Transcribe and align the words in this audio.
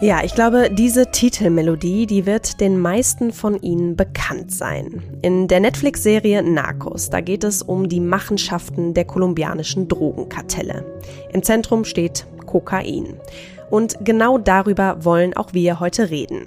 Ja, 0.00 0.24
ich 0.24 0.34
glaube, 0.34 0.68
diese 0.70 1.10
Titelmelodie, 1.10 2.06
die 2.06 2.26
wird 2.26 2.60
den 2.60 2.80
meisten 2.80 3.32
von 3.32 3.60
Ihnen 3.60 3.96
bekannt 3.96 4.50
sein. 4.50 5.02
In 5.22 5.46
der 5.46 5.60
Netflix-Serie 5.60 6.42
Narcos, 6.42 7.10
da 7.10 7.20
geht 7.20 7.44
es 7.44 7.62
um 7.62 7.88
die 7.88 8.00
Machenschaften 8.00 8.94
der 8.94 9.04
kolumbianischen 9.04 9.86
Drogenkartelle. 9.88 10.84
Im 11.32 11.42
Zentrum 11.42 11.84
steht 11.84 12.26
Kokain. 12.46 13.20
Und 13.72 14.04
genau 14.04 14.36
darüber 14.36 15.02
wollen 15.02 15.34
auch 15.34 15.54
wir 15.54 15.80
heute 15.80 16.10
reden. 16.10 16.46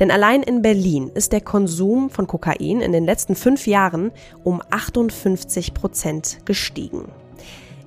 Denn 0.00 0.10
allein 0.10 0.42
in 0.42 0.62
Berlin 0.62 1.10
ist 1.12 1.32
der 1.32 1.42
Konsum 1.42 2.08
von 2.08 2.26
Kokain 2.26 2.80
in 2.80 2.92
den 2.92 3.04
letzten 3.04 3.34
fünf 3.34 3.66
Jahren 3.66 4.10
um 4.42 4.62
58 4.70 5.74
Prozent 5.74 6.38
gestiegen. 6.46 7.12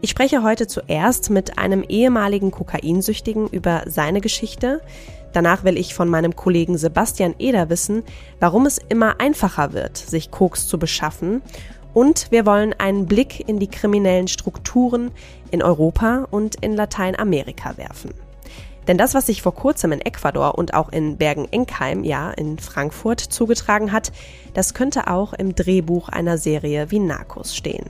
Ich 0.02 0.12
spreche 0.12 0.44
heute 0.44 0.68
zuerst 0.68 1.32
mit 1.32 1.58
einem 1.58 1.82
ehemaligen 1.82 2.52
Kokainsüchtigen 2.52 3.48
über 3.48 3.86
seine 3.88 4.22
Geschichte. 4.22 4.82
Danach 5.34 5.64
will 5.64 5.80
ich 5.80 5.96
von 5.96 6.08
meinem 6.08 6.36
Kollegen 6.36 6.78
Sebastian 6.78 7.34
Eder 7.40 7.72
wissen, 7.72 8.04
warum 8.40 8.68
es 8.68 8.78
immer 8.78 9.20
einfacher 9.20 9.74
wird, 9.74 9.98
sich 9.98 10.30
Koks 10.30 10.68
zu 10.68 10.78
beschaffen. 10.78 11.42
Und 11.96 12.28
wir 12.30 12.46
wollen 12.46 12.76
einen 12.78 13.08
Blick 13.08 13.50
in 13.50 13.58
die 13.58 13.68
kriminellen 13.68 14.28
Strukturen 14.28 15.10
in 15.50 15.64
Europa 15.64 16.28
und 16.30 16.58
in 16.58 16.76
Lateinamerika 16.76 17.78
werfen. 17.78 18.25
Denn 18.88 18.98
das, 18.98 19.14
was 19.14 19.26
sich 19.26 19.42
vor 19.42 19.56
kurzem 19.56 19.92
in 19.92 20.02
Ecuador 20.02 20.58
und 20.58 20.74
auch 20.74 20.90
in 20.90 21.18
Bergen-Enkheim, 21.18 22.04
ja, 22.04 22.32
in 22.32 22.60
Frankfurt 22.60 23.20
zugetragen 23.20 23.92
hat, 23.92 24.12
das 24.54 24.74
könnte 24.74 25.08
auch 25.08 25.34
im 25.34 25.56
Drehbuch 25.56 26.10
einer 26.10 26.38
Serie 26.38 26.92
wie 26.92 27.00
Narcos 27.00 27.56
stehen 27.56 27.90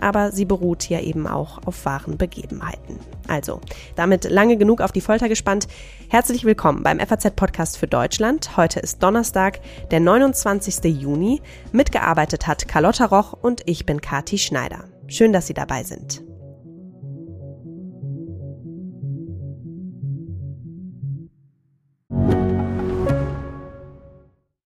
aber 0.00 0.32
sie 0.32 0.44
beruht 0.44 0.88
ja 0.88 1.00
eben 1.00 1.26
auch 1.26 1.60
auf 1.66 1.84
wahren 1.84 2.16
Begebenheiten. 2.16 2.98
Also, 3.28 3.60
damit 3.94 4.24
lange 4.24 4.56
genug 4.56 4.80
auf 4.80 4.92
die 4.92 5.00
Folter 5.00 5.28
gespannt. 5.28 5.68
Herzlich 6.08 6.44
willkommen 6.44 6.82
beim 6.82 6.98
FAZ-Podcast 6.98 7.78
für 7.78 7.86
Deutschland. 7.86 8.56
Heute 8.56 8.80
ist 8.80 9.02
Donnerstag, 9.02 9.60
der 9.90 10.00
29. 10.00 10.84
Juni. 10.84 11.42
Mitgearbeitet 11.72 12.46
hat 12.46 12.66
Carlotta 12.66 13.06
Roch 13.06 13.34
und 13.40 13.62
ich 13.66 13.86
bin 13.86 14.00
Kati 14.00 14.38
Schneider. 14.38 14.84
Schön, 15.06 15.32
dass 15.32 15.46
Sie 15.46 15.54
dabei 15.54 15.84
sind. 15.84 16.29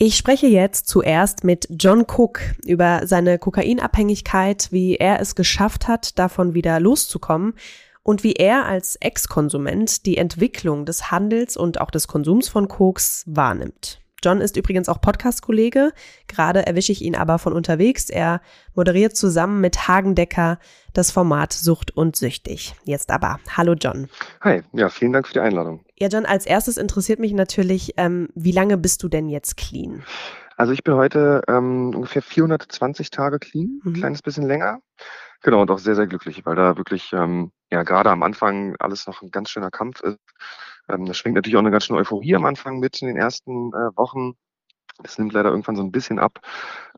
Ich 0.00 0.16
spreche 0.16 0.46
jetzt 0.46 0.86
zuerst 0.86 1.42
mit 1.42 1.66
John 1.70 2.02
Cook 2.06 2.40
über 2.64 3.06
seine 3.08 3.36
Kokainabhängigkeit, 3.38 4.68
wie 4.70 4.94
er 4.94 5.20
es 5.20 5.34
geschafft 5.34 5.88
hat, 5.88 6.20
davon 6.20 6.54
wieder 6.54 6.78
loszukommen 6.78 7.54
und 8.04 8.22
wie 8.22 8.34
er 8.34 8.66
als 8.66 8.94
Ex-Konsument 8.94 10.06
die 10.06 10.16
Entwicklung 10.16 10.86
des 10.86 11.10
Handels 11.10 11.56
und 11.56 11.80
auch 11.80 11.90
des 11.90 12.06
Konsums 12.06 12.48
von 12.48 12.68
Koks 12.68 13.24
wahrnimmt. 13.26 14.00
John 14.22 14.40
ist 14.40 14.56
übrigens 14.56 14.88
auch 14.88 15.00
Podcast-Kollege. 15.00 15.92
Gerade 16.28 16.64
erwische 16.64 16.92
ich 16.92 17.02
ihn 17.02 17.16
aber 17.16 17.40
von 17.40 17.52
unterwegs. 17.52 18.08
Er 18.08 18.40
moderiert 18.74 19.16
zusammen 19.16 19.60
mit 19.60 19.88
Hagen 19.88 20.14
Decker 20.14 20.60
das 20.92 21.10
Format 21.10 21.52
Sucht 21.52 21.96
und 21.96 22.14
Süchtig. 22.14 22.76
Jetzt 22.84 23.10
aber. 23.10 23.40
Hallo 23.56 23.74
John. 23.74 24.08
Hi, 24.42 24.62
ja, 24.72 24.88
vielen 24.88 25.12
Dank 25.12 25.26
für 25.26 25.34
die 25.34 25.40
Einladung. 25.40 25.84
Ja, 26.00 26.08
John, 26.08 26.26
als 26.26 26.46
erstes 26.46 26.76
interessiert 26.76 27.18
mich 27.18 27.32
natürlich, 27.32 27.94
ähm, 27.96 28.28
wie 28.34 28.52
lange 28.52 28.78
bist 28.78 29.02
du 29.02 29.08
denn 29.08 29.28
jetzt 29.28 29.56
clean? 29.56 30.04
Also 30.56 30.72
ich 30.72 30.84
bin 30.84 30.94
heute 30.94 31.42
ähm, 31.48 31.92
ungefähr 31.94 32.22
420 32.22 33.10
Tage 33.10 33.38
clean, 33.38 33.80
ein 33.84 33.90
mhm. 33.90 33.94
kleines 33.94 34.22
bisschen 34.22 34.46
länger. 34.46 34.80
Genau, 35.42 35.62
und 35.62 35.70
auch 35.70 35.78
sehr, 35.78 35.94
sehr 35.94 36.06
glücklich, 36.06 36.46
weil 36.46 36.56
da 36.56 36.76
wirklich 36.76 37.12
ähm, 37.12 37.52
ja 37.70 37.82
gerade 37.82 38.10
am 38.10 38.22
Anfang 38.22 38.76
alles 38.78 39.06
noch 39.06 39.22
ein 39.22 39.30
ganz 39.30 39.50
schöner 39.50 39.70
Kampf 39.70 40.00
ist. 40.00 40.18
Ähm, 40.88 41.04
das 41.06 41.16
schwingt 41.16 41.34
natürlich 41.34 41.56
auch 41.56 41.60
eine 41.60 41.70
ganz 41.70 41.84
schöne 41.84 41.98
Euphorie 41.98 42.34
am 42.34 42.44
Anfang 42.44 42.78
mit 42.78 43.00
in 43.02 43.08
den 43.08 43.16
ersten 43.16 43.72
äh, 43.72 43.96
Wochen. 43.96 44.34
Das 45.02 45.18
nimmt 45.18 45.32
leider 45.32 45.50
irgendwann 45.50 45.76
so 45.76 45.82
ein 45.82 45.92
bisschen 45.92 46.18
ab. 46.18 46.40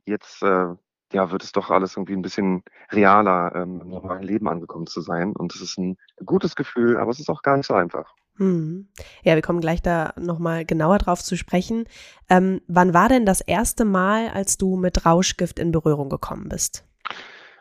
Jetzt 0.07 0.43
äh, 0.43 0.75
ja, 1.13 1.31
wird 1.31 1.43
es 1.43 1.53
doch 1.53 1.71
alles 1.71 1.97
irgendwie 1.97 2.15
ein 2.15 2.23
bisschen 2.23 2.63
realer, 2.93 3.53
ähm, 3.55 3.81
im 3.83 3.89
normalen 3.89 4.23
Leben 4.23 4.49
angekommen 4.49 4.87
zu 4.87 5.01
sein. 5.01 5.35
Und 5.37 5.55
es 5.55 5.61
ist 5.61 5.79
ein 5.79 5.97
gutes 6.25 6.55
Gefühl, 6.55 6.97
aber 6.99 7.11
es 7.11 7.21
ist 7.21 7.29
auch 7.31 7.43
gar 7.43 7.57
nicht 7.57 7.67
so 7.67 7.75
einfach. 7.75 8.15
Hm. 8.37 8.89
Ja, 9.23 9.35
wir 9.35 9.43
kommen 9.43 9.61
gleich 9.61 9.83
da 9.83 10.13
nochmal 10.19 10.65
genauer 10.65 10.99
drauf 10.99 11.23
zu 11.23 11.37
sprechen. 11.37 11.85
Ähm, 12.29 12.61
wann 12.67 12.95
war 12.95 13.09
denn 13.09 13.27
das 13.27 13.41
erste 13.41 13.85
Mal, 13.85 14.29
als 14.29 14.57
du 14.57 14.77
mit 14.77 15.05
Rauschgift 15.05 15.59
in 15.59 15.73
Berührung 15.73 16.09
gekommen 16.09 16.49
bist? 16.49 16.85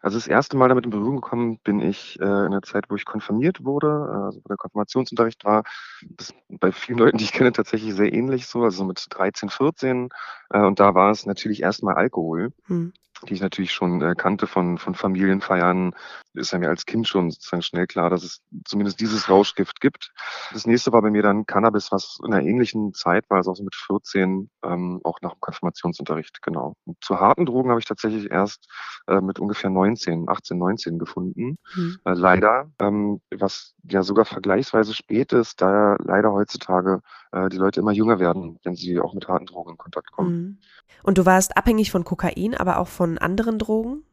Also 0.02 0.18
das 0.18 0.28
erste 0.28 0.56
Mal 0.56 0.69
damit 0.69 0.85
in 0.85 0.91
Berührung 0.91 1.16
gekommen 1.16 1.59
bin 1.63 1.81
ich 1.81 2.18
äh, 2.22 2.46
in 2.46 2.52
der 2.52 2.62
Zeit, 2.62 2.85
wo 2.90 2.96
ich 2.96 3.03
konfirmiert 3.03 3.66
wurde, 3.66 3.88
äh, 3.88 4.25
also 4.25 4.40
wo 4.40 4.47
der 4.47 4.58
Konfirmationsunterricht 4.58 5.44
war. 5.44 5.63
Das 6.02 6.29
ist 6.29 6.35
bei 6.47 6.72
vielen 6.72 7.00
Leuten, 7.00 7.18
die 7.18 7.25
ich 7.25 7.34
kenne, 7.34 7.52
tatsächlich 7.52 7.94
sehr 7.94 8.13
ähnlich 8.13 8.47
so, 8.47 8.63
also 8.63 8.85
mit 8.85 9.06
13, 9.09 9.50
14. 9.50 10.09
Äh, 10.52 10.59
und 10.62 10.79
da 10.79 10.96
war 10.96 11.12
es 11.12 11.25
natürlich 11.25 11.62
erstmal 11.62 11.96
Alkohol. 11.96 12.53
Hm 12.68 12.94
die 13.28 13.34
ich 13.34 13.41
natürlich 13.41 13.72
schon 13.72 14.02
äh, 14.02 14.16
kannte 14.16 14.47
von, 14.47 14.78
von 14.78 14.96
Familienfeiern, 14.96 15.94
ist 16.34 16.52
ja 16.52 16.59
mir 16.59 16.69
als 16.69 16.85
Kind 16.85 17.07
schon 17.07 17.31
sozusagen 17.31 17.62
schnell 17.62 17.88
klar, 17.88 18.09
dass 18.09 18.24
es 18.24 18.41
zumindest 18.66 19.00
dieses 19.00 19.30
Rauschgift 19.30 19.81
gibt. 19.81 20.12
Das 20.53 20.66
nächste 20.66 20.91
war 20.91 21.02
bei 21.02 21.09
mir 21.09 21.22
dann 21.22 21.46
Cannabis, 21.46 21.91
was 21.91 22.19
in 22.25 22.34
einer 22.34 22.46
ähnlichen 22.46 22.94
Zeit 22.94 23.29
war, 23.29 23.38
also 23.38 23.52
auch 23.52 23.56
so 23.56 23.63
mit 23.63 23.75
14, 23.75 24.50
ähm, 24.63 25.02
auch 25.03 25.19
nach 25.22 25.34
dem 25.34 25.40
Konfirmationsunterricht, 25.41 26.41
genau. 26.41 26.75
Und 26.85 26.97
zu 27.02 27.19
harten 27.19 27.46
Drogen 27.46 27.69
habe 27.69 27.79
ich 27.79 27.85
tatsächlich 27.85 28.31
erst 28.31 28.68
äh, 29.08 29.22
mit 29.22 29.40
ungefähr 29.40 29.69
19, 29.69 30.29
18, 30.29 30.58
19 30.58 31.00
gefunden. 31.00 31.58
Mhm. 31.75 32.00
Äh, 32.06 32.13
leider, 32.13 32.72
ähm, 32.79 33.22
was 33.35 33.75
ja 33.84 34.03
sogar 34.03 34.25
vergleichsweise 34.25 34.94
spät 34.94 35.34
ist, 35.34 35.62
da 35.62 35.96
leider 36.00 36.31
heutzutage 36.31 37.02
äh, 37.31 37.50
die 37.50 37.58
Leute 37.58 37.79
immer 37.79 37.91
jünger 37.91 38.19
werden, 38.19 38.59
wenn 38.63 38.75
sie 38.75 39.00
auch 39.00 39.13
mit 39.13 39.28
harten 39.28 39.46
Drogen 39.46 39.72
in 39.72 39.78
Kontakt 39.78 40.12
kommen. 40.12 40.35
Mhm. 40.35 40.58
Und 41.03 41.18
du 41.18 41.25
warst 41.25 41.56
abhängig 41.58 41.91
von 41.91 42.03
Kokain, 42.03 42.56
aber 42.56 42.78
auch 42.78 42.88
von 42.88 43.09
anderen 43.18 43.59
Drogen? 43.59 44.03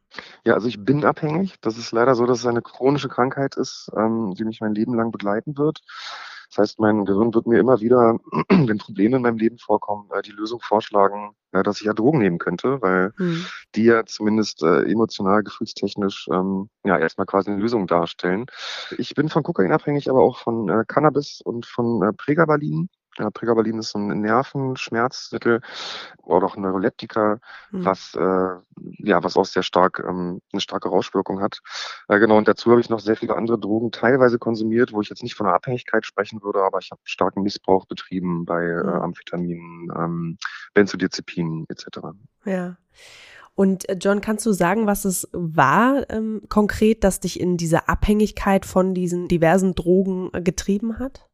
Ja, 0.45 0.55
also 0.55 0.69
ich 0.69 0.85
bin 0.85 1.05
abhängig. 1.05 1.57
Das 1.61 1.77
ist 1.79 1.93
leider 1.93 2.15
so, 2.15 2.27
dass 2.27 2.41
es 2.41 2.47
eine 2.47 2.63
chronische 2.63 3.09
Krankheit 3.09 3.57
ist, 3.57 3.91
ähm, 3.97 4.35
die 4.35 4.45
mich 4.45 4.61
mein 4.61 4.75
Leben 4.75 4.95
lang 4.95 5.11
begleiten 5.11 5.59
wird. 5.59 5.83
Das 6.51 6.59
heißt, 6.59 6.81
mein 6.81 7.05
Gehirn 7.05 7.35
wird 7.35 7.47
mir 7.47 7.59
immer 7.59 7.81
wieder, 7.81 8.19
wenn 8.49 8.79
Probleme 8.79 9.17
in 9.17 9.23
meinem 9.23 9.39
Leben 9.39 9.59
vorkommen, 9.59 10.09
äh, 10.15 10.23
die 10.23 10.31
Lösung 10.31 10.61
vorschlagen, 10.61 11.35
äh, 11.53 11.63
dass 11.63 11.81
ich 11.81 11.87
ja 11.87 11.93
Drogen 11.93 12.19
nehmen 12.19 12.39
könnte, 12.39 12.81
weil 12.81 13.13
hm. 13.17 13.45
die 13.75 13.85
ja 13.85 14.07
zumindest 14.07 14.63
äh, 14.63 14.83
emotional, 14.85 15.43
gefühlstechnisch 15.43 16.29
ähm, 16.33 16.71
ja 16.85 16.99
erstmal 16.99 17.27
quasi 17.27 17.51
eine 17.51 17.61
Lösung 17.61 17.87
darstellen. 17.87 18.47
Ich 18.97 19.15
bin 19.15 19.29
von 19.29 19.43
Kokain 19.43 19.73
abhängig, 19.73 20.09
aber 20.09 20.23
auch 20.23 20.39
von 20.39 20.85
Cannabis 20.87 21.41
und 21.43 21.67
von 21.67 22.15
Pregabalin. 22.17 22.89
Ja, 23.19 23.31
Pregabalin 23.31 23.79
ist 23.79 23.91
so 23.91 23.99
ein 23.99 24.21
Nervenschmerzmittel 24.21 25.61
oder 26.23 26.47
auch 26.47 26.57
ein 26.57 26.63
Neuroleptika, 26.63 27.39
mhm. 27.71 27.85
was 27.85 28.15
äh, 28.15 28.57
ja 28.99 29.23
was 29.23 29.37
auch 29.37 29.45
sehr 29.45 29.63
stark 29.63 30.05
ähm, 30.07 30.41
eine 30.53 30.61
starke 30.61 30.89
Rauschwirkung 30.89 31.41
hat. 31.41 31.61
Äh, 32.09 32.19
genau 32.19 32.37
und 32.37 32.49
dazu 32.49 32.71
habe 32.71 32.81
ich 32.81 32.91
noch 32.91 33.01
sehr 33.01 33.17
viele 33.17 33.37
andere 33.37 33.59
Drogen 33.59 33.91
teilweise 33.91 34.39
konsumiert, 34.39 34.93
wo 34.93 35.01
ich 35.01 35.09
jetzt 35.09 35.23
nicht 35.23 35.35
von 35.35 35.47
einer 35.47 35.57
Abhängigkeit 35.57 36.05
sprechen 36.05 36.43
würde, 36.43 36.63
aber 36.63 36.79
ich 36.79 36.91
habe 36.91 37.01
starken 37.05 37.43
Missbrauch 37.43 37.87
betrieben 37.87 38.45
bei 38.45 38.63
äh, 38.63 38.83
mhm. 38.83 38.89
Amphetaminen, 38.89 39.89
ähm, 39.97 40.39
Benzodiazepinen 40.75 41.67
etc. 41.69 41.99
Ja. 42.45 42.77
Und 43.57 43.89
äh, 43.89 43.97
John, 43.99 44.21
kannst 44.21 44.45
du 44.47 44.53
sagen, 44.53 44.87
was 44.87 45.05
es 45.05 45.29
war 45.33 46.09
ähm, 46.11 46.43
konkret, 46.49 47.03
das 47.03 47.21
dich 47.21 47.41
in 47.41 47.57
diese 47.57 47.89
Abhängigkeit 47.89 48.67
von 48.67 48.95
diesen 48.95 49.29
diversen 49.29 49.75
Drogen 49.75 50.31
äh, 50.35 50.43
getrieben 50.43 50.99
hat? 50.99 51.26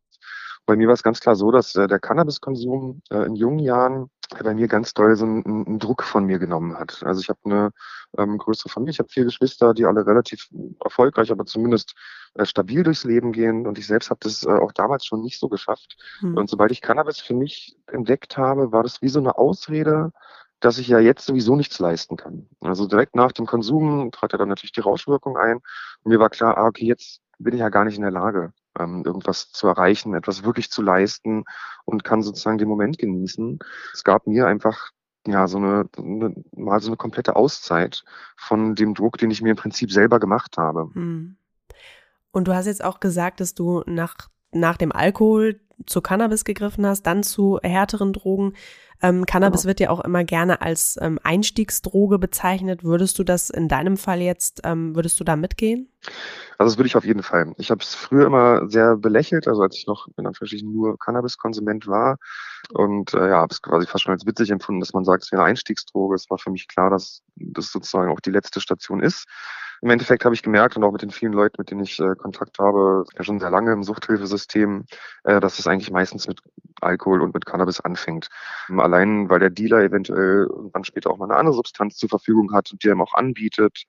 Bei 0.67 0.77
mir 0.77 0.87
war 0.87 0.95
es 0.95 1.03
ganz 1.03 1.21
klar 1.21 1.35
so, 1.35 1.51
dass 1.51 1.75
äh, 1.75 1.89
der 1.89 1.99
Cannabiskonsum 1.99 3.03
äh, 3.11 3.27
in 3.27 3.35
jungen 3.35 3.59
Jahren 3.59 4.11
bei 4.43 4.55
mir 4.55 4.69
ganz 4.69 4.95
doll 4.95 5.15
so 5.17 5.25
einen, 5.25 5.45
einen 5.45 5.79
Druck 5.79 6.03
von 6.03 6.25
mir 6.25 6.39
genommen 6.39 6.79
hat. 6.79 7.03
Also 7.03 7.21
ich 7.21 7.29
habe 7.29 7.41
eine 7.45 7.71
ähm, 8.17 8.39
größere 8.39 8.69
Familie, 8.69 8.93
ich 8.93 8.99
habe 8.99 9.09
vier 9.09 9.25
Geschwister, 9.25 9.75
die 9.75 9.85
alle 9.85 10.07
relativ 10.07 10.49
erfolgreich, 10.83 11.31
aber 11.31 11.45
zumindest 11.45 11.95
äh, 12.35 12.47
stabil 12.47 12.83
durchs 12.83 13.05
Leben 13.05 13.33
gehen. 13.33 13.67
Und 13.67 13.79
ich 13.79 13.87
selbst 13.87 14.11
habe 14.11 14.21
das 14.23 14.45
äh, 14.45 14.51
auch 14.51 14.73
damals 14.73 15.05
schon 15.05 15.21
nicht 15.21 15.39
so 15.39 15.49
geschafft. 15.49 15.97
Mhm. 16.21 16.37
Und 16.37 16.51
sobald 16.51 16.71
ich 16.71 16.81
Cannabis 16.81 17.19
für 17.21 17.35
mich 17.35 17.77
entdeckt 17.87 18.37
habe, 18.37 18.73
war 18.73 18.83
das 18.83 19.03
wie 19.03 19.09
so 19.09 19.19
eine 19.19 19.37
Ausrede, 19.37 20.13
dass 20.61 20.79
ich 20.79 20.89
ja 20.89 21.01
jetzt 21.01 21.27
sowieso 21.27 21.57
nichts 21.57 21.79
leisten 21.81 22.17
kann. 22.17 22.49
Also 22.61 22.87
direkt 22.87 23.17
nach 23.17 23.33
dem 23.33 23.47
Konsum 23.47 24.11
trat 24.13 24.33
ja 24.33 24.39
dann 24.39 24.49
natürlich 24.49 24.73
die 24.73 24.81
Rauschwirkung 24.81 25.37
ein. 25.37 25.57
Und 25.57 26.11
mir 26.11 26.21
war 26.21 26.31
klar, 26.31 26.57
ah, 26.57 26.67
okay, 26.67 26.87
jetzt 26.87 27.21
bin 27.39 27.55
ich 27.55 27.61
ja 27.61 27.69
gar 27.69 27.85
nicht 27.85 27.97
in 27.97 28.03
der 28.03 28.13
Lage, 28.13 28.53
ähm, 28.79 29.03
irgendwas 29.05 29.51
zu 29.51 29.67
erreichen, 29.67 30.15
etwas 30.15 30.45
wirklich 30.45 30.71
zu 30.71 30.83
leisten 30.83 31.45
und 31.85 32.05
kann 32.05 32.23
sozusagen 32.23 32.59
den 32.59 32.69
Moment 32.69 32.99
genießen. 32.99 33.59
Es 33.93 34.05
gab 34.05 34.27
mir 34.27 34.47
einfach 34.47 34.91
ja 35.27 35.47
so 35.47 35.59
eine, 35.59 35.89
eine 35.97 36.35
mal 36.57 36.81
so 36.81 36.89
eine 36.89 36.97
komplette 36.97 37.37
Auszeit 37.37 38.05
von 38.37 38.75
dem 38.75 38.95
Druck, 38.95 39.19
den 39.19 39.31
ich 39.31 39.43
mir 39.43 39.51
im 39.51 39.57
Prinzip 39.57 39.93
selber 39.93 40.19
gemacht 40.19 40.57
habe. 40.59 40.91
Hm. 40.93 41.37
Und 42.33 42.49
du 42.49 42.55
hast 42.55 42.67
jetzt 42.67 42.83
auch 42.83 42.99
gesagt, 42.99 43.41
dass 43.41 43.55
du 43.55 43.83
nach 43.87 44.17
nach 44.53 44.77
dem 44.77 44.93
Alkohol 44.93 45.61
zu 45.87 46.01
Cannabis 46.01 46.45
gegriffen 46.45 46.87
hast, 46.87 47.03
dann 47.03 47.23
zu 47.23 47.59
härteren 47.63 48.13
Drogen. 48.13 48.55
Ähm, 49.03 49.27
Cannabis 49.27 49.63
genau. 49.63 49.69
wird 49.69 49.81
ja 49.81 49.91
auch 49.91 50.01
immer 50.01 50.25
gerne 50.25 50.61
als 50.61 50.99
ähm, 51.01 51.19
Einstiegsdroge 51.23 52.19
bezeichnet. 52.19 52.85
Würdest 52.85 53.19
du 53.19 53.25
das 53.25 53.51
in 53.51 53.69
deinem 53.69 53.97
Fall 53.97 54.21
jetzt, 54.21 54.61
ähm, 54.65 54.95
würdest 54.95 55.19
du 55.19 55.25
da 55.25 55.37
mitgehen? 55.37 55.89
Also 56.59 56.73
das 56.73 56.79
würde 56.79 56.87
ich 56.87 56.97
auf 56.97 57.05
jeden 57.05 57.23
Fall. 57.23 57.53
Ich 57.59 57.71
habe 57.71 57.83
es 57.83 57.95
früher 57.95 58.27
immer 58.27 58.69
sehr 58.69 58.97
belächelt, 58.97 59.49
also 59.49 59.63
als 59.63 59.77
ich 59.77 59.87
noch 59.87 60.07
in 60.17 60.27
Anführungsstrichen 60.27 60.73
nur 60.73 60.99
Cannabiskonsument 60.99 61.87
war 61.89 62.19
und 62.71 63.15
äh, 63.15 63.29
ja, 63.31 63.37
habe 63.37 63.53
es 63.53 63.63
quasi 63.63 63.87
fast 63.87 64.05
schon 64.05 64.13
als 64.13 64.27
witzig 64.27 64.51
empfunden, 64.51 64.81
dass 64.81 64.93
man 64.93 65.05
sagt, 65.05 65.25
es 65.25 65.33
wäre 65.33 65.43
eine 65.43 65.51
Einstiegsdroge. 65.51 66.15
Es 66.15 66.31
war 66.31 66.39
für 66.39 66.51
mich 66.51 66.69
klar, 66.69 66.91
dass 66.91 67.23
das 67.35 67.73
sozusagen 67.73 68.11
auch 68.11 68.21
die 68.21 68.31
letzte 68.31 68.61
Station 68.61 69.03
ist. 69.03 69.27
Im 69.81 69.91
Endeffekt 69.91 70.25
habe 70.25 70.35
ich 70.35 70.45
gemerkt 70.45 70.77
und 70.77 70.85
auch 70.85 70.93
mit 70.93 71.03
den 71.03 71.11
vielen 71.11 71.33
Leuten, 71.33 71.57
mit 71.59 71.73
denen 71.73 71.83
ich 71.83 71.99
äh, 71.99 72.15
Kontakt 72.15 72.61
habe, 72.61 73.05
ja 73.17 73.25
schon 73.25 73.41
sehr 73.41 73.51
lange 73.51 73.73
im 73.73 73.83
Suchthilfesystem, 73.83 74.85
äh, 75.25 75.41
dass 75.41 75.59
es 75.59 75.67
eigentlich 75.67 75.91
meistens 75.91 76.29
mit 76.29 76.41
Alkohol 76.83 77.23
und 77.23 77.35
mit 77.35 77.47
Cannabis 77.47 77.81
anfängt. 77.81 78.29
Allein, 78.69 79.29
weil 79.29 79.41
der 79.41 79.51
Dealer 79.51 79.83
eventuell 79.83 80.47
irgendwann 80.49 80.85
später 80.85 81.11
auch 81.11 81.19
mal 81.19 81.27
eine 81.27 81.37
andere 81.37 81.55
Substanz 81.55 81.97
zur 81.97 82.09
Verfügung 82.09 82.53
hat 82.53 82.73
und 82.73 82.83
die 82.83 82.89
ihm 82.89 83.01
auch 83.01 83.15
anbietet. 83.15 83.85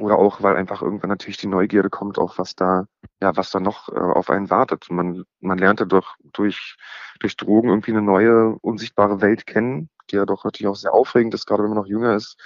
Oder 0.00 0.18
auch, 0.18 0.42
weil 0.42 0.56
einfach 0.56 0.82
irgendwann 0.82 1.10
natürlich 1.10 1.36
die 1.36 1.46
Neugierde 1.46 1.88
kommt, 1.88 2.18
auch 2.18 2.36
was 2.36 2.56
da, 2.56 2.86
ja, 3.22 3.36
was 3.36 3.50
da 3.50 3.60
noch 3.60 3.88
äh, 3.88 3.92
auf 3.98 4.28
einen 4.28 4.50
wartet. 4.50 4.90
Man, 4.90 5.24
man 5.40 5.58
lernt 5.58 5.80
ja 5.80 5.86
doch 5.86 6.16
durch, 6.32 6.76
durch 7.20 7.36
Drogen 7.36 7.68
irgendwie 7.68 7.92
eine 7.92 8.02
neue, 8.02 8.56
unsichtbare 8.60 9.20
Welt 9.20 9.46
kennen, 9.46 9.88
die 10.10 10.16
ja 10.16 10.26
doch 10.26 10.44
natürlich 10.44 10.68
auch 10.68 10.76
sehr 10.76 10.92
aufregend 10.92 11.34
ist, 11.34 11.46
gerade 11.46 11.62
wenn 11.62 11.70
man 11.70 11.78
noch 11.78 11.86
jünger 11.86 12.16
ist. 12.16 12.36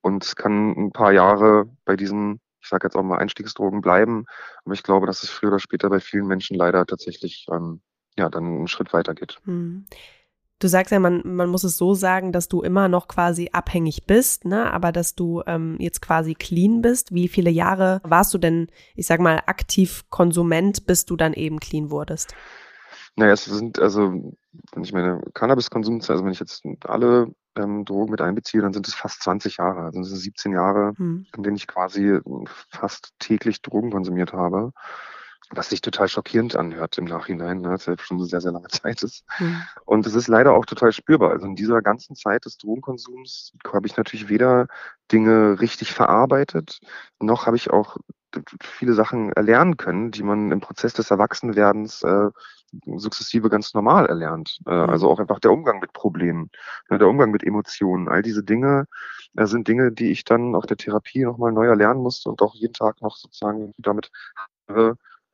Und 0.00 0.24
es 0.24 0.36
kann 0.36 0.70
ein 0.72 0.92
paar 0.92 1.12
Jahre 1.12 1.68
bei 1.84 1.96
diesen, 1.96 2.40
ich 2.62 2.68
sage 2.68 2.86
jetzt 2.86 2.96
auch 2.96 3.02
mal 3.02 3.18
Einstiegsdrogen 3.18 3.82
bleiben. 3.82 4.24
Aber 4.64 4.74
ich 4.74 4.82
glaube, 4.82 5.06
dass 5.06 5.22
es 5.22 5.28
früher 5.30 5.50
oder 5.50 5.58
später 5.58 5.90
bei 5.90 6.00
vielen 6.00 6.26
Menschen 6.26 6.56
leider 6.56 6.86
tatsächlich 6.86 7.46
ähm, 7.52 7.82
ja 8.16 8.28
dann 8.28 8.44
einen 8.44 8.68
Schritt 8.68 8.92
weiter 8.92 9.14
geht. 9.14 9.38
Hm. 9.44 9.86
Du 10.58 10.68
sagst 10.68 10.90
ja, 10.90 10.98
man, 10.98 11.20
man 11.24 11.50
muss 11.50 11.64
es 11.64 11.76
so 11.76 11.92
sagen, 11.92 12.32
dass 12.32 12.48
du 12.48 12.62
immer 12.62 12.88
noch 12.88 13.08
quasi 13.08 13.50
abhängig 13.52 14.06
bist, 14.06 14.46
ne? 14.46 14.72
aber 14.72 14.90
dass 14.90 15.14
du 15.14 15.42
ähm, 15.46 15.76
jetzt 15.78 16.00
quasi 16.00 16.34
clean 16.34 16.80
bist. 16.80 17.12
Wie 17.12 17.28
viele 17.28 17.50
Jahre 17.50 18.00
warst 18.04 18.32
du 18.32 18.38
denn, 18.38 18.68
ich 18.94 19.06
sag 19.06 19.20
mal, 19.20 19.42
aktiv 19.46 20.04
Konsument, 20.08 20.86
bis 20.86 21.04
du 21.04 21.16
dann 21.16 21.34
eben 21.34 21.60
clean 21.60 21.90
wurdest? 21.90 22.34
Naja, 23.16 23.32
es 23.32 23.44
sind 23.44 23.78
also, 23.78 24.34
wenn 24.72 24.82
ich 24.82 24.94
meine 24.94 25.20
Cannabiskonsumzeit, 25.34 26.10
also 26.10 26.24
wenn 26.24 26.32
ich 26.32 26.40
jetzt 26.40 26.62
alle 26.84 27.34
ähm, 27.54 27.84
Drogen 27.84 28.10
mit 28.10 28.22
einbeziehe, 28.22 28.62
dann 28.62 28.72
sind 28.72 28.88
es 28.88 28.94
fast 28.94 29.22
20 29.22 29.58
Jahre. 29.58 29.80
Also 29.80 30.02
sind 30.02 30.16
17 30.16 30.52
Jahre, 30.52 30.94
hm. 30.96 31.26
in 31.36 31.42
denen 31.42 31.56
ich 31.56 31.66
quasi 31.66 32.18
fast 32.70 33.12
täglich 33.18 33.60
Drogen 33.60 33.90
konsumiert 33.90 34.32
habe. 34.32 34.72
Was 35.50 35.68
sich 35.70 35.80
total 35.80 36.08
schockierend 36.08 36.56
anhört 36.56 36.98
im 36.98 37.04
Nachhinein, 37.04 37.60
ne, 37.60 37.70
dass 37.70 37.86
ja 37.86 37.94
schon 37.98 38.18
eine 38.18 38.26
sehr, 38.26 38.40
sehr 38.40 38.52
lange 38.52 38.68
Zeit 38.68 39.02
ist. 39.02 39.24
Hm. 39.36 39.62
Und 39.84 40.06
es 40.06 40.14
ist 40.14 40.28
leider 40.28 40.54
auch 40.54 40.66
total 40.66 40.92
spürbar. 40.92 41.30
Also 41.30 41.46
in 41.46 41.54
dieser 41.54 41.82
ganzen 41.82 42.16
Zeit 42.16 42.44
des 42.44 42.58
Drogenkonsums 42.58 43.52
habe 43.72 43.86
ich 43.86 43.96
natürlich 43.96 44.28
weder 44.28 44.66
Dinge 45.12 45.60
richtig 45.60 45.92
verarbeitet, 45.92 46.80
noch 47.20 47.46
habe 47.46 47.56
ich 47.56 47.70
auch 47.70 47.96
viele 48.60 48.94
Sachen 48.94 49.32
erlernen 49.32 49.76
können, 49.76 50.10
die 50.10 50.22
man 50.22 50.50
im 50.50 50.60
Prozess 50.60 50.92
des 50.92 51.10
Erwachsenwerdens 51.10 52.02
äh, 52.02 52.30
sukzessive 52.96 53.48
ganz 53.48 53.74
normal 53.74 54.06
erlernt. 54.06 54.58
Äh, 54.66 54.74
mhm. 54.74 54.90
Also 54.90 55.10
auch 55.10 55.18
einfach 55.18 55.40
der 55.40 55.52
Umgang 55.52 55.80
mit 55.80 55.92
Problemen, 55.92 56.50
ne, 56.90 56.98
der 56.98 57.08
Umgang 57.08 57.30
mit 57.30 57.44
Emotionen. 57.44 58.08
All 58.08 58.22
diese 58.22 58.42
Dinge 58.42 58.86
äh, 59.36 59.46
sind 59.46 59.68
Dinge, 59.68 59.92
die 59.92 60.10
ich 60.10 60.24
dann 60.24 60.54
auf 60.54 60.66
der 60.66 60.76
Therapie 60.76 61.24
nochmal 61.24 61.52
neu 61.52 61.66
erlernen 61.66 62.02
musste 62.02 62.28
und 62.28 62.42
auch 62.42 62.54
jeden 62.54 62.74
Tag 62.74 63.00
noch 63.02 63.16
sozusagen 63.16 63.72
damit 63.78 64.10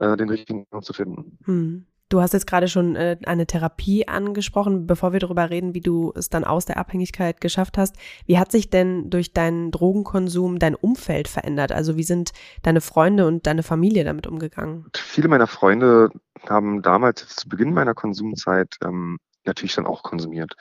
äh, 0.02 0.16
den 0.16 0.28
richtigen 0.28 0.66
zu 0.82 0.93
finden. 0.93 1.38
Mhm. 1.46 1.87
Du 2.08 2.20
hast 2.20 2.34
jetzt 2.34 2.46
gerade 2.46 2.69
schon 2.69 2.94
äh, 2.94 3.16
eine 3.25 3.46
Therapie 3.46 4.06
angesprochen. 4.06 4.87
Bevor 4.87 5.14
wir 5.14 5.20
darüber 5.20 5.49
reden, 5.49 5.72
wie 5.72 5.81
du 5.81 6.12
es 6.14 6.28
dann 6.28 6.44
aus 6.44 6.66
der 6.66 6.76
Abhängigkeit 6.76 7.40
geschafft 7.40 7.78
hast, 7.78 7.96
wie 8.26 8.38
hat 8.38 8.52
sich 8.52 8.69
denn 8.69 9.08
durch 9.08 9.32
deinen 9.32 9.70
Drogenkonsum 9.70 10.58
dein 10.58 10.75
Umfeld 10.75 11.26
verändert? 11.26 11.72
Also 11.72 11.96
wie 11.96 12.02
sind 12.02 12.32
deine 12.62 12.82
Freunde 12.82 13.26
und 13.26 13.46
deine 13.46 13.62
Familie 13.62 14.04
damit 14.04 14.26
umgegangen? 14.26 14.84
Viele 14.94 15.28
meiner 15.28 15.46
Freunde 15.46 16.10
haben 16.46 16.82
damals 16.82 17.26
zu 17.28 17.49
Beginn 17.49 17.72
meiner 17.72 17.94
Konsumzeit 17.94 18.76
ähm, 18.84 19.16
natürlich 19.46 19.75
dann 19.75 19.87
auch 19.87 20.02
konsumiert. 20.02 20.54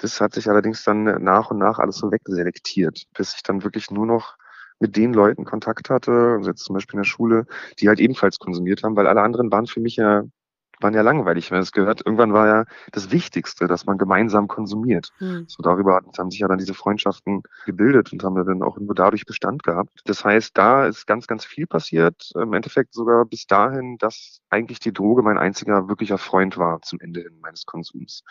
Das 0.00 0.20
hat 0.20 0.34
sich 0.34 0.48
allerdings 0.48 0.82
dann 0.82 1.04
nach 1.22 1.52
und 1.52 1.58
nach 1.58 1.78
alles 1.78 1.98
so 1.98 2.10
wegselektiert, 2.10 3.04
bis 3.16 3.36
ich 3.36 3.44
dann 3.44 3.62
wirklich 3.62 3.92
nur 3.92 4.06
noch 4.06 4.36
mit 4.80 4.96
den 4.96 5.12
Leuten 5.12 5.44
Kontakt 5.44 5.90
hatte, 5.90 6.12
also 6.38 6.50
jetzt 6.50 6.64
zum 6.64 6.74
Beispiel 6.74 6.94
in 6.94 7.02
der 7.02 7.08
Schule, 7.08 7.46
die 7.80 7.88
halt 7.88 8.00
ebenfalls 8.00 8.38
konsumiert 8.38 8.82
haben, 8.82 8.96
weil 8.96 9.06
alle 9.06 9.22
anderen 9.22 9.50
waren 9.50 9.66
für 9.66 9.80
mich 9.80 9.96
ja 9.96 10.24
waren 10.80 10.94
ja 10.94 11.02
langweilig, 11.02 11.50
wenn 11.50 11.60
es 11.60 11.72
gehört. 11.72 12.04
Irgendwann 12.04 12.32
war 12.32 12.46
ja 12.46 12.64
das 12.92 13.10
Wichtigste, 13.10 13.66
dass 13.66 13.86
man 13.86 13.98
gemeinsam 13.98 14.48
konsumiert. 14.48 15.10
Mhm. 15.20 15.44
So 15.48 15.62
darüber 15.62 16.00
haben 16.16 16.30
sich 16.30 16.40
ja 16.40 16.48
dann 16.48 16.58
diese 16.58 16.74
Freundschaften 16.74 17.42
gebildet 17.66 18.12
und 18.12 18.22
haben 18.22 18.34
dann 18.44 18.62
auch 18.62 18.78
nur 18.78 18.94
dadurch 18.94 19.26
Bestand 19.26 19.62
gehabt. 19.62 20.00
Das 20.04 20.24
heißt, 20.24 20.56
da 20.56 20.86
ist 20.86 21.06
ganz, 21.06 21.26
ganz 21.26 21.44
viel 21.44 21.66
passiert. 21.66 22.30
Im 22.34 22.52
Endeffekt 22.52 22.94
sogar 22.94 23.24
bis 23.24 23.46
dahin, 23.46 23.98
dass 23.98 24.40
eigentlich 24.50 24.80
die 24.80 24.92
Droge 24.92 25.22
mein 25.22 25.38
einziger 25.38 25.88
wirklicher 25.88 26.18
Freund 26.18 26.58
war 26.58 26.80
zum 26.82 27.00
Ende 27.00 27.20
hin 27.20 27.38
meines 27.40 27.66
Konsums. 27.66 28.22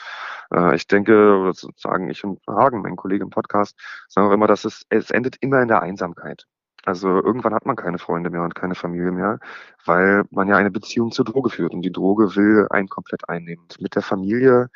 Äh, 0.52 0.76
ich 0.76 0.88
denke, 0.88 1.52
sozusagen 1.54 2.10
ich 2.10 2.24
und 2.24 2.40
Hagen, 2.48 2.82
mein 2.82 2.96
Kollege 2.96 3.24
im 3.24 3.30
Podcast, 3.30 3.78
sagen 4.08 4.28
auch 4.28 4.34
immer, 4.34 4.48
dass 4.48 4.66
es, 4.66 4.84
es 4.90 5.12
endet 5.12 5.38
immer 5.42 5.62
in 5.62 5.68
der 5.68 5.82
Einsamkeit. 5.82 6.46
Also 6.88 7.10
irgendwann 7.22 7.54
hat 7.54 7.66
man 7.66 7.75
keine 7.75 7.98
Freunde 7.98 8.30
mehr 8.30 8.44
und 8.44 8.56
keine 8.56 8.74
Familie 8.74 9.12
mehr, 9.12 9.39
weil 9.84 10.24
man 10.31 10.48
ja 10.48 10.56
eine 10.56 10.72
Beziehung 10.72 11.12
zur 11.12 11.25
Droge 11.25 11.50
führt 11.50 11.74
und 11.74 11.81
die 11.81 11.92
Droge 11.92 12.38
will 12.38 12.66
einen 12.69 12.88
komplett 12.88 13.28
einnehmen. 13.28 13.66
Mit 13.81 13.95
der 13.95 14.01
Familie, 14.01 14.69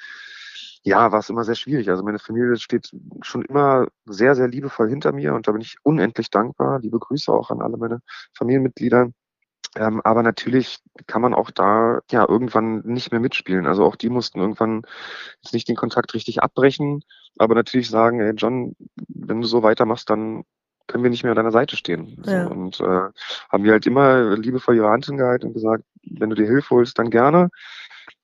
ja, 0.83 1.13
war 1.13 1.19
es 1.19 1.29
immer 1.29 1.45
sehr 1.45 1.55
schwierig. 1.55 1.89
Also 1.89 2.03
meine 2.03 2.19
Familie 2.19 2.57
steht 2.57 2.91
schon 3.21 3.43
immer 3.45 3.87
sehr, 4.05 4.36
sehr 4.36 4.50
liebevoll 4.50 4.89
hinter 4.89 5.13
mir 5.13 5.33
und 5.33 5.47
da 5.47 5.53
bin 5.53 5.62
ich 5.62 5.77
unendlich 5.83 6.29
dankbar. 6.29 6.79
Liebe 6.81 7.00
Grüße 7.00 7.31
auch 7.31 7.50
an 7.50 7.62
alle 7.62 7.77
meine 7.77 8.01
Familienmitglieder. 8.33 9.12
Ähm, 9.77 10.01
aber 10.03 10.21
natürlich 10.21 10.79
kann 11.07 11.21
man 11.21 11.33
auch 11.33 11.50
da 11.50 12.01
ja 12.12 12.27
irgendwann 12.27 12.81
nicht 12.81 13.12
mehr 13.12 13.21
mitspielen. 13.21 13.67
Also 13.67 13.86
auch 13.86 13.95
die 13.95 14.09
mussten 14.09 14.41
irgendwann 14.41 14.81
jetzt 15.43 15.53
nicht 15.53 15.69
den 15.69 15.77
Kontakt 15.77 16.13
richtig 16.13 16.43
abbrechen, 16.43 17.05
aber 17.38 17.55
natürlich 17.55 17.89
sagen, 17.89 18.19
ey 18.19 18.33
John, 18.36 18.75
wenn 19.07 19.39
du 19.39 19.47
so 19.47 19.63
weitermachst, 19.63 20.09
dann 20.09 20.43
können 20.91 21.03
wir 21.03 21.10
nicht 21.10 21.24
mehr 21.24 21.31
an 21.31 21.38
deiner 21.38 21.51
Seite 21.51 21.75
stehen. 21.75 22.21
Ja. 22.25 22.45
So, 22.45 22.51
und 22.51 22.79
äh, 22.81 23.10
haben 23.50 23.63
wir 23.63 23.71
halt 23.71 23.88
immer 23.88 24.36
liebevoll 24.36 24.75
ihre 24.75 24.89
Hand 24.89 25.05
hingehalten 25.05 25.48
und 25.48 25.53
gesagt, 25.53 25.83
wenn 26.03 26.29
du 26.29 26.36
dir 26.36 26.48
Hilfe 26.48 26.75
holst, 26.75 27.00
dann 27.00 27.10
gerne. 27.10 27.50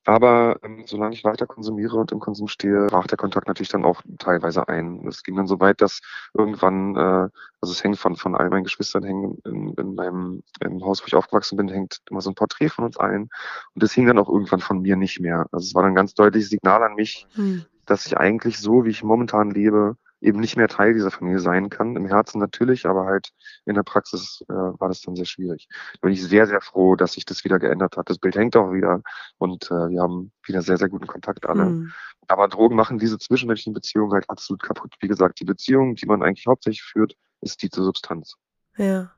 Aber 0.08 0.56
ähm, 0.62 0.84
solange 0.86 1.14
ich 1.14 1.22
weiter 1.24 1.46
konsumiere 1.46 1.96
und 1.98 2.12
im 2.12 2.18
Konsum 2.18 2.48
stehe, 2.48 2.86
brach 2.86 3.06
der 3.06 3.18
Kontakt 3.18 3.46
natürlich 3.46 3.68
dann 3.68 3.84
auch 3.84 4.00
teilweise 4.18 4.66
ein. 4.66 5.06
Es 5.06 5.22
ging 5.22 5.36
dann 5.36 5.46
so 5.46 5.60
weit, 5.60 5.82
dass 5.82 6.00
irgendwann, 6.32 6.96
äh, 6.96 7.28
also 7.60 7.72
es 7.72 7.84
hängt 7.84 7.98
von, 7.98 8.16
von 8.16 8.34
all 8.34 8.48
meinen 8.48 8.64
Geschwistern 8.64 9.04
hängen, 9.04 9.36
in, 9.44 9.74
in 9.74 9.94
meinem 9.94 10.42
im 10.60 10.82
Haus, 10.82 11.02
wo 11.02 11.06
ich 11.08 11.14
aufgewachsen 11.14 11.58
bin, 11.58 11.68
hängt 11.68 12.00
immer 12.08 12.22
so 12.22 12.30
ein 12.30 12.34
Porträt 12.34 12.70
von 12.70 12.86
uns 12.86 12.96
allen. 12.96 13.28
Und 13.74 13.82
das 13.82 13.92
hing 13.92 14.06
dann 14.06 14.18
auch 14.18 14.30
irgendwann 14.30 14.60
von 14.60 14.80
mir 14.80 14.96
nicht 14.96 15.20
mehr. 15.20 15.46
Also 15.52 15.66
es 15.66 15.74
war 15.74 15.84
ein 15.84 15.94
ganz 15.94 16.14
deutliches 16.14 16.48
Signal 16.48 16.82
an 16.82 16.94
mich, 16.94 17.26
hm. 17.34 17.66
dass 17.84 18.06
ich 18.06 18.16
eigentlich 18.16 18.58
so, 18.58 18.86
wie 18.86 18.90
ich 18.90 19.04
momentan 19.04 19.50
lebe, 19.50 19.96
eben 20.20 20.40
nicht 20.40 20.56
mehr 20.56 20.68
Teil 20.68 20.94
dieser 20.94 21.10
Familie 21.10 21.40
sein 21.40 21.70
kann. 21.70 21.96
Im 21.96 22.06
Herzen 22.06 22.38
natürlich, 22.38 22.86
aber 22.86 23.04
halt 23.06 23.30
in 23.66 23.74
der 23.74 23.82
Praxis 23.82 24.44
äh, 24.48 24.52
war 24.52 24.88
das 24.88 25.00
dann 25.00 25.16
sehr 25.16 25.24
schwierig. 25.24 25.68
Da 25.94 26.06
bin 26.06 26.12
ich 26.12 26.22
sehr, 26.22 26.46
sehr 26.46 26.60
froh, 26.60 26.96
dass 26.96 27.12
sich 27.12 27.24
das 27.24 27.44
wieder 27.44 27.58
geändert 27.58 27.96
hat. 27.96 28.10
Das 28.10 28.18
Bild 28.18 28.36
hängt 28.36 28.56
auch 28.56 28.72
wieder 28.72 29.02
und 29.38 29.66
äh, 29.70 29.90
wir 29.90 30.02
haben 30.02 30.32
wieder 30.44 30.62
sehr, 30.62 30.76
sehr 30.76 30.88
guten 30.88 31.06
Kontakt 31.06 31.46
alle. 31.46 31.66
Mhm. 31.66 31.92
Aber 32.26 32.48
Drogen 32.48 32.76
machen 32.76 32.98
diese 32.98 33.18
zwischenmenschlichen 33.18 33.72
Beziehungen 33.72 34.12
halt 34.12 34.28
absolut 34.28 34.62
kaputt. 34.62 34.94
Wie 35.00 35.08
gesagt, 35.08 35.40
die 35.40 35.44
Beziehung, 35.44 35.94
die 35.94 36.06
man 36.06 36.22
eigentlich 36.22 36.46
hauptsächlich 36.46 36.82
führt, 36.82 37.14
ist 37.40 37.62
die 37.62 37.70
zur 37.70 37.84
Substanz. 37.84 38.34
Ja. 38.76 39.12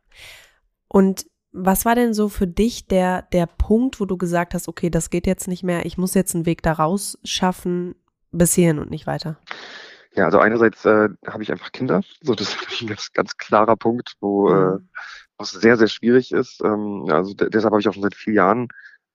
Und 0.89 1.27
was 1.53 1.85
war 1.85 1.95
denn 1.95 2.15
so 2.15 2.29
für 2.29 2.47
dich 2.47 2.87
der, 2.87 3.23
der 3.23 3.47
Punkt, 3.47 4.01
wo 4.01 4.05
du 4.05 4.17
gesagt 4.17 4.55
hast, 4.55 4.69
okay, 4.69 4.91
das 4.91 5.11
geht 5.11 5.27
jetzt 5.27 5.49
nicht 5.49 5.65
mehr, 5.65 5.85
ich 5.85 5.99
muss 5.99 6.15
jetzt 6.15 6.35
einen 6.35 6.47
Weg 6.47 6.63
da 6.63 6.73
raus 6.73 7.19
schaffen, 7.25 7.97
bis 8.31 8.55
hierhin 8.55 8.79
und 8.79 8.91
nicht 8.91 9.07
weiter? 9.07 9.39
Ja, 10.15 10.25
also 10.25 10.39
einerseits 10.39 10.85
äh, 10.85 11.09
habe 11.27 11.43
ich 11.43 11.53
einfach 11.53 11.73
Kinder. 11.73 12.03
So, 12.23 12.35
das 12.35 12.55
ist 12.71 12.83
ein 12.83 12.89
ganz, 12.89 13.13
ganz 13.13 13.37
klarer 13.37 13.77
Punkt, 13.77 14.15
wo 14.21 14.51
äh, 14.51 14.79
mhm. 14.79 14.89
was 15.39 15.53
sehr, 15.53 15.77
sehr 15.77 15.89
schwierig 15.89 16.33
ist. 16.33 16.61
Ähm, 16.65 17.07
also 17.09 17.35
deshalb 17.35 17.73
habe 17.73 17.81
ich 17.81 17.89
auch 17.89 17.95
schon 17.95 18.03
seit 18.03 18.15
vier 18.15 18.35
Jahren 18.35 18.69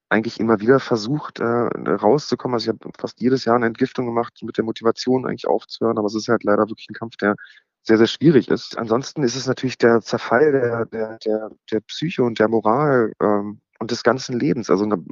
eigentlich 0.10 0.40
immer 0.40 0.60
wieder 0.60 0.80
versucht, 0.80 1.40
äh, 1.40 1.44
rauszukommen. 1.44 2.56
Also 2.56 2.72
ich 2.72 2.80
habe 2.80 2.92
fast 2.98 3.20
jedes 3.20 3.46
Jahr 3.46 3.56
eine 3.56 3.66
Entgiftung 3.66 4.06
gemacht 4.06 4.40
mit 4.44 4.58
der 4.58 4.64
Motivation, 4.64 5.26
eigentlich 5.26 5.48
aufzuhören, 5.48 5.98
aber 5.98 6.08
es 6.08 6.16
ist 6.16 6.28
halt 6.28 6.44
leider 6.44 6.70
wirklich 6.70 6.88
ein 6.90 6.94
Kampf, 6.94 7.18
der 7.18 7.36
sehr, 7.82 7.98
sehr 7.98 8.08
schwierig 8.08 8.50
ist. 8.50 8.78
Ansonsten 8.78 9.24
ist 9.24 9.36
es 9.36 9.48
natürlich 9.48 9.78
der 9.78 10.02
Zerfall 10.02 10.52
der, 10.52 10.86
der, 10.86 11.18
der, 11.20 11.50
der 11.72 11.80
Psyche 11.82 12.24
und 12.24 12.40
der 12.40 12.48
Moral 12.48 13.14
ähm, 13.22 13.62
und 13.80 13.92
des 13.92 14.04
ganzen 14.04 14.40
Lebens. 14.40 14.70
Also 14.70 14.86
eine, 14.86 15.04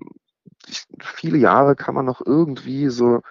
viele 1.02 1.38
Jahre 1.38 1.75
kann 1.75 1.96
man 1.96 2.06
noch 2.06 2.22
irgendwie 2.25 2.90
so, 2.90 3.22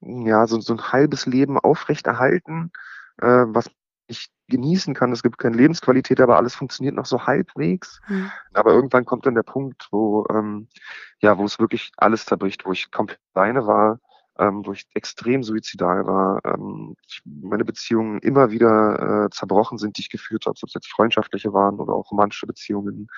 ja, 0.00 0.46
so, 0.46 0.60
so 0.60 0.74
ein 0.74 0.92
halbes 0.92 1.26
Leben 1.26 1.58
aufrechterhalten, 1.58 2.70
äh, 3.18 3.44
was 3.46 3.70
ich 4.08 4.28
genießen 4.48 4.94
kann. 4.94 5.12
Es 5.12 5.22
gibt 5.22 5.38
keine 5.38 5.56
Lebensqualität, 5.56 6.20
aber 6.20 6.36
alles 6.36 6.54
funktioniert 6.54 6.94
noch 6.94 7.06
so 7.06 7.26
halbwegs. 7.26 8.00
Mhm. 8.08 8.30
Aber 8.54 8.72
irgendwann 8.72 9.04
kommt 9.04 9.26
dann 9.26 9.34
der 9.34 9.42
Punkt, 9.42 9.88
wo 9.90 10.26
ähm, 10.30 10.68
ja, 11.20 11.38
wo 11.38 11.44
es 11.44 11.58
wirklich 11.58 11.92
alles 11.96 12.26
zerbricht, 12.26 12.64
wo 12.64 12.72
ich 12.72 12.90
komplett 12.90 13.20
alleine 13.34 13.66
war, 13.66 13.98
ähm, 14.38 14.64
wo 14.64 14.72
ich 14.72 14.86
extrem 14.94 15.42
suizidal 15.42 16.06
war, 16.06 16.40
ähm, 16.44 16.94
ich, 17.06 17.22
meine 17.24 17.64
Beziehungen 17.64 18.18
immer 18.20 18.50
wieder 18.50 19.26
äh, 19.26 19.30
zerbrochen 19.30 19.78
sind, 19.78 19.96
die 19.96 20.02
ich 20.02 20.10
geführt 20.10 20.46
habe, 20.46 20.56
ob 20.62 20.68
es 20.68 20.74
jetzt 20.74 20.90
freundschaftliche 20.90 21.52
waren 21.52 21.80
oder 21.80 21.94
auch 21.94 22.10
romantische 22.10 22.46
Beziehungen. 22.46 23.08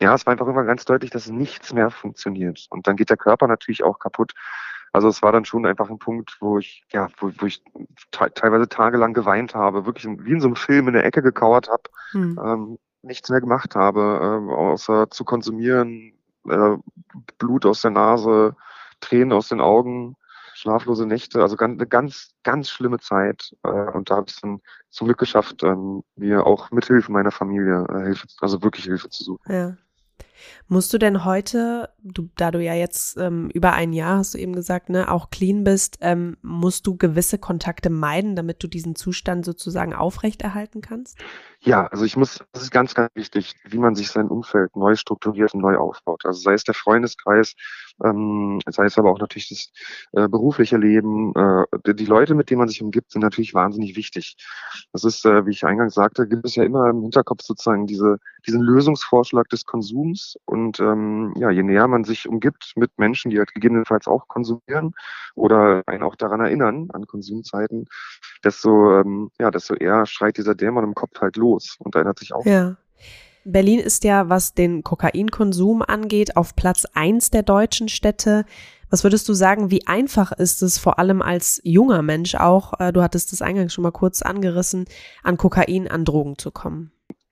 Ja, 0.00 0.14
es 0.14 0.26
war 0.26 0.32
einfach 0.32 0.46
immer 0.46 0.64
ganz 0.64 0.84
deutlich, 0.84 1.10
dass 1.10 1.28
nichts 1.28 1.72
mehr 1.72 1.90
funktioniert. 1.90 2.66
Und 2.70 2.86
dann 2.86 2.96
geht 2.96 3.10
der 3.10 3.16
Körper 3.16 3.48
natürlich 3.48 3.82
auch 3.82 3.98
kaputt. 3.98 4.32
Also 4.92 5.08
es 5.08 5.22
war 5.22 5.32
dann 5.32 5.44
schon 5.44 5.66
einfach 5.66 5.90
ein 5.90 5.98
Punkt, 5.98 6.36
wo 6.40 6.58
ich, 6.58 6.84
ja, 6.92 7.08
wo, 7.18 7.30
wo 7.38 7.46
ich 7.46 7.62
teilweise 8.10 8.68
tagelang 8.68 9.12
geweint 9.12 9.54
habe, 9.54 9.86
wirklich 9.86 10.06
wie 10.06 10.32
in 10.32 10.40
so 10.40 10.48
einem 10.48 10.56
Film 10.56 10.88
in 10.88 10.94
der 10.94 11.04
Ecke 11.04 11.22
gekauert 11.22 11.68
habe, 11.68 11.82
hm. 12.12 12.40
ähm, 12.42 12.78
nichts 13.02 13.28
mehr 13.28 13.40
gemacht 13.40 13.74
habe, 13.74 14.00
äh, 14.00 14.52
außer 14.52 15.10
zu 15.10 15.24
konsumieren, 15.24 16.12
äh, 16.48 16.76
Blut 17.38 17.66
aus 17.66 17.82
der 17.82 17.90
Nase, 17.90 18.56
Tränen 19.00 19.32
aus 19.32 19.48
den 19.48 19.60
Augen, 19.60 20.16
schlaflose 20.54 21.06
Nächte, 21.06 21.40
also 21.40 21.56
ganz, 21.56 21.78
eine 21.78 21.86
ganz, 21.86 22.34
ganz 22.42 22.68
schlimme 22.68 22.98
Zeit. 22.98 23.54
Äh, 23.62 23.68
und 23.68 24.10
da 24.10 24.16
habe 24.16 24.26
ich 24.28 24.34
es 24.34 24.40
dann 24.40 24.60
zum 24.90 25.06
Glück 25.06 25.18
geschafft, 25.18 25.62
ähm, 25.62 26.02
mir 26.16 26.46
auch 26.46 26.70
mit 26.70 26.86
Hilfe 26.86 27.12
meiner 27.12 27.30
Familie 27.30 27.86
äh, 27.88 28.02
Hilfe, 28.04 28.26
also 28.40 28.62
wirklich 28.62 28.84
Hilfe 28.84 29.08
zu 29.08 29.24
suchen. 29.24 29.52
Ja. 29.52 29.76
Musst 30.68 30.92
du 30.92 30.98
denn 30.98 31.24
heute, 31.24 31.90
du, 32.02 32.28
da 32.36 32.50
du 32.50 32.62
ja 32.62 32.74
jetzt 32.74 33.16
ähm, 33.16 33.50
über 33.54 33.72
ein 33.72 33.92
Jahr, 33.92 34.18
hast 34.18 34.34
du 34.34 34.38
eben 34.38 34.52
gesagt, 34.52 34.88
ne, 34.88 35.10
auch 35.10 35.30
clean 35.30 35.64
bist, 35.64 35.98
ähm, 36.00 36.36
musst 36.42 36.86
du 36.86 36.96
gewisse 36.96 37.38
Kontakte 37.38 37.90
meiden, 37.90 38.36
damit 38.36 38.62
du 38.62 38.68
diesen 38.68 38.94
Zustand 38.94 39.44
sozusagen 39.44 39.94
aufrechterhalten 39.94 40.80
kannst? 40.80 41.18
Ja, 41.60 41.86
also 41.88 42.04
ich 42.04 42.16
muss, 42.16 42.38
das 42.52 42.62
ist 42.62 42.70
ganz, 42.70 42.94
ganz 42.94 43.10
wichtig, 43.14 43.56
wie 43.64 43.78
man 43.78 43.96
sich 43.96 44.10
sein 44.10 44.28
Umfeld 44.28 44.76
neu 44.76 44.94
strukturiert 44.94 45.54
und 45.54 45.60
neu 45.60 45.76
aufbaut. 45.76 46.24
Also 46.24 46.40
sei 46.40 46.52
es 46.52 46.62
der 46.62 46.74
Freundeskreis, 46.74 47.54
ähm, 48.04 48.60
sei 48.68 48.84
es 48.84 48.96
aber 48.96 49.10
auch 49.10 49.18
natürlich 49.18 49.48
das 49.48 49.72
äh, 50.12 50.28
berufliche 50.28 50.76
Leben. 50.76 51.32
Äh, 51.34 51.94
die 51.94 52.06
Leute, 52.06 52.36
mit 52.36 52.50
denen 52.50 52.60
man 52.60 52.68
sich 52.68 52.80
umgibt, 52.80 53.10
sind 53.10 53.22
natürlich 53.22 53.54
wahnsinnig 53.54 53.96
wichtig. 53.96 54.36
Das 54.92 55.02
ist, 55.02 55.24
äh, 55.24 55.46
wie 55.46 55.50
ich 55.50 55.64
eingangs 55.64 55.94
sagte, 55.94 56.28
gibt 56.28 56.44
es 56.44 56.54
ja 56.54 56.62
immer 56.62 56.90
im 56.90 57.02
Hinterkopf 57.02 57.42
sozusagen 57.42 57.86
diese, 57.86 58.18
diesen 58.46 58.60
Lösungsvorschlag 58.60 59.48
des 59.48 59.64
Konsums. 59.64 60.27
Und 60.44 60.80
ähm, 60.80 61.34
ja, 61.36 61.50
je 61.50 61.62
näher 61.62 61.88
man 61.88 62.04
sich 62.04 62.28
umgibt 62.28 62.72
mit 62.76 62.98
Menschen, 62.98 63.30
die 63.30 63.38
halt 63.38 63.54
gegebenenfalls 63.54 64.06
auch 64.08 64.28
konsumieren 64.28 64.94
oder 65.34 65.82
einen 65.86 66.02
auch 66.02 66.16
daran 66.16 66.40
erinnern, 66.40 66.88
an 66.92 67.06
Konsumzeiten, 67.06 67.86
desto, 68.44 69.00
ähm, 69.00 69.30
ja, 69.38 69.50
desto 69.50 69.74
eher 69.74 70.06
schreit 70.06 70.36
dieser 70.36 70.54
Dämon 70.54 70.84
im 70.84 70.94
Kopf 70.94 71.20
halt 71.20 71.36
los 71.36 71.76
und 71.78 71.94
erinnert 71.94 72.18
sich 72.18 72.32
auch. 72.32 72.44
Ja. 72.44 72.76
Berlin 73.44 73.80
ist 73.80 74.04
ja, 74.04 74.28
was 74.28 74.52
den 74.52 74.82
Kokainkonsum 74.84 75.82
angeht, 75.82 76.36
auf 76.36 76.54
Platz 76.54 76.86
eins 76.92 77.30
der 77.30 77.42
deutschen 77.42 77.88
Städte. 77.88 78.44
Was 78.90 79.04
würdest 79.04 79.28
du 79.28 79.34
sagen, 79.34 79.70
wie 79.70 79.86
einfach 79.86 80.32
ist 80.32 80.62
es 80.62 80.78
vor 80.78 80.98
allem 80.98 81.22
als 81.22 81.60
junger 81.64 82.02
Mensch 82.02 82.34
auch, 82.34 82.78
äh, 82.80 82.92
du 82.92 83.02
hattest 83.02 83.32
das 83.32 83.42
eingangs 83.42 83.72
schon 83.72 83.82
mal 83.82 83.90
kurz 83.90 84.22
angerissen, 84.22 84.86
an 85.22 85.36
Kokain, 85.36 85.88
an 85.88 86.04
Drogen 86.04 86.36
zu 86.38 86.50
kommen? 86.50 86.90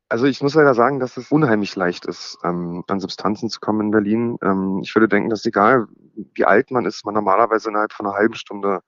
Also 0.08 0.26
ich 0.26 0.40
muss 0.40 0.54
leider 0.54 0.74
sagen, 0.74 1.00
dass 1.00 1.16
es 1.16 1.32
unheimlich 1.32 1.74
leicht 1.74 2.06
ist, 2.06 2.38
ähm, 2.44 2.84
an 2.86 3.00
Substanzen 3.00 3.50
zu 3.50 3.58
kommen 3.58 3.86
in 3.86 3.90
Berlin. 3.90 4.36
Ähm, 4.42 4.80
ich 4.82 4.94
würde 4.94 5.08
denken, 5.08 5.30
dass 5.30 5.44
egal 5.44 5.86
wie 6.34 6.44
alt 6.44 6.70
man 6.70 6.86
ist, 6.86 7.04
man 7.04 7.14
normalerweise 7.14 7.68
innerhalb 7.70 7.92
von 7.92 8.06
einer 8.06 8.14
halben 8.16 8.34
Stunde 8.34 8.82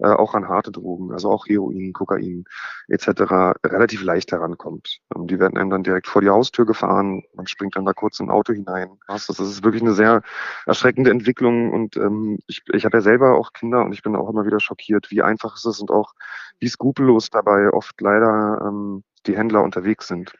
äh, 0.00 0.08
auch 0.08 0.34
an 0.34 0.48
harte 0.48 0.70
Drogen, 0.70 1.12
also 1.12 1.30
auch 1.30 1.46
Heroin, 1.46 1.92
Kokain 1.92 2.44
etc. 2.88 3.54
relativ 3.64 4.02
leicht 4.02 4.32
herankommt. 4.32 5.00
Ähm, 5.14 5.26
die 5.26 5.38
werden 5.38 5.58
einem 5.58 5.70
dann 5.70 5.82
direkt 5.82 6.08
vor 6.08 6.22
die 6.22 6.30
Haustür 6.30 6.66
gefahren, 6.66 7.22
man 7.34 7.46
springt 7.46 7.76
dann 7.76 7.84
da 7.84 7.92
kurz 7.92 8.20
in 8.20 8.26
ein 8.26 8.30
Auto 8.30 8.52
hinein. 8.52 8.98
Das 9.08 9.28
ist 9.28 9.64
wirklich 9.64 9.82
eine 9.82 9.94
sehr 9.94 10.22
erschreckende 10.66 11.10
Entwicklung 11.10 11.72
und 11.72 11.96
ähm, 11.96 12.38
ich, 12.46 12.62
ich 12.72 12.84
habe 12.84 12.98
ja 12.98 13.02
selber 13.02 13.34
auch 13.36 13.52
Kinder 13.52 13.84
und 13.84 13.92
ich 13.92 14.02
bin 14.02 14.16
auch 14.16 14.28
immer 14.30 14.46
wieder 14.46 14.60
schockiert, 14.60 15.10
wie 15.10 15.22
einfach 15.22 15.56
es 15.56 15.64
ist 15.64 15.80
und 15.80 15.90
auch 15.90 16.14
wie 16.58 16.68
skrupellos 16.68 17.30
dabei 17.30 17.70
oft 17.70 18.00
leider 18.00 18.60
ähm, 18.66 19.04
die 19.26 19.36
Händler 19.36 19.62
unterwegs 19.62 20.08
sind. 20.08 20.32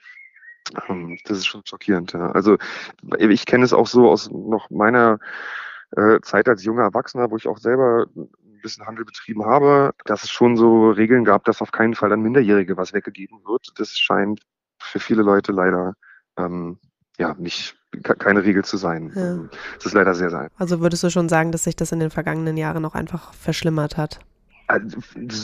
Ähm, 0.89 1.19
das 1.25 1.39
ist 1.39 1.47
schon 1.47 1.63
schockierend. 1.65 2.13
Ja. 2.13 2.31
Also 2.33 2.57
ich 3.19 3.47
kenne 3.47 3.65
es 3.65 3.73
auch 3.73 3.87
so 3.87 4.11
aus 4.11 4.31
noch 4.31 4.71
meiner 4.71 5.19
äh, 5.97 6.21
Zeit 6.23 6.49
als 6.49 6.65
junger 6.65 6.83
Erwachsener, 6.83 7.31
wo 7.31 7.37
ich 7.37 7.49
auch 7.49 7.59
selber 7.59 8.07
ein 8.15 8.29
bisschen 8.63 8.87
Handel 8.87 9.05
betrieben 9.05 9.45
habe, 9.45 9.93
dass 10.05 10.25
es 10.25 10.31
schon 10.31 10.57
so 10.57 10.91
Regeln 10.91 11.25
gab, 11.25 11.45
dass 11.45 11.63
auf 11.63 11.73
keinen 11.73 11.95
Fall 11.95 12.13
an 12.13 12.23
Minderjährige 12.23 12.77
was 12.77 12.93
weggegeben 12.93 13.41
wird. 13.45 13.73
Das 13.77 13.99
scheint 13.99 14.41
für 14.79 15.01
viele 15.01 15.23
Leute 15.23 15.53
leider 15.53 15.95
ähm, 16.37 16.79
ja 17.19 17.35
nicht 17.35 17.77
keine 18.19 18.45
Regel 18.45 18.65
zu 18.65 18.77
sein. 18.77 19.13
Ja. 19.15 19.33
Ähm, 19.33 19.51
es 19.79 19.87
ist 19.87 19.95
leider 19.95 20.15
sehr 20.15 20.31
sein. 20.31 20.49
Also 20.57 20.81
würdest 20.81 21.03
du 21.03 21.11
schon 21.11 21.29
sagen, 21.29 21.53
dass 21.53 21.65
sich 21.65 21.77
das 21.77 21.93
in 21.93 22.01
den 22.01 22.11
vergangenen 22.11 22.57
Jahren 22.57 22.83
noch 22.83 22.95
einfach 22.95 23.35
verschlimmert 23.35 23.97
hat? 23.97 24.21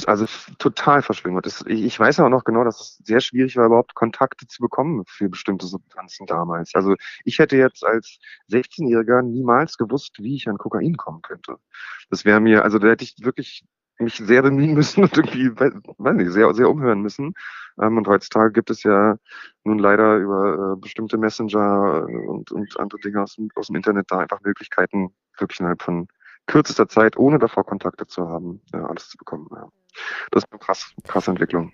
Also 0.06 0.26
total 0.59 1.02
verschlimmert. 1.02 1.47
Ich 1.66 1.99
weiß 1.99 2.21
auch 2.21 2.28
noch 2.28 2.45
genau, 2.45 2.64
dass 2.64 2.80
es 2.80 2.97
sehr 3.04 3.21
schwierig 3.21 3.56
war, 3.56 3.66
überhaupt 3.66 3.95
Kontakte 3.95 4.47
zu 4.47 4.61
bekommen 4.61 5.04
für 5.06 5.28
bestimmte 5.28 5.66
Substanzen 5.66 6.26
damals. 6.26 6.75
Also 6.75 6.95
ich 7.25 7.38
hätte 7.38 7.56
jetzt 7.56 7.85
als 7.85 8.18
16-Jähriger 8.50 9.23
niemals 9.23 9.76
gewusst, 9.76 10.16
wie 10.21 10.37
ich 10.37 10.49
an 10.49 10.59
Kokain 10.59 10.97
kommen 10.97 11.23
könnte. 11.23 11.56
Das 12.11 12.25
wäre 12.25 12.40
mir, 12.40 12.62
also 12.64 12.78
da 12.78 12.88
hätte 12.88 13.04
ich 13.04 13.16
wirklich 13.21 13.64
mich 13.99 14.16
sehr 14.16 14.42
bemühen 14.42 14.75
müssen 14.75 15.02
und 15.04 15.16
irgendwie, 15.16 15.50
weiß 15.59 16.14
nicht, 16.16 16.30
sehr, 16.30 16.52
sehr 16.54 16.68
umhören 16.68 17.00
müssen. 17.00 17.35
Ähm, 17.80 17.97
und 17.97 18.06
heutzutage 18.06 18.52
gibt 18.52 18.71
es 18.71 18.83
ja 18.83 19.16
nun 19.64 19.78
leider 19.78 20.16
über 20.16 20.75
äh, 20.75 20.80
bestimmte 20.80 21.18
Messenger 21.18 22.06
und, 22.28 22.52
und 22.52 22.78
andere 22.78 23.00
Dinge 23.00 23.23
aus, 23.23 23.37
aus 23.54 23.66
dem 23.68 23.76
Internet 23.76 24.06
da 24.11 24.18
einfach 24.18 24.40
Möglichkeiten, 24.42 25.14
wirklich 25.38 25.61
innerhalb 25.61 25.83
von 25.83 26.09
kürzester 26.46 26.88
Zeit, 26.88 27.16
ohne 27.16 27.38
davor 27.38 27.64
Kontakte 27.64 28.06
zu 28.06 28.28
haben, 28.28 28.60
alles 28.72 29.08
zu 29.08 29.18
bekommen. 29.18 29.48
Ja. 29.52 29.68
Das 30.30 30.44
ist 30.44 30.52
eine 30.52 30.58
krass, 30.58 30.92
krasse 31.04 31.30
Entwicklung. 31.30 31.72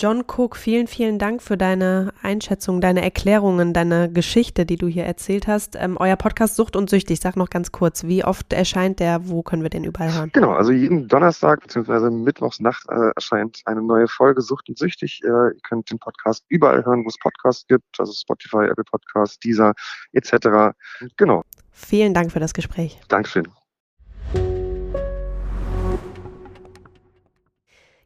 John 0.00 0.22
Cook, 0.28 0.54
vielen, 0.54 0.86
vielen 0.86 1.18
Dank 1.18 1.42
für 1.42 1.56
deine 1.56 2.12
Einschätzung, 2.22 2.80
deine 2.80 3.02
Erklärungen, 3.02 3.72
deine 3.72 4.08
Geschichte, 4.12 4.64
die 4.64 4.76
du 4.76 4.86
hier 4.86 5.04
erzählt 5.04 5.48
hast. 5.48 5.74
Ähm, 5.74 5.96
euer 5.98 6.14
Podcast 6.14 6.54
Sucht 6.54 6.76
und 6.76 6.88
Süchtig, 6.88 7.18
sag 7.18 7.34
noch 7.34 7.50
ganz 7.50 7.72
kurz, 7.72 8.04
wie 8.04 8.22
oft 8.24 8.52
erscheint 8.52 9.00
der, 9.00 9.28
wo 9.28 9.42
können 9.42 9.64
wir 9.64 9.70
den 9.70 9.82
überall 9.82 10.14
hören? 10.14 10.30
Genau, 10.32 10.52
also 10.52 10.70
jeden 10.70 11.08
Donnerstag 11.08 11.62
bzw. 11.62 12.10
Mittwochsnacht 12.10 12.88
äh, 12.88 13.10
erscheint 13.16 13.60
eine 13.64 13.82
neue 13.82 14.06
Folge 14.06 14.40
Sucht 14.40 14.68
und 14.68 14.78
Süchtig. 14.78 15.20
Äh, 15.24 15.26
ihr 15.26 15.60
könnt 15.64 15.90
den 15.90 15.98
Podcast 15.98 16.44
überall 16.48 16.84
hören, 16.84 17.04
wo 17.04 17.08
es 17.08 17.18
Podcasts 17.18 17.66
gibt, 17.66 17.98
also 17.98 18.12
Spotify, 18.12 18.66
Apple 18.70 18.84
Podcasts, 18.84 19.40
Deezer 19.40 19.74
etc. 20.12 20.76
Genau. 21.16 21.42
Vielen 21.72 22.14
Dank 22.14 22.30
für 22.30 22.40
das 22.40 22.54
Gespräch. 22.54 23.00
Dankeschön. 23.08 23.48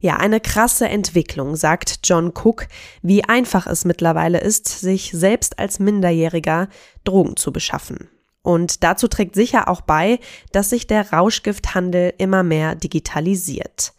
Ja, 0.02 0.16
eine 0.16 0.40
krasse 0.40 0.88
Entwicklung, 0.88 1.54
sagt 1.54 2.00
John 2.02 2.32
Cook, 2.34 2.66
wie 3.02 3.22
einfach 3.22 3.68
es 3.68 3.84
mittlerweile 3.84 4.40
ist, 4.40 4.66
sich 4.66 5.12
selbst 5.12 5.60
als 5.60 5.78
Minderjähriger 5.78 6.66
Drogen 7.04 7.36
zu 7.36 7.52
beschaffen. 7.52 8.10
Und 8.42 8.82
dazu 8.82 9.06
trägt 9.06 9.36
sicher 9.36 9.68
auch 9.68 9.80
bei, 9.80 10.18
dass 10.50 10.70
sich 10.70 10.88
der 10.88 11.12
Rauschgifthandel 11.12 12.14
immer 12.18 12.42
mehr 12.42 12.74
digitalisiert. 12.74 13.92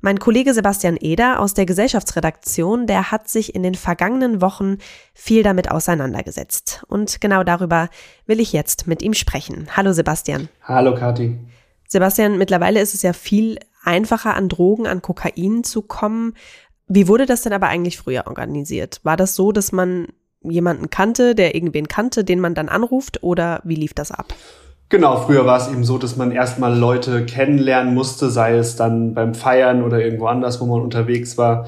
Mein 0.00 0.18
Kollege 0.18 0.54
Sebastian 0.54 0.96
Eder 0.98 1.38
aus 1.38 1.52
der 1.52 1.66
Gesellschaftsredaktion, 1.66 2.86
der 2.86 3.10
hat 3.10 3.28
sich 3.28 3.54
in 3.54 3.62
den 3.62 3.74
vergangenen 3.74 4.40
Wochen 4.40 4.78
viel 5.12 5.42
damit 5.42 5.70
auseinandergesetzt. 5.70 6.82
Und 6.88 7.20
genau 7.20 7.44
darüber 7.44 7.90
will 8.24 8.40
ich 8.40 8.54
jetzt 8.54 8.86
mit 8.86 9.02
ihm 9.02 9.12
sprechen. 9.12 9.68
Hallo 9.76 9.92
Sebastian. 9.92 10.48
Hallo 10.62 10.94
Kathi. 10.94 11.38
Sebastian, 11.88 12.38
mittlerweile 12.38 12.80
ist 12.80 12.94
es 12.94 13.02
ja 13.02 13.12
viel 13.12 13.58
einfacher 13.84 14.34
an 14.34 14.48
Drogen, 14.48 14.86
an 14.86 15.02
Kokain 15.02 15.64
zu 15.64 15.82
kommen. 15.82 16.34
Wie 16.88 17.08
wurde 17.08 17.26
das 17.26 17.42
denn 17.42 17.52
aber 17.52 17.68
eigentlich 17.68 17.98
früher 17.98 18.26
organisiert? 18.26 19.00
War 19.02 19.16
das 19.16 19.34
so, 19.34 19.52
dass 19.52 19.72
man 19.72 20.08
jemanden 20.42 20.90
kannte, 20.90 21.34
der 21.34 21.54
irgendwen 21.54 21.88
kannte, 21.88 22.24
den 22.24 22.40
man 22.40 22.54
dann 22.54 22.68
anruft 22.68 23.22
oder 23.22 23.60
wie 23.64 23.76
lief 23.76 23.94
das 23.94 24.10
ab? 24.10 24.34
Genau, 24.88 25.16
früher 25.16 25.46
war 25.46 25.56
es 25.56 25.68
eben 25.68 25.84
so, 25.84 25.96
dass 25.96 26.16
man 26.16 26.32
erstmal 26.32 26.76
Leute 26.76 27.24
kennenlernen 27.24 27.94
musste, 27.94 28.28
sei 28.28 28.56
es 28.56 28.76
dann 28.76 29.14
beim 29.14 29.34
Feiern 29.34 29.82
oder 29.82 30.04
irgendwo 30.04 30.26
anders, 30.26 30.60
wo 30.60 30.66
man 30.66 30.82
unterwegs 30.82 31.38
war, 31.38 31.66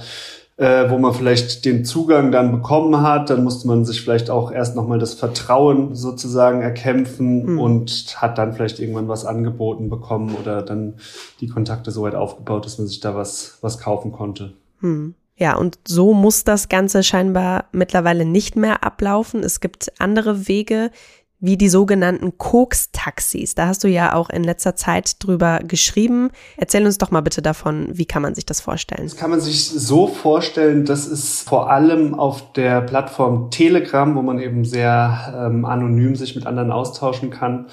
äh, 0.56 0.88
wo 0.88 0.98
man 0.98 1.12
vielleicht 1.12 1.64
den 1.64 1.84
Zugang 1.84 2.30
dann 2.30 2.52
bekommen 2.52 3.00
hat. 3.02 3.30
Dann 3.30 3.42
musste 3.42 3.66
man 3.66 3.84
sich 3.84 4.00
vielleicht 4.00 4.30
auch 4.30 4.52
erst 4.52 4.76
nochmal 4.76 4.98
das 4.98 5.14
Vertrauen 5.14 5.94
sozusagen 5.94 6.62
erkämpfen 6.62 7.54
mhm. 7.54 7.60
und 7.60 8.16
hat 8.18 8.38
dann 8.38 8.52
vielleicht 8.52 8.78
irgendwann 8.78 9.08
was 9.08 9.24
angeboten 9.24 9.88
bekommen 9.88 10.36
oder 10.40 10.62
dann 10.62 10.94
die 11.40 11.48
Kontakte 11.48 11.90
so 11.90 12.02
weit 12.02 12.14
aufgebaut, 12.14 12.64
dass 12.64 12.78
man 12.78 12.86
sich 12.86 13.00
da 13.00 13.14
was, 13.14 13.58
was 13.62 13.78
kaufen 13.78 14.12
konnte. 14.12 14.52
Mhm. 14.80 15.14
Ja, 15.36 15.56
und 15.56 15.80
so 15.84 16.14
muss 16.14 16.44
das 16.44 16.68
Ganze 16.68 17.02
scheinbar 17.02 17.64
mittlerweile 17.72 18.24
nicht 18.24 18.54
mehr 18.54 18.84
ablaufen. 18.84 19.42
Es 19.42 19.58
gibt 19.58 19.92
andere 19.98 20.46
Wege, 20.46 20.92
wie 21.44 21.58
die 21.58 21.68
sogenannten 21.68 22.38
Koks-Taxis. 22.38 23.54
Da 23.54 23.66
hast 23.66 23.84
du 23.84 23.88
ja 23.88 24.14
auch 24.14 24.30
in 24.30 24.44
letzter 24.44 24.76
Zeit 24.76 25.22
drüber 25.22 25.60
geschrieben. 25.60 26.30
Erzähl 26.56 26.86
uns 26.86 26.96
doch 26.96 27.10
mal 27.10 27.20
bitte 27.20 27.42
davon, 27.42 27.88
wie 27.92 28.06
kann 28.06 28.22
man 28.22 28.34
sich 28.34 28.46
das 28.46 28.62
vorstellen? 28.62 29.04
Das 29.04 29.16
kann 29.16 29.30
man 29.30 29.40
sich 29.40 29.68
so 29.68 30.06
vorstellen, 30.06 30.86
dass 30.86 31.06
es 31.06 31.42
vor 31.42 31.70
allem 31.70 32.14
auf 32.14 32.52
der 32.54 32.80
Plattform 32.80 33.50
Telegram, 33.50 34.14
wo 34.14 34.22
man 34.22 34.38
eben 34.38 34.64
sehr 34.64 35.34
ähm, 35.36 35.66
anonym 35.66 36.16
sich 36.16 36.34
mit 36.34 36.46
anderen 36.46 36.72
austauschen 36.72 37.28
kann, 37.30 37.66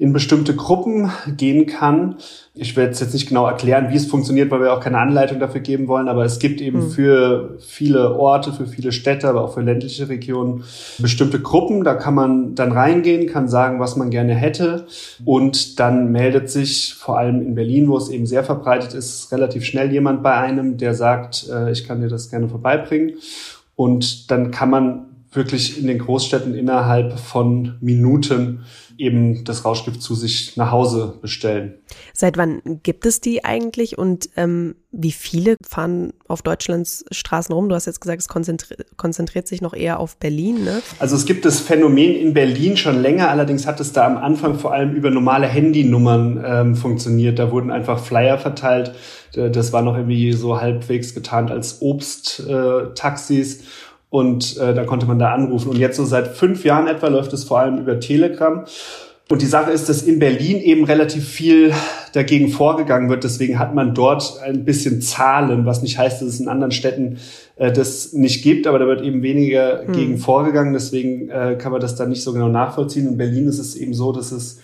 in 0.00 0.14
bestimmte 0.14 0.56
Gruppen 0.56 1.10
gehen 1.36 1.66
kann. 1.66 2.16
Ich 2.54 2.74
werde 2.74 2.96
jetzt 2.96 3.12
nicht 3.12 3.28
genau 3.28 3.46
erklären, 3.46 3.88
wie 3.90 3.96
es 3.96 4.06
funktioniert, 4.06 4.50
weil 4.50 4.62
wir 4.62 4.72
auch 4.72 4.80
keine 4.80 4.96
Anleitung 4.96 5.38
dafür 5.38 5.60
geben 5.60 5.88
wollen, 5.88 6.08
aber 6.08 6.24
es 6.24 6.38
gibt 6.38 6.62
eben 6.62 6.86
mhm. 6.86 6.90
für 6.90 7.58
viele 7.60 8.14
Orte, 8.14 8.54
für 8.54 8.66
viele 8.66 8.92
Städte, 8.92 9.28
aber 9.28 9.44
auch 9.44 9.52
für 9.52 9.60
ländliche 9.60 10.08
Regionen 10.08 10.64
bestimmte 10.98 11.38
Gruppen. 11.38 11.84
Da 11.84 11.94
kann 11.94 12.14
man 12.14 12.54
dann 12.54 12.72
reingehen, 12.72 13.26
kann 13.26 13.46
sagen, 13.46 13.78
was 13.78 13.96
man 13.96 14.08
gerne 14.08 14.34
hätte 14.34 14.86
und 15.26 15.78
dann 15.78 16.10
meldet 16.10 16.48
sich 16.48 16.94
vor 16.94 17.18
allem 17.18 17.42
in 17.42 17.54
Berlin, 17.54 17.86
wo 17.86 17.98
es 17.98 18.08
eben 18.08 18.24
sehr 18.24 18.42
verbreitet 18.42 18.94
ist, 18.94 19.30
relativ 19.32 19.66
schnell 19.66 19.92
jemand 19.92 20.22
bei 20.22 20.32
einem, 20.32 20.78
der 20.78 20.94
sagt, 20.94 21.46
äh, 21.52 21.70
ich 21.72 21.86
kann 21.86 22.00
dir 22.00 22.08
das 22.08 22.30
gerne 22.30 22.48
vorbeibringen. 22.48 23.16
Und 23.76 24.30
dann 24.30 24.50
kann 24.50 24.70
man 24.70 25.09
wirklich 25.32 25.78
in 25.78 25.86
den 25.86 25.98
Großstädten 25.98 26.54
innerhalb 26.54 27.18
von 27.18 27.76
Minuten 27.80 28.64
eben 28.98 29.44
das 29.44 29.64
Rauschgift 29.64 30.02
zu 30.02 30.14
sich 30.14 30.56
nach 30.56 30.72
Hause 30.72 31.14
bestellen. 31.22 31.74
Seit 32.12 32.36
wann 32.36 32.60
gibt 32.82 33.06
es 33.06 33.20
die 33.20 33.44
eigentlich 33.44 33.96
und 33.96 34.28
ähm, 34.36 34.74
wie 34.92 35.12
viele 35.12 35.56
fahren 35.66 36.12
auf 36.28 36.42
Deutschlands 36.42 37.04
Straßen 37.10 37.54
rum? 37.54 37.68
Du 37.68 37.74
hast 37.74 37.86
jetzt 37.86 38.00
gesagt, 38.00 38.20
es 38.20 38.28
konzentri 38.28 38.74
konzentriert 38.96 39.48
sich 39.48 39.62
noch 39.62 39.72
eher 39.72 40.00
auf 40.00 40.16
Berlin, 40.16 40.64
ne? 40.64 40.82
Also 40.98 41.16
es 41.16 41.24
gibt 41.24 41.44
das 41.44 41.60
Phänomen 41.60 42.14
in 42.14 42.34
Berlin 42.34 42.76
schon 42.76 43.00
länger, 43.00 43.30
allerdings 43.30 43.66
hat 43.66 43.80
es 43.80 43.92
da 43.92 44.06
am 44.06 44.18
Anfang 44.18 44.58
vor 44.58 44.72
allem 44.72 44.92
über 44.94 45.10
normale 45.10 45.46
Handynummern 45.46 46.44
ähm, 46.44 46.76
funktioniert. 46.76 47.38
Da 47.38 47.50
wurden 47.50 47.70
einfach 47.70 48.04
Flyer 48.04 48.36
verteilt. 48.36 48.94
Das 49.32 49.72
war 49.72 49.82
noch 49.82 49.96
irgendwie 49.96 50.32
so 50.32 50.60
halbwegs 50.60 51.14
getarnt 51.14 51.52
als 51.52 51.80
Obsttaxis. 51.80 53.60
Äh, 53.60 53.64
und 54.10 54.58
äh, 54.58 54.74
da 54.74 54.84
konnte 54.84 55.06
man 55.06 55.18
da 55.18 55.32
anrufen. 55.32 55.70
Und 55.70 55.78
jetzt 55.78 55.96
so 55.96 56.04
seit 56.04 56.28
fünf 56.28 56.64
Jahren 56.64 56.88
etwa 56.88 57.08
läuft 57.08 57.32
es 57.32 57.44
vor 57.44 57.60
allem 57.60 57.78
über 57.78 57.98
Telegram. 58.00 58.64
Und 59.30 59.42
die 59.42 59.46
Sache 59.46 59.70
ist, 59.70 59.88
dass 59.88 60.02
in 60.02 60.18
Berlin 60.18 60.60
eben 60.60 60.84
relativ 60.84 61.28
viel 61.28 61.72
dagegen 62.12 62.48
vorgegangen 62.48 63.08
wird. 63.08 63.22
Deswegen 63.22 63.60
hat 63.60 63.72
man 63.76 63.94
dort 63.94 64.40
ein 64.42 64.64
bisschen 64.64 65.00
Zahlen, 65.00 65.64
was 65.66 65.82
nicht 65.82 65.96
heißt, 65.98 66.20
dass 66.20 66.28
es 66.28 66.40
in 66.40 66.48
anderen 66.48 66.72
Städten 66.72 67.18
äh, 67.54 67.70
das 67.70 68.12
nicht 68.12 68.42
gibt, 68.42 68.66
aber 68.66 68.80
da 68.80 68.88
wird 68.88 69.02
eben 69.02 69.22
weniger 69.22 69.86
hm. 69.86 69.92
gegen 69.92 70.18
vorgegangen. 70.18 70.72
Deswegen 70.72 71.30
äh, 71.30 71.56
kann 71.56 71.70
man 71.70 71.80
das 71.80 71.94
dann 71.94 72.08
nicht 72.08 72.24
so 72.24 72.32
genau 72.32 72.48
nachvollziehen. 72.48 73.06
In 73.06 73.16
Berlin 73.16 73.46
ist 73.46 73.60
es 73.60 73.76
eben 73.76 73.94
so, 73.94 74.10
dass 74.10 74.32
es 74.32 74.58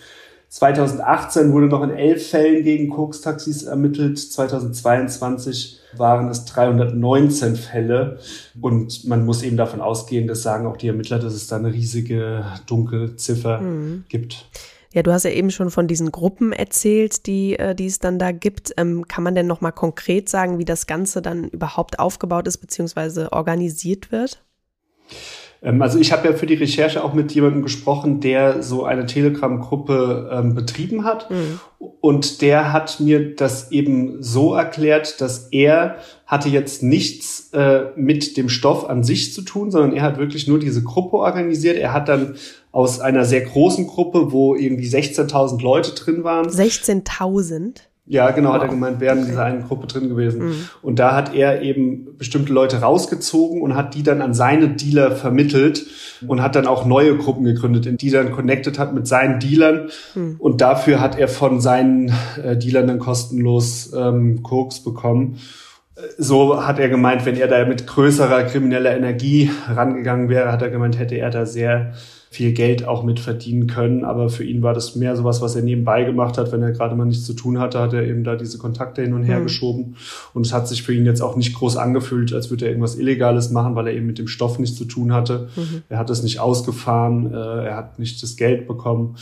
2018 0.49 1.51
wurde 1.51 1.67
noch 1.67 1.83
in 1.83 1.89
elf 1.89 2.29
Fällen 2.29 2.63
gegen 2.63 2.89
Koks-Taxis 2.89 3.63
ermittelt. 3.63 4.17
2022 4.17 5.79
waren 5.97 6.29
es 6.29 6.45
319 6.45 7.55
Fälle. 7.55 8.19
Und 8.61 9.05
man 9.05 9.25
muss 9.25 9.43
eben 9.43 9.57
davon 9.57 9.81
ausgehen, 9.81 10.27
das 10.27 10.43
sagen 10.43 10.65
auch 10.65 10.77
die 10.77 10.87
Ermittler, 10.87 11.19
dass 11.19 11.33
es 11.33 11.47
da 11.47 11.57
eine 11.57 11.73
riesige 11.73 12.45
Dunkelziffer 12.65 13.59
mhm. 13.59 14.05
gibt. 14.07 14.45
Ja, 14.93 15.03
du 15.03 15.11
hast 15.11 15.25
ja 15.25 15.31
eben 15.31 15.51
schon 15.51 15.69
von 15.69 15.87
diesen 15.87 16.11
Gruppen 16.11 16.53
erzählt, 16.53 17.27
die, 17.27 17.59
äh, 17.59 17.75
die 17.75 17.87
es 17.87 17.99
dann 17.99 18.17
da 18.17 18.31
gibt. 18.31 18.73
Ähm, 18.77 19.07
kann 19.07 19.23
man 19.23 19.35
denn 19.35 19.47
noch 19.47 19.61
mal 19.61 19.71
konkret 19.71 20.29
sagen, 20.29 20.59
wie 20.59 20.65
das 20.65 20.87
Ganze 20.87 21.21
dann 21.21 21.49
überhaupt 21.49 21.99
aufgebaut 21.99 22.47
ist 22.47 22.57
bzw. 22.59 23.27
organisiert 23.31 24.11
wird? 24.11 24.41
Ähm, 25.61 25.81
also 25.81 25.99
ich 25.99 26.11
habe 26.11 26.27
ja 26.27 26.33
für 26.33 26.45
die 26.45 26.55
Recherche 26.55 27.03
auch 27.03 27.13
mit 27.13 27.31
jemandem 27.33 27.63
gesprochen, 27.63 28.19
der 28.19 28.63
so 28.63 28.83
eine 28.83 29.05
Telegram-Gruppe 29.05 30.29
ähm, 30.31 30.55
betrieben 30.55 31.03
hat. 31.03 31.29
Mhm. 31.29 31.59
Und 32.01 32.41
der 32.41 32.73
hat 32.73 32.99
mir 32.99 33.35
das 33.35 33.71
eben 33.71 34.21
so 34.21 34.53
erklärt, 34.53 35.21
dass 35.21 35.49
er 35.51 35.97
hatte 36.25 36.49
jetzt 36.49 36.83
nichts 36.83 37.51
äh, 37.53 37.85
mit 37.95 38.37
dem 38.37 38.49
Stoff 38.49 38.89
an 38.89 39.03
sich 39.03 39.33
zu 39.33 39.41
tun, 39.41 39.71
sondern 39.71 39.93
er 39.93 40.03
hat 40.03 40.17
wirklich 40.17 40.47
nur 40.47 40.59
diese 40.59 40.83
Gruppe 40.83 41.17
organisiert. 41.17 41.77
Er 41.77 41.93
hat 41.93 42.09
dann 42.09 42.35
aus 42.71 42.99
einer 42.99 43.25
sehr 43.25 43.41
großen 43.41 43.87
Gruppe, 43.87 44.31
wo 44.31 44.55
irgendwie 44.55 44.87
16.000 44.87 45.61
Leute 45.61 45.93
drin 45.93 46.23
waren. 46.23 46.47
16.000? 46.47 47.75
Ja, 48.09 48.31
genau, 48.31 48.49
wow. 48.49 48.55
hat 48.55 48.61
er 48.63 48.69
gemeint, 48.69 49.01
wären 49.01 49.19
in 49.19 49.25
dieser 49.25 49.43
einen 49.43 49.63
Gruppe 49.63 49.87
drin 49.87 50.07
gewesen. 50.07 50.45
Mhm. 50.45 50.55
Und 50.81 50.97
da 50.97 51.13
hat 51.13 51.35
er 51.35 51.61
eben 51.61 52.17
bestimmte 52.17 52.53
Leute 52.53 52.77
rausgezogen 52.77 53.61
und 53.61 53.75
hat 53.75 53.95
die 53.95 54.03
dann 54.03 54.21
an 54.21 54.33
seine 54.33 54.69
Dealer 54.69 55.11
vermittelt 55.11 55.85
und 56.25 56.41
hat 56.41 56.55
dann 56.55 56.67
auch 56.67 56.85
neue 56.85 57.17
Gruppen 57.17 57.43
gegründet, 57.43 57.85
in 57.85 57.97
die 57.97 58.09
dann 58.09 58.31
connected 58.31 58.79
hat 58.79 58.93
mit 58.93 59.07
seinen 59.07 59.39
Dealern. 59.39 59.89
Mhm. 60.15 60.37
Und 60.39 60.61
dafür 60.61 61.01
hat 61.01 61.19
er 61.19 61.27
von 61.27 61.59
seinen 61.59 62.13
äh, 62.41 62.55
Dealern 62.55 62.87
dann 62.87 62.99
kostenlos 62.99 63.91
ähm, 63.93 64.41
Koks 64.41 64.79
bekommen. 64.79 65.37
So 66.17 66.65
hat 66.65 66.79
er 66.79 66.89
gemeint, 66.89 67.25
wenn 67.25 67.35
er 67.35 67.47
da 67.47 67.65
mit 67.65 67.87
größerer 67.87 68.43
krimineller 68.43 68.95
Energie 68.95 69.49
rangegangen 69.67 70.29
wäre, 70.29 70.51
hat 70.51 70.61
er 70.61 70.69
gemeint, 70.69 70.97
hätte 70.97 71.15
er 71.15 71.31
da 71.31 71.45
sehr 71.45 71.93
viel 72.37 72.53
Geld 72.53 72.87
auch 72.87 73.03
mit 73.03 73.19
verdienen 73.19 73.65
können. 73.65 74.05
Aber 74.05 74.29
für 74.29 74.43
ihn 74.43 74.61
war 74.61 74.75
das 74.75 74.95
mehr 74.95 75.15
sowas, 75.15 75.41
was 75.41 75.55
er 75.55 75.63
nebenbei 75.63 76.03
gemacht 76.03 76.37
hat. 76.37 76.51
Wenn 76.51 76.61
er 76.61 76.71
gerade 76.71 76.95
mal 76.95 77.05
nichts 77.05 77.25
zu 77.25 77.33
tun 77.33 77.57
hatte, 77.57 77.79
hat 77.79 77.93
er 77.93 78.03
eben 78.03 78.23
da 78.23 78.35
diese 78.35 78.59
Kontakte 78.59 79.01
hin 79.01 79.13
und 79.13 79.23
her 79.23 79.39
mhm. 79.39 79.43
geschoben. 79.45 79.95
Und 80.35 80.45
es 80.45 80.53
hat 80.53 80.67
sich 80.67 80.83
für 80.83 80.93
ihn 80.93 81.07
jetzt 81.07 81.21
auch 81.21 81.35
nicht 81.35 81.55
groß 81.55 81.77
angefühlt, 81.77 82.33
als 82.33 82.51
würde 82.51 82.65
er 82.65 82.71
irgendwas 82.71 82.95
Illegales 82.95 83.49
machen, 83.49 83.73
weil 83.73 83.87
er 83.87 83.93
eben 83.93 84.05
mit 84.05 84.19
dem 84.19 84.27
Stoff 84.27 84.59
nichts 84.59 84.77
zu 84.77 84.85
tun 84.85 85.13
hatte. 85.13 85.49
Mhm. 85.55 85.81
Er 85.89 85.97
hat 85.97 86.11
es 86.11 86.21
nicht 86.21 86.39
ausgefahren, 86.39 87.33
äh, 87.33 87.65
er 87.65 87.75
hat 87.75 87.97
nicht 87.97 88.21
das 88.21 88.35
Geld 88.35 88.67
bekommen. 88.67 89.15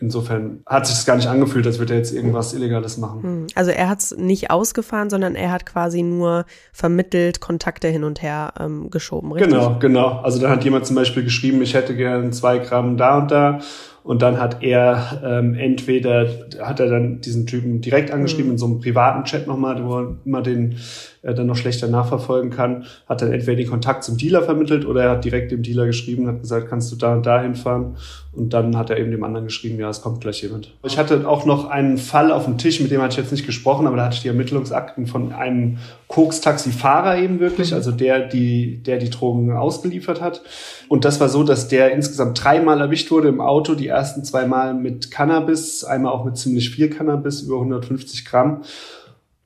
Insofern 0.00 0.60
hat 0.66 0.86
sich 0.86 0.96
das 0.96 1.06
gar 1.06 1.16
nicht 1.16 1.28
angefühlt, 1.28 1.66
als 1.66 1.78
würde 1.78 1.94
er 1.94 1.98
jetzt 1.98 2.12
irgendwas 2.12 2.54
Illegales 2.54 2.98
machen. 2.98 3.22
Hm. 3.22 3.46
Also 3.54 3.70
er 3.70 3.88
hat 3.88 4.00
es 4.00 4.16
nicht 4.16 4.50
ausgefahren, 4.50 5.10
sondern 5.10 5.34
er 5.34 5.50
hat 5.50 5.66
quasi 5.66 6.02
nur 6.02 6.44
vermittelt, 6.72 7.40
Kontakte 7.40 7.88
hin 7.88 8.04
und 8.04 8.22
her 8.22 8.52
ähm, 8.60 8.90
geschoben, 8.90 9.32
richtig? 9.32 9.52
Genau, 9.52 9.78
genau. 9.78 10.20
Also 10.22 10.40
dann 10.40 10.50
hat 10.50 10.64
jemand 10.64 10.86
zum 10.86 10.96
Beispiel 10.96 11.24
geschrieben, 11.24 11.60
ich 11.62 11.74
hätte 11.74 11.96
gern 11.96 12.32
zwei 12.32 12.58
Gramm 12.58 12.96
da 12.96 13.18
und 13.18 13.30
da 13.30 13.60
und 14.02 14.22
dann 14.22 14.40
hat 14.40 14.62
er 14.62 15.20
ähm, 15.24 15.54
entweder, 15.54 16.28
hat 16.60 16.80
er 16.80 16.88
dann 16.88 17.20
diesen 17.20 17.46
Typen 17.46 17.80
direkt 17.80 18.10
angeschrieben 18.10 18.46
mhm. 18.46 18.52
in 18.52 18.58
so 18.58 18.66
einem 18.66 18.80
privaten 18.80 19.24
Chat 19.24 19.46
nochmal, 19.46 19.84
wo 19.84 20.16
man 20.24 20.44
den 20.44 20.76
äh, 21.22 21.34
dann 21.34 21.46
noch 21.46 21.56
schlechter 21.56 21.88
nachverfolgen 21.88 22.50
kann, 22.50 22.84
hat 23.08 23.22
dann 23.22 23.32
entweder 23.32 23.56
den 23.56 23.68
Kontakt 23.68 24.04
zum 24.04 24.16
Dealer 24.16 24.42
vermittelt 24.42 24.86
oder 24.86 25.04
er 25.04 25.10
hat 25.10 25.24
direkt 25.24 25.50
dem 25.50 25.62
Dealer 25.62 25.86
geschrieben, 25.86 26.26
hat 26.26 26.40
gesagt, 26.40 26.68
kannst 26.68 26.92
du 26.92 26.96
da 26.96 27.14
und 27.14 27.26
da 27.26 27.42
hinfahren? 27.42 27.96
Und 28.32 28.52
dann 28.52 28.76
hat 28.76 28.90
er 28.90 28.98
eben 28.98 29.10
dem 29.10 29.24
anderen 29.24 29.46
geschrieben, 29.46 29.78
ja, 29.80 29.90
es 29.90 30.00
kommt 30.00 30.20
gleich 30.20 30.42
jemand. 30.42 30.72
Ich 30.84 30.96
hatte 30.96 31.28
auch 31.28 31.44
noch 31.44 31.68
einen 31.68 31.98
Fall 31.98 32.30
auf 32.30 32.44
dem 32.44 32.56
Tisch, 32.56 32.80
mit 32.80 32.90
dem 32.90 33.02
hatte 33.02 33.12
ich 33.12 33.18
jetzt 33.18 33.32
nicht 33.32 33.46
gesprochen, 33.46 33.86
aber 33.86 33.96
da 33.96 34.04
hatte 34.04 34.14
ich 34.14 34.22
die 34.22 34.28
Ermittlungsakten 34.28 35.06
von 35.06 35.32
einem 35.32 35.78
Koks-Taxifahrer 36.08 37.18
eben 37.18 37.38
wirklich, 37.38 37.70
mhm. 37.70 37.76
also 37.76 37.92
der, 37.92 38.26
die, 38.26 38.82
der 38.82 38.98
die 38.98 39.10
Drogen 39.10 39.52
ausgeliefert 39.52 40.20
hat. 40.20 40.42
Und 40.88 41.04
das 41.04 41.20
war 41.20 41.28
so, 41.28 41.44
dass 41.44 41.68
der 41.68 41.92
insgesamt 41.92 42.42
dreimal 42.42 42.80
erwischt 42.80 43.10
wurde 43.10 43.28
im 43.28 43.40
Auto, 43.40 43.74
die 43.74 43.88
ersten 43.88 44.24
zwei 44.24 44.46
Mal 44.46 44.74
mit 44.74 45.10
Cannabis, 45.10 45.84
einmal 45.84 46.12
auch 46.12 46.24
mit 46.24 46.38
ziemlich 46.38 46.70
viel 46.70 46.88
Cannabis, 46.88 47.42
über 47.42 47.56
150 47.56 48.24
Gramm. 48.24 48.62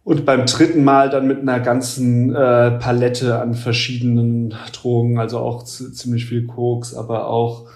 Und 0.05 0.25
beim 0.25 0.47
dritten 0.47 0.83
Mal 0.83 1.11
dann 1.11 1.29
mit 1.29 1.41
einer 1.41 1.61
ganzen 1.61 2.35
äh, 2.35 2.73
Palette 2.73 3.41
an 3.41 3.55
verschiedenen 3.55 4.55
Drogen, 4.73 5.19
also 5.19 5.39
auch 5.39 5.65
ziemlich 5.65 6.27
viel 6.27 6.47
Koks, 6.47 6.95
aber 6.95 7.29
auch 7.29 7.67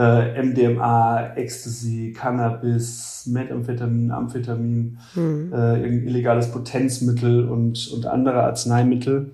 äh, 0.00 0.42
MDMA, 0.42 1.34
Ecstasy, 1.36 2.14
Cannabis, 2.16 3.26
Methamphetamin, 3.26 4.10
Amphetamin, 4.10 4.98
mhm. 5.14 5.52
äh, 5.52 5.86
illegales 6.06 6.50
Potenzmittel 6.50 7.46
und, 7.46 7.90
und 7.92 8.06
andere 8.06 8.42
Arzneimittel. 8.44 9.32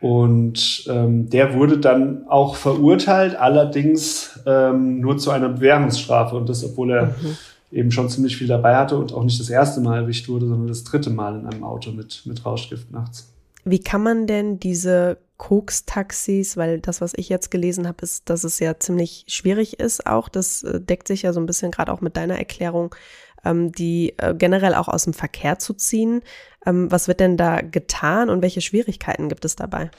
Und 0.00 0.86
ähm, 0.88 1.28
der 1.28 1.54
wurde 1.54 1.78
dann 1.78 2.26
auch 2.28 2.54
verurteilt, 2.54 3.34
allerdings 3.34 4.40
ähm, 4.46 5.00
nur 5.00 5.18
zu 5.18 5.30
einer 5.30 5.48
Bewährungsstrafe. 5.48 6.36
Und 6.36 6.48
das, 6.48 6.64
obwohl 6.64 6.92
er 6.92 7.06
mhm. 7.06 7.36
eben 7.72 7.90
schon 7.90 8.08
ziemlich 8.08 8.36
viel 8.36 8.46
dabei 8.46 8.76
hatte 8.76 8.96
und 8.96 9.12
auch 9.12 9.24
nicht 9.24 9.40
das 9.40 9.50
erste 9.50 9.80
Mal 9.80 10.02
erwischt 10.02 10.28
wurde, 10.28 10.46
sondern 10.46 10.68
das 10.68 10.84
dritte 10.84 11.10
Mal 11.10 11.38
in 11.38 11.46
einem 11.46 11.64
Auto 11.64 11.90
mit, 11.90 12.22
mit 12.26 12.46
Rauschgift 12.46 12.92
nachts. 12.92 13.32
Wie 13.64 13.80
kann 13.80 14.02
man 14.02 14.26
denn 14.26 14.58
diese 14.60 15.18
Koks-Taxis, 15.40 16.58
weil 16.58 16.80
das, 16.80 17.00
was 17.00 17.14
ich 17.16 17.30
jetzt 17.30 17.50
gelesen 17.50 17.88
habe, 17.88 18.02
ist, 18.02 18.28
dass 18.28 18.44
es 18.44 18.60
ja 18.60 18.78
ziemlich 18.78 19.24
schwierig 19.26 19.80
ist 19.80 20.06
auch. 20.06 20.28
Das 20.28 20.62
äh, 20.62 20.82
deckt 20.82 21.08
sich 21.08 21.22
ja 21.22 21.32
so 21.32 21.40
ein 21.40 21.46
bisschen 21.46 21.70
gerade 21.70 21.90
auch 21.92 22.02
mit 22.02 22.18
deiner 22.18 22.36
Erklärung, 22.38 22.94
ähm, 23.42 23.72
die 23.72 24.12
äh, 24.18 24.34
generell 24.34 24.74
auch 24.74 24.88
aus 24.88 25.04
dem 25.04 25.14
Verkehr 25.14 25.58
zu 25.58 25.72
ziehen. 25.72 26.20
Ähm, 26.66 26.92
was 26.92 27.08
wird 27.08 27.20
denn 27.20 27.38
da 27.38 27.62
getan 27.62 28.28
und 28.28 28.42
welche 28.42 28.60
Schwierigkeiten 28.60 29.30
gibt 29.30 29.46
es 29.46 29.56
dabei? 29.56 29.90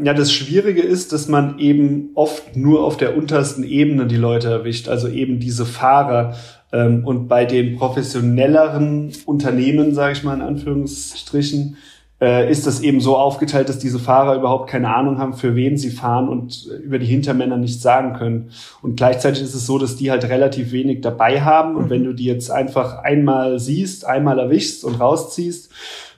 Ja, 0.00 0.14
das 0.14 0.32
Schwierige 0.32 0.82
ist, 0.82 1.12
dass 1.12 1.26
man 1.26 1.58
eben 1.58 2.10
oft 2.14 2.56
nur 2.56 2.84
auf 2.84 2.96
der 2.96 3.16
untersten 3.16 3.64
Ebene 3.64 4.06
die 4.06 4.16
Leute 4.16 4.48
erwischt, 4.48 4.88
also 4.88 5.08
eben 5.08 5.40
diese 5.40 5.66
Fahrer. 5.66 6.36
Ähm, 6.72 7.04
und 7.04 7.26
bei 7.26 7.46
den 7.46 7.76
professionelleren 7.76 9.12
Unternehmen, 9.26 9.92
sage 9.92 10.12
ich 10.12 10.22
mal 10.22 10.34
in 10.34 10.42
Anführungsstrichen, 10.42 11.78
äh, 12.20 12.50
ist 12.50 12.66
das 12.66 12.80
eben 12.80 13.00
so 13.00 13.16
aufgeteilt, 13.16 13.68
dass 13.68 13.78
diese 13.78 13.98
Fahrer 13.98 14.34
überhaupt 14.34 14.68
keine 14.68 14.94
Ahnung 14.94 15.18
haben, 15.18 15.34
für 15.34 15.54
wen 15.54 15.76
sie 15.76 15.90
fahren 15.90 16.28
und 16.28 16.66
über 16.82 16.98
die 16.98 17.06
Hintermänner 17.06 17.56
nichts 17.56 17.82
sagen 17.82 18.14
können. 18.14 18.50
Und 18.82 18.96
gleichzeitig 18.96 19.42
ist 19.42 19.54
es 19.54 19.66
so, 19.66 19.78
dass 19.78 19.96
die 19.96 20.10
halt 20.10 20.24
relativ 20.24 20.72
wenig 20.72 21.00
dabei 21.00 21.42
haben. 21.42 21.76
Und 21.76 21.90
wenn 21.90 22.04
du 22.04 22.12
die 22.12 22.24
jetzt 22.24 22.50
einfach 22.50 22.98
einmal 23.04 23.58
siehst, 23.58 24.04
einmal 24.04 24.38
erwischst 24.38 24.84
und 24.84 25.00
rausziehst, 25.00 25.70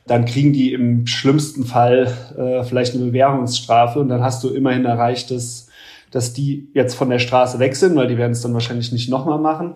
dann 0.07 0.25
kriegen 0.25 0.53
die 0.53 0.73
im 0.73 1.07
schlimmsten 1.07 1.65
Fall 1.65 2.13
äh, 2.37 2.65
vielleicht 2.65 2.95
eine 2.95 3.05
Bewährungsstrafe 3.05 4.01
und 4.01 4.09
dann 4.09 4.23
hast 4.23 4.43
du 4.43 4.49
immerhin 4.49 4.85
erreicht, 4.85 5.31
dass, 5.31 5.69
dass 6.11 6.33
die 6.33 6.69
jetzt 6.75 6.95
von 6.95 7.11
der 7.11 7.19
Straße 7.19 7.59
weg 7.59 7.77
sind, 7.77 7.95
weil 7.95 8.09
die 8.09 8.19
werden 8.19 8.33
es 8.33 8.41
dann 8.41 8.55
wahrscheinlich 8.55 8.91
nicht 8.91 9.09
nochmal 9.09 9.39
machen. 9.39 9.75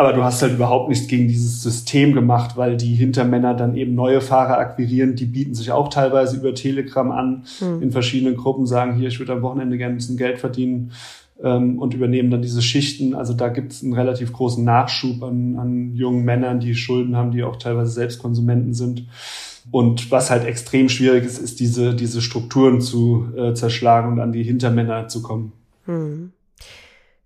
Aber 0.00 0.14
du 0.14 0.24
hast 0.24 0.40
halt 0.40 0.54
überhaupt 0.54 0.88
nichts 0.88 1.08
gegen 1.08 1.28
dieses 1.28 1.62
System 1.62 2.14
gemacht, 2.14 2.56
weil 2.56 2.78
die 2.78 2.94
Hintermänner 2.94 3.52
dann 3.52 3.76
eben 3.76 3.94
neue 3.94 4.22
Fahrer 4.22 4.56
akquirieren. 4.56 5.14
Die 5.14 5.26
bieten 5.26 5.54
sich 5.54 5.72
auch 5.72 5.88
teilweise 5.88 6.38
über 6.38 6.54
Telegram 6.54 7.12
an, 7.12 7.44
mhm. 7.60 7.82
in 7.82 7.92
verschiedenen 7.92 8.34
Gruppen 8.34 8.64
sagen, 8.64 8.96
hier, 8.96 9.08
ich 9.08 9.18
würde 9.18 9.34
am 9.34 9.42
Wochenende 9.42 9.76
gerne 9.76 9.92
ein 9.92 9.98
bisschen 9.98 10.16
Geld 10.16 10.38
verdienen 10.38 10.92
ähm, 11.42 11.78
und 11.78 11.92
übernehmen 11.92 12.30
dann 12.30 12.40
diese 12.40 12.62
Schichten. 12.62 13.14
Also 13.14 13.34
da 13.34 13.48
gibt 13.48 13.72
es 13.72 13.82
einen 13.82 13.92
relativ 13.92 14.32
großen 14.32 14.64
Nachschub 14.64 15.22
an, 15.22 15.58
an 15.58 15.94
jungen 15.94 16.24
Männern, 16.24 16.60
die 16.60 16.74
Schulden 16.74 17.14
haben, 17.14 17.30
die 17.30 17.44
auch 17.44 17.56
teilweise 17.56 17.90
selbst 17.90 18.20
Konsumenten 18.20 18.72
sind. 18.72 19.06
Und 19.70 20.10
was 20.10 20.30
halt 20.30 20.46
extrem 20.46 20.88
schwierig 20.88 21.26
ist, 21.26 21.36
ist 21.36 21.60
diese, 21.60 21.94
diese 21.94 22.22
Strukturen 22.22 22.80
zu 22.80 23.26
äh, 23.36 23.52
zerschlagen 23.52 24.12
und 24.12 24.20
an 24.20 24.32
die 24.32 24.44
Hintermänner 24.44 25.08
zu 25.08 25.20
kommen. 25.20 25.52
Hm. 25.84 26.32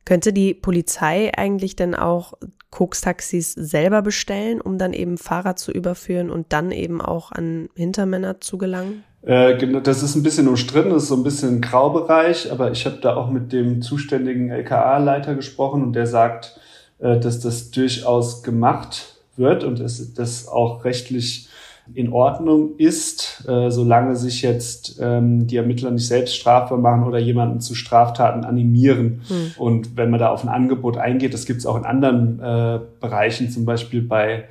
Könnte 0.05 0.33
die 0.33 0.55
Polizei 0.55 1.33
eigentlich 1.37 1.77
denn 1.77 1.95
auch 1.95 2.35
Koks-Taxis 2.71 3.53
selber 3.53 4.03
bestellen, 4.03 4.61
um 4.61 4.79
dann 4.79 4.93
eben 4.93 5.17
Fahrer 5.17 5.57
zu 5.57 5.73
überführen 5.73 6.31
und 6.31 6.53
dann 6.53 6.73
eben 6.73 7.01
auch 7.01 7.33
an 7.33 7.69
Hintermänner 7.75 8.41
zu 8.41 8.59
gelangen? 8.59 9.05
Äh, 9.23 9.57
das 9.83 10.03
ist 10.03 10.17
ein 10.17 10.23
bisschen 10.23 10.49
umstritten, 10.49 10.91
das 10.91 11.05
ist 11.05 11.09
so 11.09 11.17
ein 11.17 11.23
bisschen 11.23 11.57
ein 11.57 11.61
Graubereich, 11.63 12.53
aber 12.53 12.71
ich 12.73 12.85
habe 12.85 12.99
da 13.01 13.17
auch 13.17 13.31
mit 13.31 13.53
dem 13.53 13.81
zuständigen 13.81 14.51
LKA-Leiter 14.51 15.35
gesprochen 15.35 15.83
und 15.83 15.93
der 15.95 16.07
sagt, 16.07 16.61
äh, 16.99 17.19
dass 17.19 17.41
das 17.41 17.71
durchaus 17.71 18.43
gemacht 18.43 19.17
wird 19.37 19.65
und 19.65 19.81
dass 19.81 20.13
das 20.15 20.49
auch 20.49 20.85
rechtlich 20.85 21.49
in 21.93 22.13
Ordnung 22.13 22.77
ist, 22.79 23.45
äh, 23.47 23.71
solange 23.71 24.17
sich 24.17 24.41
jetzt 24.41 24.99
ähm, 25.01 25.47
die 25.47 25.57
Ermittler 25.57 25.91
nicht 25.91 26.07
selbst 26.07 26.35
strafbar 26.35 26.79
machen 26.79 27.05
oder 27.05 27.19
jemanden 27.19 27.61
zu 27.61 27.75
Straftaten 27.75 28.45
animieren. 28.45 29.21
Hm. 29.29 29.51
Und 29.59 29.97
wenn 29.97 30.11
man 30.11 30.19
da 30.19 30.31
auf 30.31 30.45
ein 30.45 30.49
Angebot 30.49 30.97
eingeht, 30.97 31.35
das 31.35 31.45
gibt 31.45 31.61
es 31.61 31.67
auch 31.67 31.77
in 31.77 31.85
anderen 31.85 32.41
äh, 32.41 32.81
Bereichen, 33.01 33.51
zum 33.51 33.67
Beispiel 33.67 34.03
bei 34.03 34.45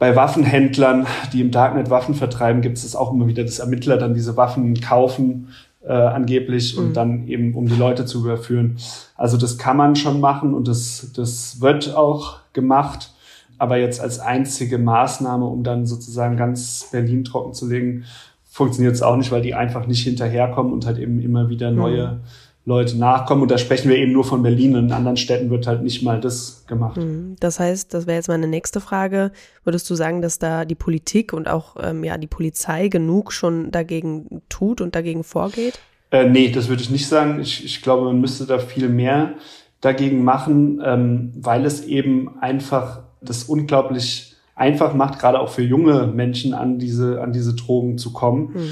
bei 0.00 0.16
Waffenhändlern, 0.16 1.06
die 1.34 1.42
im 1.42 1.50
Darknet 1.50 1.90
Waffen 1.90 2.14
vertreiben, 2.14 2.62
gibt 2.62 2.78
es 2.78 2.96
auch 2.96 3.12
immer 3.12 3.26
wieder, 3.26 3.44
dass 3.44 3.58
Ermittler 3.58 3.98
dann 3.98 4.14
diese 4.14 4.34
Waffen 4.34 4.80
kaufen, 4.80 5.48
äh, 5.86 5.92
angeblich, 5.92 6.74
mhm. 6.74 6.82
und 6.82 6.96
dann 6.96 7.28
eben, 7.28 7.54
um 7.54 7.68
die 7.68 7.76
Leute 7.76 8.06
zu 8.06 8.20
überführen. 8.20 8.78
Also 9.14 9.36
das 9.36 9.58
kann 9.58 9.76
man 9.76 9.96
schon 9.96 10.18
machen 10.18 10.54
und 10.54 10.68
das, 10.68 11.12
das 11.14 11.60
wird 11.60 11.94
auch 11.94 12.38
gemacht. 12.54 13.12
Aber 13.60 13.76
jetzt 13.76 14.00
als 14.00 14.20
einzige 14.20 14.78
Maßnahme, 14.78 15.44
um 15.44 15.62
dann 15.62 15.84
sozusagen 15.84 16.38
ganz 16.38 16.88
Berlin 16.90 17.24
trocken 17.24 17.52
zu 17.52 17.68
legen, 17.68 18.04
funktioniert 18.48 18.94
es 18.94 19.02
auch 19.02 19.16
nicht, 19.16 19.30
weil 19.32 19.42
die 19.42 19.52
einfach 19.52 19.86
nicht 19.86 20.02
hinterherkommen 20.02 20.72
und 20.72 20.86
halt 20.86 20.96
eben 20.96 21.20
immer 21.20 21.50
wieder 21.50 21.70
neue 21.70 22.06
mhm. 22.06 22.20
Leute 22.64 22.96
nachkommen. 22.96 23.42
Und 23.42 23.50
da 23.50 23.58
sprechen 23.58 23.90
wir 23.90 23.98
eben 23.98 24.12
nur 24.12 24.24
von 24.24 24.42
Berlin. 24.42 24.74
In 24.76 24.92
anderen 24.92 25.18
Städten 25.18 25.50
wird 25.50 25.66
halt 25.66 25.82
nicht 25.82 26.02
mal 26.02 26.22
das 26.22 26.64
gemacht. 26.68 26.96
Mhm. 26.96 27.36
Das 27.38 27.60
heißt, 27.60 27.92
das 27.92 28.06
wäre 28.06 28.16
jetzt 28.16 28.28
meine 28.28 28.48
nächste 28.48 28.80
Frage. 28.80 29.30
Würdest 29.62 29.90
du 29.90 29.94
sagen, 29.94 30.22
dass 30.22 30.38
da 30.38 30.64
die 30.64 30.74
Politik 30.74 31.34
und 31.34 31.46
auch 31.46 31.76
ähm, 31.82 32.02
ja 32.02 32.16
die 32.16 32.28
Polizei 32.28 32.88
genug 32.88 33.30
schon 33.30 33.70
dagegen 33.70 34.40
tut 34.48 34.80
und 34.80 34.94
dagegen 34.94 35.22
vorgeht? 35.22 35.78
Äh, 36.10 36.30
nee, 36.30 36.50
das 36.50 36.70
würde 36.70 36.82
ich 36.82 36.88
nicht 36.88 37.08
sagen. 37.08 37.40
Ich, 37.40 37.62
ich 37.62 37.82
glaube, 37.82 38.06
man 38.06 38.22
müsste 38.22 38.46
da 38.46 38.58
viel 38.58 38.88
mehr 38.88 39.34
dagegen 39.82 40.24
machen, 40.24 40.80
ähm, 40.82 41.32
weil 41.36 41.66
es 41.66 41.84
eben 41.84 42.38
einfach 42.40 43.09
das 43.20 43.44
unglaublich 43.44 44.34
einfach 44.54 44.94
macht, 44.94 45.18
gerade 45.18 45.40
auch 45.40 45.48
für 45.48 45.62
junge 45.62 46.06
Menschen 46.06 46.52
an 46.52 46.78
diese, 46.78 47.22
an 47.22 47.32
diese 47.32 47.54
Drogen 47.54 47.98
zu 47.98 48.12
kommen. 48.12 48.52
Mhm. 48.54 48.70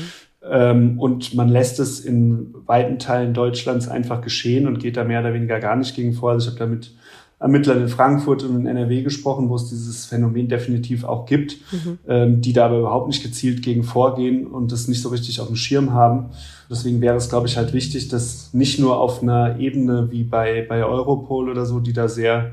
Ähm, 0.50 1.00
und 1.00 1.34
man 1.34 1.48
lässt 1.48 1.80
es 1.80 2.00
in 2.00 2.54
weiten 2.66 2.98
Teilen 2.98 3.34
Deutschlands 3.34 3.88
einfach 3.88 4.20
geschehen 4.20 4.66
und 4.66 4.78
geht 4.78 4.96
da 4.96 5.04
mehr 5.04 5.20
oder 5.20 5.34
weniger 5.34 5.60
gar 5.60 5.76
nicht 5.76 5.96
gegen 5.96 6.12
vor. 6.12 6.32
Also 6.32 6.46
ich 6.46 6.54
habe 6.54 6.58
da 6.58 6.66
mit 6.66 6.92
Ermittlern 7.40 7.82
in 7.82 7.88
Frankfurt 7.88 8.42
und 8.42 8.56
in 8.56 8.66
NRW 8.66 9.02
gesprochen, 9.02 9.48
wo 9.48 9.54
es 9.54 9.68
dieses 9.68 10.06
Phänomen 10.06 10.48
definitiv 10.48 11.04
auch 11.04 11.24
gibt, 11.24 11.56
mhm. 11.72 11.98
ähm, 12.08 12.40
die 12.40 12.52
da 12.52 12.66
aber 12.66 12.80
überhaupt 12.80 13.06
nicht 13.06 13.22
gezielt 13.22 13.62
gegen 13.62 13.84
vorgehen 13.84 14.46
und 14.46 14.72
das 14.72 14.88
nicht 14.88 15.02
so 15.02 15.08
richtig 15.08 15.40
auf 15.40 15.46
dem 15.46 15.56
Schirm 15.56 15.92
haben. 15.92 16.30
Deswegen 16.68 17.00
wäre 17.00 17.16
es, 17.16 17.28
glaube 17.28 17.46
ich, 17.46 17.56
halt 17.56 17.72
wichtig, 17.72 18.08
dass 18.08 18.52
nicht 18.52 18.80
nur 18.80 18.98
auf 18.98 19.22
einer 19.22 19.58
Ebene 19.58 20.08
wie 20.10 20.24
bei, 20.24 20.66
bei 20.68 20.84
Europol 20.84 21.48
oder 21.48 21.64
so, 21.64 21.78
die 21.78 21.92
da 21.92 22.08
sehr 22.08 22.52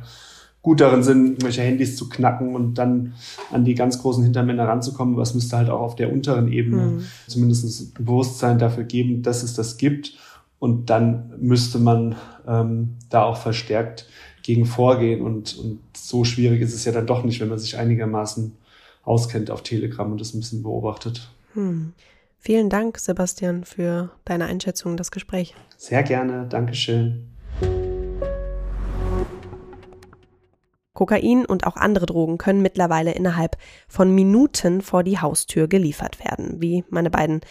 gut 0.66 0.82
darin 0.82 1.04
sind, 1.04 1.28
irgendwelche 1.28 1.62
Handys 1.62 1.96
zu 1.96 2.10
knacken 2.10 2.56
und 2.56 2.74
dann 2.74 3.14
an 3.52 3.66
die 3.66 3.76
ganz 3.76 4.02
großen 4.02 4.24
Hintermänner 4.24 4.68
ranzukommen. 4.68 5.14
Aber 5.14 5.22
es 5.22 5.36
müsste 5.36 5.58
halt 5.58 5.70
auch 5.70 5.80
auf 5.80 5.96
der 5.96 6.12
unteren 6.12 6.52
Ebene 6.52 6.88
mhm. 6.88 7.04
zumindest 7.28 7.82
ein 8.00 8.04
Bewusstsein 8.04 8.58
dafür 8.58 8.84
geben, 8.84 9.22
dass 9.22 9.44
es 9.44 9.54
das 9.54 9.78
gibt. 9.78 10.18
Und 10.58 10.90
dann 10.90 11.36
müsste 11.38 11.78
man 11.78 12.16
ähm, 12.48 12.96
da 13.12 13.26
auch 13.26 13.38
verstärkt 13.38 14.08
gegen 14.42 14.66
vorgehen. 14.66 15.22
Und, 15.22 15.56
und 15.56 15.82
so 15.96 16.24
schwierig 16.24 16.62
ist 16.62 16.74
es 16.74 16.84
ja 16.84 16.92
dann 16.92 17.06
doch 17.06 17.24
nicht, 17.24 17.40
wenn 17.42 17.50
man 17.50 17.60
sich 17.60 17.78
einigermaßen 17.78 18.54
auskennt 19.04 19.52
auf 19.52 19.62
Telegram 19.62 20.12
und 20.12 20.20
das 20.20 20.34
ein 20.34 20.40
bisschen 20.40 20.64
beobachtet. 20.64 21.30
Hm. 21.54 21.94
Vielen 22.40 22.72
Dank, 22.72 22.98
Sebastian, 22.98 23.66
für 23.66 24.10
deine 24.24 24.46
Einschätzung, 24.46 24.98
das 24.98 25.12
Gespräch. 25.12 25.54
Sehr 25.78 26.02
gerne, 26.02 26.48
Dankeschön. 26.50 27.35
Kokain 30.96 31.46
und 31.46 31.68
auch 31.68 31.76
andere 31.76 32.08
Drogen 32.08 32.40
können 32.40 32.64
mittlerweile 32.64 33.12
innerhalb 33.12 33.58
von 33.88 34.16
Minuten 34.16 34.82
vor 34.82 35.04
die 35.04 35.20
Haustür 35.20 35.68
geliefert 35.68 36.18
werden, 36.26 36.62
wie 36.62 36.84
meine 36.90 37.12
beiden 37.12 37.42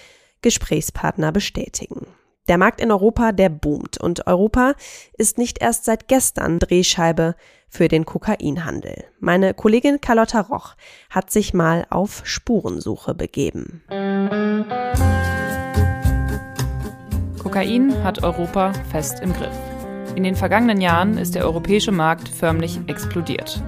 Gesprächspartner 0.43 1.31
bestätigen. 1.31 2.07
Der 2.49 2.59
Markt 2.59 2.81
in 2.81 2.91
Europa, 2.91 3.33
der 3.33 3.49
boomt 3.49 3.99
und 3.99 4.27
Europa 4.27 4.75
ist 5.17 5.39
nicht 5.39 5.63
erst 5.63 5.87
seit 5.87 6.09
gestern 6.09 6.59
Drehscheibe 6.59 7.37
für 7.69 7.89
den 7.89 8.05
Kokainhandel. 8.05 9.05
Meine 9.19 9.55
Kollegin 9.55 10.01
Carlotta 10.01 10.41
Roch 10.41 10.75
hat 11.09 11.31
sich 11.31 11.55
mal 11.55 11.87
auf 11.89 12.21
Spurensuche 12.25 13.15
begeben. 13.15 13.83
Kokain 17.43 18.05
hat 18.05 18.23
Europa 18.23 18.73
fest 18.91 19.21
im 19.21 19.33
Griff. 19.33 19.74
In 20.17 20.23
den 20.23 20.37
vergangenen 20.37 20.81
Jahren 20.81 21.19
ist 21.19 21.35
der 21.35 21.45
europäische 21.45 21.91
Markt 21.91 22.29
förmlich 22.29 22.79
explodiert. 22.87 23.61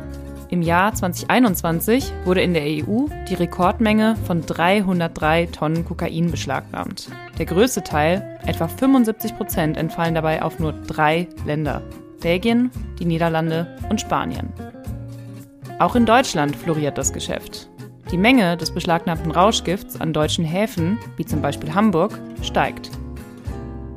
Im 0.48 0.62
Jahr 0.62 0.94
2021 0.94 2.12
wurde 2.24 2.40
in 2.40 2.54
der 2.54 2.62
EU 2.62 3.06
die 3.28 3.34
Rekordmenge 3.34 4.14
von 4.26 4.46
303 4.46 5.46
Tonnen 5.46 5.84
Kokain 5.84 6.30
beschlagnahmt. 6.30 7.10
Der 7.38 7.46
größte 7.46 7.82
Teil, 7.82 8.38
etwa 8.46 8.68
75 8.68 9.36
Prozent, 9.36 9.76
entfallen 9.76 10.14
dabei 10.14 10.42
auf 10.42 10.60
nur 10.60 10.72
drei 10.72 11.26
Länder. 11.44 11.82
Belgien, 12.20 12.70
die 13.00 13.06
Niederlande 13.06 13.76
und 13.90 14.00
Spanien. 14.00 14.52
Auch 15.80 15.96
in 15.96 16.06
Deutschland 16.06 16.54
floriert 16.54 16.96
das 16.96 17.12
Geschäft. 17.12 17.68
Die 18.12 18.18
Menge 18.18 18.56
des 18.56 18.70
beschlagnahmten 18.70 19.32
Rauschgifts 19.32 20.00
an 20.00 20.12
deutschen 20.12 20.44
Häfen, 20.44 20.96
wie 21.16 21.26
zum 21.26 21.42
Beispiel 21.42 21.74
Hamburg, 21.74 22.18
steigt. 22.40 22.90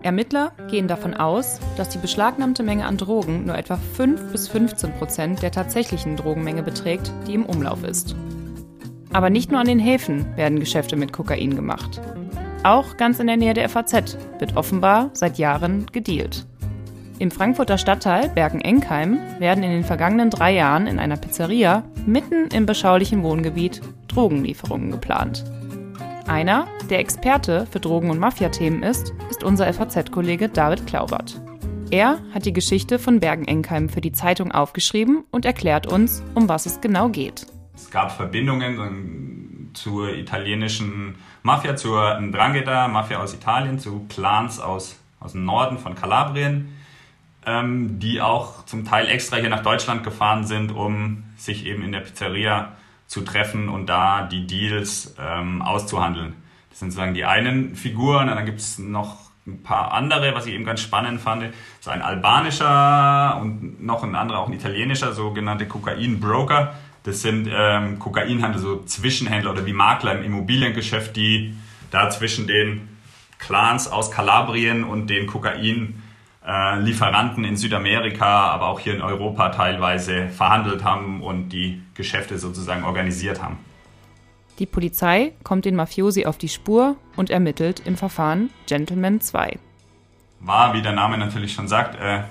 Ermittler 0.02 0.54
gehen 0.70 0.88
davon 0.88 1.14
aus, 1.14 1.60
dass 1.78 1.90
die 1.90 1.98
beschlagnahmte 1.98 2.64
Menge 2.64 2.86
an 2.86 2.98
Drogen 2.98 3.46
nur 3.46 3.58
etwa 3.58 3.78
5 3.78 4.32
bis 4.32 4.48
15 4.48 4.94
Prozent 4.94 5.42
der 5.42 5.52
tatsächlichen 5.52 6.16
Drogenmenge 6.16 6.64
beträgt, 6.64 7.12
die 7.28 7.34
im 7.34 7.46
Umlauf 7.46 7.84
ist. 7.84 8.16
Aber 9.12 9.30
nicht 9.30 9.52
nur 9.52 9.60
an 9.60 9.68
den 9.68 9.80
Häfen 9.80 10.26
werden 10.38 10.60
Geschäfte 10.60 10.96
mit 10.96 11.12
Kokain 11.12 11.56
gemacht. 11.56 12.00
Auch 12.64 12.98
ganz 12.98 13.20
in 13.20 13.28
der 13.28 13.38
Nähe 13.38 13.54
der 13.54 13.70
FAZ 13.70 14.18
wird 14.38 14.56
offenbar 14.56 15.10
seit 15.14 15.38
Jahren 15.38 15.88
gedealt. 15.92 16.46
Im 17.18 17.32
Frankfurter 17.32 17.78
Stadtteil 17.78 18.30
Bergen-Enkheim 18.30 19.20
werden 19.40 19.64
in 19.64 19.72
den 19.72 19.84
vergangenen 19.84 20.30
drei 20.30 20.54
Jahren 20.54 20.88
in 20.88 21.00
einer 21.00 21.18
Pizzeria 21.18 21.84
mitten 22.06 22.48
im 22.54 22.66
beschaulichen 22.66 23.24
Wohngebiet 23.24 23.82
Drogenlieferungen 24.08 24.92
geplant. 24.92 25.44
Einer 26.28 26.68
Der 26.90 27.00
Experte 27.00 27.66
für 27.66 27.80
Drogen- 27.80 28.10
und 28.10 28.20
Mafia-Themen 28.20 28.84
ist, 28.84 29.14
ist 29.30 29.44
unser 29.44 29.72
FAZ-Kollege 29.72 30.50
David 30.50 30.86
Klaubert. 30.88 31.42
Er 31.92 32.20
hat 32.34 32.46
die 32.46 32.54
Geschichte 32.54 33.00
von 33.00 33.20
Bergen-Enkheim 33.20 33.90
für 33.90 34.02
die 34.02 34.12
Zeitung 34.12 34.52
aufgeschrieben 34.52 35.24
und 35.32 35.46
erklärt 35.46 35.88
uns, 35.88 36.24
um 36.36 36.48
was 36.48 36.66
es 36.66 36.82
genau 36.82 37.10
geht. 37.10 37.48
Es 37.74 37.90
gab 37.90 38.12
Verbindungen 38.12 39.72
zur 39.74 40.14
italienischen 40.14 41.16
Mafia, 41.42 41.76
zur 41.76 42.20
Ndrangheta, 42.20 42.88
Mafia 42.88 43.20
aus 43.20 43.34
Italien, 43.34 43.80
zu 43.80 44.06
Clans 44.10 44.60
aus, 44.60 45.00
aus 45.20 45.32
dem 45.32 45.46
Norden 45.46 45.78
von 45.78 45.96
Kalabrien, 45.96 46.76
ähm, 47.46 48.00
die 48.00 48.22
auch 48.22 48.66
zum 48.66 48.86
Teil 48.86 49.08
extra 49.08 49.38
hier 49.38 49.50
nach 49.50 49.64
Deutschland 49.64 50.04
gefahren 50.04 50.46
sind, 50.46 50.72
um 50.72 51.24
sich 51.38 51.66
eben 51.66 51.84
in 51.84 51.92
der 51.92 52.02
Pizzeria 52.02 52.74
zu 53.10 53.22
treffen 53.22 53.70
und 53.70 53.88
da 53.88 54.22
die 54.22 54.46
Deals 54.46 55.16
ähm, 55.20 55.64
auszuhandeln. 55.64 56.36
Das 56.70 56.80
sind 56.80 56.92
sozusagen 56.92 57.16
die 57.16 57.26
einen 57.26 57.76
Figuren, 57.76 58.30
und 58.30 58.36
dann 58.36 58.46
gibt 58.46 58.60
es 58.60 58.78
noch 58.78 59.32
ein 59.48 59.64
paar 59.64 59.94
andere, 59.94 60.36
was 60.36 60.46
ich 60.46 60.54
eben 60.54 60.64
ganz 60.64 60.80
spannend 60.80 61.20
fand. 61.20 61.46
So 61.80 61.90
ein 61.90 62.04
albanischer 62.04 63.40
und 63.42 63.84
noch 63.84 64.04
ein 64.04 64.14
anderer, 64.14 64.40
auch 64.40 64.48
ein 64.48 64.54
italienischer, 64.54 65.14
sogenannte 65.14 65.68
Kokain-Broker. 65.68 66.76
Das 67.02 67.24
sind 67.24 67.50
ähm, 67.52 67.98
Kokainhandel, 67.98 68.62
so 68.62 68.84
Zwischenhändler 68.84 69.52
oder 69.52 69.66
wie 69.66 69.74
Makler 69.74 70.20
im 70.20 70.24
Immobiliengeschäft, 70.24 71.16
die 71.16 71.56
da 71.90 72.12
zwischen 72.12 72.46
den 72.46 72.90
Clans 73.40 73.88
aus 73.88 74.12
Kalabrien 74.12 74.84
und 74.84 75.08
den 75.08 75.26
Kokain-Lieferanten 76.50 77.44
in 77.44 77.58
Südamerika, 77.58 78.50
aber 78.50 78.70
auch 78.70 78.80
hier 78.80 78.96
in 78.96 79.02
Europa 79.02 79.50
teilweise 79.50 80.30
verhandelt 80.30 80.84
haben 80.84 81.22
und 81.22 81.50
die 81.50 81.82
Geschäfte 81.94 82.40
sozusagen 82.40 82.84
organisiert 82.84 83.42
haben. 83.42 83.58
Die 84.58 84.66
Polizei 84.66 85.34
kommt 85.44 85.66
den 85.66 85.76
Mafiosi 85.76 86.26
auf 86.26 86.38
die 86.38 86.50
Spur 86.50 86.96
und 87.16 87.30
ermittelt 87.30 87.84
im 87.86 87.96
Verfahren 87.96 88.50
Gentleman 88.66 89.22
2. 89.22 89.58
War, 90.42 90.74
wie 90.74 90.82
der 90.82 90.94
Name 90.94 91.18
natürlich 91.18 91.54
schon 91.54 91.68
sagt, 91.68 91.96
äh, 92.02 92.24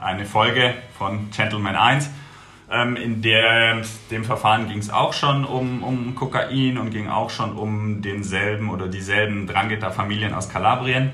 eine 0.00 0.26
Folge 0.26 0.74
von 0.98 1.30
Gentleman 1.30 1.74
1. 1.74 2.10
Ähm, 2.70 2.96
in 2.96 3.22
der, 3.22 3.82
dem 4.10 4.24
Verfahren 4.24 4.68
ging 4.68 4.78
es 4.78 4.90
auch 4.90 5.12
schon 5.12 5.44
um, 5.44 5.82
um 5.82 6.14
Kokain 6.14 6.76
und 6.78 6.90
ging 6.90 7.08
auch 7.08 7.30
schon 7.30 7.52
um 7.56 8.02
denselben 8.02 8.70
oder 8.70 8.88
dieselben 8.88 9.46
Drangheta-Familien 9.46 10.34
aus 10.34 10.48
Kalabrien. 10.48 11.12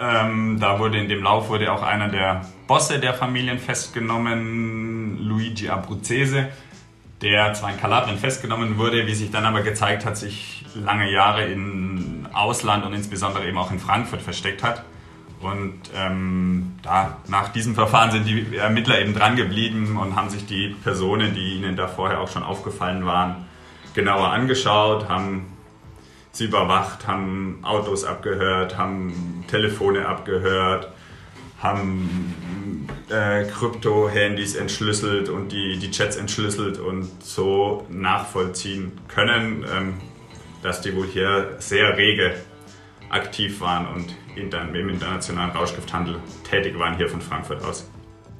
Ähm, 0.00 0.58
da 0.60 0.78
wurde 0.78 0.98
in 0.98 1.08
dem 1.08 1.22
Lauf 1.22 1.48
wurde 1.48 1.72
auch 1.72 1.82
einer 1.82 2.08
der 2.08 2.44
Bosse 2.66 3.00
der 3.00 3.14
Familien 3.14 3.58
festgenommen, 3.58 5.18
Luigi 5.18 5.68
Abruzzese, 5.68 6.48
der 7.20 7.52
zwar 7.54 7.70
in 7.70 7.80
Kalabrien 7.80 8.16
festgenommen 8.16 8.78
wurde, 8.78 9.06
wie 9.06 9.14
sich 9.14 9.30
dann 9.30 9.44
aber 9.44 9.62
gezeigt 9.62 10.04
hat, 10.04 10.16
sich 10.16 10.64
lange 10.74 11.10
Jahre 11.10 11.46
im 11.46 12.28
Ausland 12.32 12.84
und 12.84 12.92
insbesondere 12.92 13.48
eben 13.48 13.58
auch 13.58 13.72
in 13.72 13.80
Frankfurt 13.80 14.22
versteckt 14.22 14.62
hat. 14.62 14.84
Und 15.40 15.74
ähm, 15.96 16.74
da, 16.82 17.18
nach 17.28 17.48
diesem 17.48 17.74
Verfahren 17.74 18.10
sind 18.10 18.26
die 18.26 18.56
Ermittler 18.56 19.00
eben 19.00 19.14
dran 19.14 19.36
geblieben 19.36 19.96
und 19.96 20.16
haben 20.16 20.30
sich 20.30 20.46
die 20.46 20.76
Personen, 20.82 21.34
die 21.34 21.54
ihnen 21.54 21.76
da 21.76 21.88
vorher 21.88 22.20
auch 22.20 22.28
schon 22.28 22.42
aufgefallen 22.42 23.06
waren, 23.06 23.46
genauer 23.94 24.28
angeschaut, 24.28 25.08
haben 25.08 25.46
sie 26.32 26.44
überwacht, 26.44 27.06
haben 27.06 27.60
Autos 27.62 28.04
abgehört, 28.04 28.76
haben 28.76 29.44
Telefone 29.48 30.06
abgehört, 30.06 30.92
haben 31.60 32.88
äh, 33.10 33.44
Krypto-Handys 33.44 34.54
entschlüsselt 34.54 35.28
und 35.28 35.50
die, 35.50 35.78
die 35.78 35.90
Chats 35.90 36.16
entschlüsselt 36.16 36.78
und 36.78 37.08
so 37.22 37.86
nachvollziehen 37.88 38.92
können, 39.08 39.64
ähm, 39.70 39.94
dass 40.62 40.80
die 40.80 40.94
wohl 40.94 41.06
hier 41.06 41.56
sehr 41.58 41.96
rege 41.96 42.34
aktiv 43.10 43.60
waren 43.60 43.86
und 43.88 44.14
im 44.36 44.88
internationalen 44.88 45.50
Rauschgifthandel 45.50 46.16
tätig 46.48 46.78
waren 46.78 46.96
hier 46.96 47.08
von 47.08 47.20
Frankfurt 47.20 47.64
aus. 47.64 47.88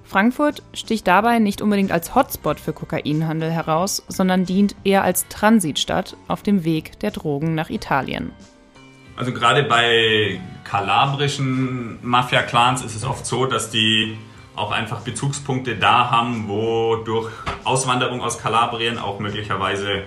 Frankfurt 0.09 0.62
sticht 0.73 1.07
dabei 1.07 1.38
nicht 1.38 1.61
unbedingt 1.61 1.92
als 1.92 2.14
Hotspot 2.14 2.59
für 2.59 2.73
Kokainhandel 2.73 3.51
heraus, 3.51 4.03
sondern 4.09 4.47
dient 4.47 4.75
eher 4.83 5.03
als 5.03 5.29
Transitstadt 5.29 6.16
auf 6.29 6.42
dem 6.42 6.64
Weg 6.64 6.99
der 7.01 7.11
Drogen 7.11 7.55
nach 7.55 7.68
Italien. 7.68 8.33
Also 9.16 9.35
gerade 9.35 9.64
bei 9.64 10.40
kalabrischen 10.64 11.99
Mafia-Clans 12.03 12.83
ist 12.83 12.94
es 12.94 13.05
oft 13.05 13.27
so, 13.27 13.44
dass 13.44 13.71
die 13.71 14.16
auch 14.57 14.71
einfach 14.71 15.01
Bezugspunkte 15.01 15.77
da 15.77 16.11
haben, 16.11 16.49
wo 16.49 16.97
durch 16.97 17.31
Auswanderung 17.64 18.23
aus 18.23 18.38
Kalabrien 18.38 18.99
auch 18.99 19.18
möglicherweise 19.18 20.05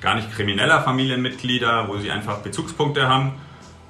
gar 0.00 0.14
nicht 0.14 0.30
krimineller 0.32 0.82
Familienmitglieder, 0.82 1.88
wo 1.88 1.96
sie 1.96 2.12
einfach 2.12 2.38
Bezugspunkte 2.38 3.08
haben. 3.08 3.32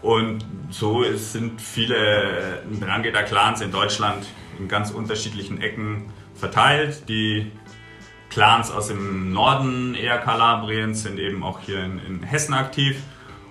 Und 0.01 0.47
so 0.71 1.05
sind 1.15 1.61
viele 1.61 2.63
Drangheta-Clans 2.81 3.61
in 3.61 3.71
Deutschland 3.71 4.25
in 4.61 4.69
ganz 4.69 4.91
unterschiedlichen 4.91 5.61
Ecken 5.61 6.05
verteilt. 6.35 7.09
Die 7.09 7.51
Clans 8.29 8.71
aus 8.71 8.89
dem 8.89 9.33
Norden 9.33 9.95
eher 9.95 10.19
Kalabriens 10.19 11.03
sind 11.03 11.19
eben 11.19 11.43
auch 11.43 11.61
hier 11.61 11.83
in, 11.85 11.99
in 11.99 12.23
Hessen 12.23 12.55
aktiv. 12.55 13.03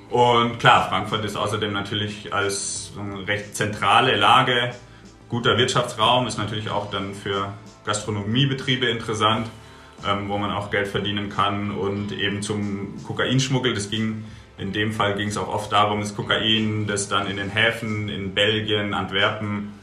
Und 0.10 0.60
klar, 0.60 0.88
Frankfurt 0.90 1.26
ist 1.26 1.36
außerdem 1.36 1.72
natürlich 1.72 2.34
als 2.34 2.94
recht 3.28 3.56
zentrale 3.56 4.16
Lage, 4.16 4.72
guter 5.28 5.58
Wirtschaftsraum, 5.58 6.26
ist 6.26 6.38
natürlich 6.38 6.70
auch 6.70 6.90
dann 6.90 7.14
für 7.14 7.54
Gastronomiebetriebe 7.86 8.88
interessant, 8.88 9.48
ähm, 10.08 10.30
wo 10.30 10.38
man 10.38 10.52
auch 10.52 10.72
Geld 10.72 10.88
verdienen 10.88 11.30
kann. 11.30 11.72
Und 11.72 12.12
eben 12.12 12.42
zum 12.42 13.04
Kokainschmuggel, 13.06 13.74
das 13.74 13.90
ging 13.92 14.24
in 14.58 14.74
dem 14.74 14.92
Fall 14.92 15.16
ging 15.16 15.30
es 15.30 15.38
auch 15.38 15.48
oft 15.48 15.72
darum, 15.72 16.02
das 16.02 16.16
Kokain, 16.16 16.86
das 16.86 17.08
dann 17.08 17.28
in 17.28 17.38
den 17.38 17.50
Häfen 17.50 18.10
in 18.10 18.34
Belgien, 18.34 18.94
Antwerpen 18.94 19.79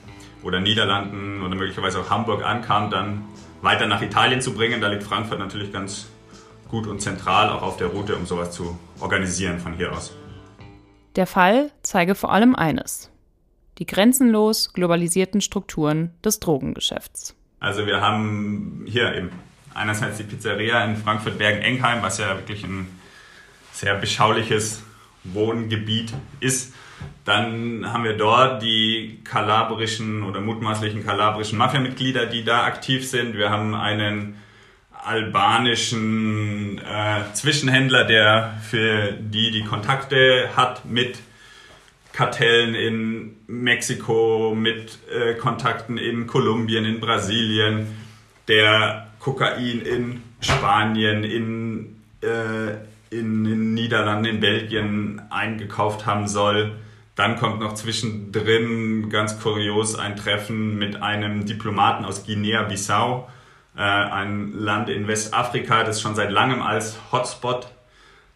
oder 0.47 0.61
Niederlanden 0.61 1.43
oder 1.43 1.57
möglicherweise 1.57 2.01
auch 2.01 2.09
Hamburg 2.09 2.45
ankam, 2.45 2.89
dann 2.89 3.25
weiter 3.63 3.87
nach 3.89 4.01
Italien 4.01 4.41
zu 4.41 4.55
bringen. 4.55 4.81
Da 4.81 4.87
liegt 4.89 5.03
Frankfurt 5.03 5.41
natürlich 5.41 5.73
ganz 5.73 6.07
gut 6.69 6.87
und 6.87 7.03
zentral 7.03 7.51
auch 7.51 7.63
auf 7.63 7.77
der 7.77 7.89
Route, 7.89 8.15
um 8.15 8.27
sowas 8.27 8.53
zu 8.53 8.79
organisieren 9.01 9.59
von 9.59 9.75
hier 9.75 9.93
aus. 9.93 10.15
Der 11.17 11.27
Fall 11.27 11.73
zeige 11.83 12.15
vor 12.15 12.33
allem 12.33 12.55
eines. 12.55 13.11
Die 13.79 13.87
grenzenlos 13.87 14.73
globalisierten 14.73 15.41
Strukturen 15.41 16.13
des 16.25 16.39
Drogengeschäfts. 16.39 17.35
Also 17.59 17.87
wir 17.87 18.01
haben 18.01 18.85
hier 18.87 19.15
eben 19.15 19.31
einerseits 19.75 20.19
die 20.19 20.23
Pizzeria 20.23 20.85
in 20.85 20.97
Frankfurt-Bergen-Enkheim, 20.97 22.03
was 22.03 22.19
ja 22.19 22.37
wirklich 22.37 22.65
ein 22.65 22.87
sehr 23.73 23.95
beschauliches 23.97 24.83
Wohngebiet 25.25 26.15
ist. 26.41 26.73
Dann 27.25 27.93
haben 27.93 28.05
wir 28.05 28.17
dort 28.17 28.63
die 28.63 29.21
kalabrischen 29.25 30.23
oder 30.23 30.41
mutmaßlichen 30.41 31.05
kalabrischen 31.05 31.59
Mafia-Mitglieder, 31.59 32.27
die 32.27 32.45
da 32.45 32.65
aktiv 32.65 33.09
sind. 33.09 33.37
Wir 33.37 33.51
haben 33.51 33.75
einen 33.75 34.37
albanischen 35.05 36.79
äh, 36.79 37.33
Zwischenhändler, 37.33 38.05
der 38.05 38.61
für 38.63 39.13
die 39.13 39.51
die 39.51 39.65
Kontakte 39.65 40.51
hat 40.57 40.85
mit 40.85 41.19
Kartellen 42.13 42.75
in 42.75 43.37
Mexiko, 43.47 44.55
mit 44.57 44.99
äh, 45.13 45.35
Kontakten 45.35 45.99
in 45.99 46.27
Kolumbien, 46.27 46.85
in 46.85 46.99
Brasilien, 46.99 47.89
der 48.49 49.09
Kokain 49.21 49.81
in 49.83 50.23
Spanien, 50.41 51.25
in, 51.25 51.97
äh, 52.23 52.71
in 53.11 53.45
den 53.45 53.75
Niederlanden, 53.75 54.25
in 54.25 54.41
Belgien 54.41 55.23
eingekauft 55.31 56.07
haben 56.07 56.27
soll. 56.27 56.73
Dann 57.17 57.37
kommt 57.37 57.61
noch 57.61 57.75
zwischendrin 57.75 59.09
ganz 59.09 59.41
kurios 59.41 59.99
ein 59.99 60.17
Treffen 60.17 60.77
mit 60.77 61.03
einem 61.03 61.47
Diplomaten 61.47 62.05
aus 62.05 62.27
Guinea-Bissau, 62.27 63.29
äh, 63.75 63.81
ein 63.81 64.53
Land 64.53 64.91
in 64.91 65.09
Westafrika, 65.09 65.83
das 65.83 66.01
schon 66.01 66.15
seit 66.15 66.31
langem 66.31 66.61
als 66.61 66.99
Hotspot 67.11 67.69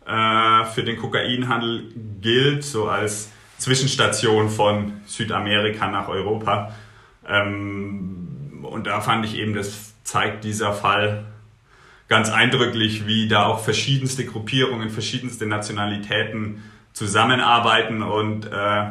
äh, 0.07 0.65
für 0.65 0.83
den 0.83 0.97
Kokainhandel 0.97 1.93
gilt, 2.23 2.65
so 2.65 2.89
als 2.89 3.31
Zwischenstation 3.59 4.49
von 4.49 4.95
Südamerika 5.05 5.87
nach 5.89 6.09
Europa. 6.09 6.75
Ähm, 7.29 8.61
und 8.63 8.87
da 8.87 9.03
fand 9.03 9.27
ich 9.27 9.37
eben, 9.37 9.53
das 9.53 9.93
zeigt 10.05 10.43
dieser 10.45 10.73
Fall 10.73 11.27
ganz 12.09 12.31
eindrücklich, 12.31 13.07
wie 13.07 13.29
da 13.29 13.45
auch 13.45 13.63
verschiedenste 13.63 14.25
Gruppierungen, 14.25 14.89
verschiedenste 14.89 15.45
Nationalitäten 15.45 16.63
zusammenarbeiten 16.93 18.03
und 18.03 18.47
äh, 18.47 18.91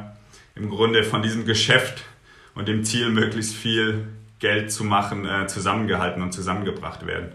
im 0.56 0.70
Grunde 0.70 1.04
von 1.04 1.22
diesem 1.22 1.46
Geschäft 1.46 2.04
und 2.56 2.68
dem 2.68 2.84
Ziel, 2.84 3.10
möglichst 3.10 3.56
viel 3.56 4.08
Geld 4.40 4.72
zu 4.72 4.84
machen, 4.84 5.26
äh, 5.26 5.48
zusammengehalten 5.48 6.22
und 6.22 6.34
zusammengebracht 6.34 7.06
werden. 7.06 7.34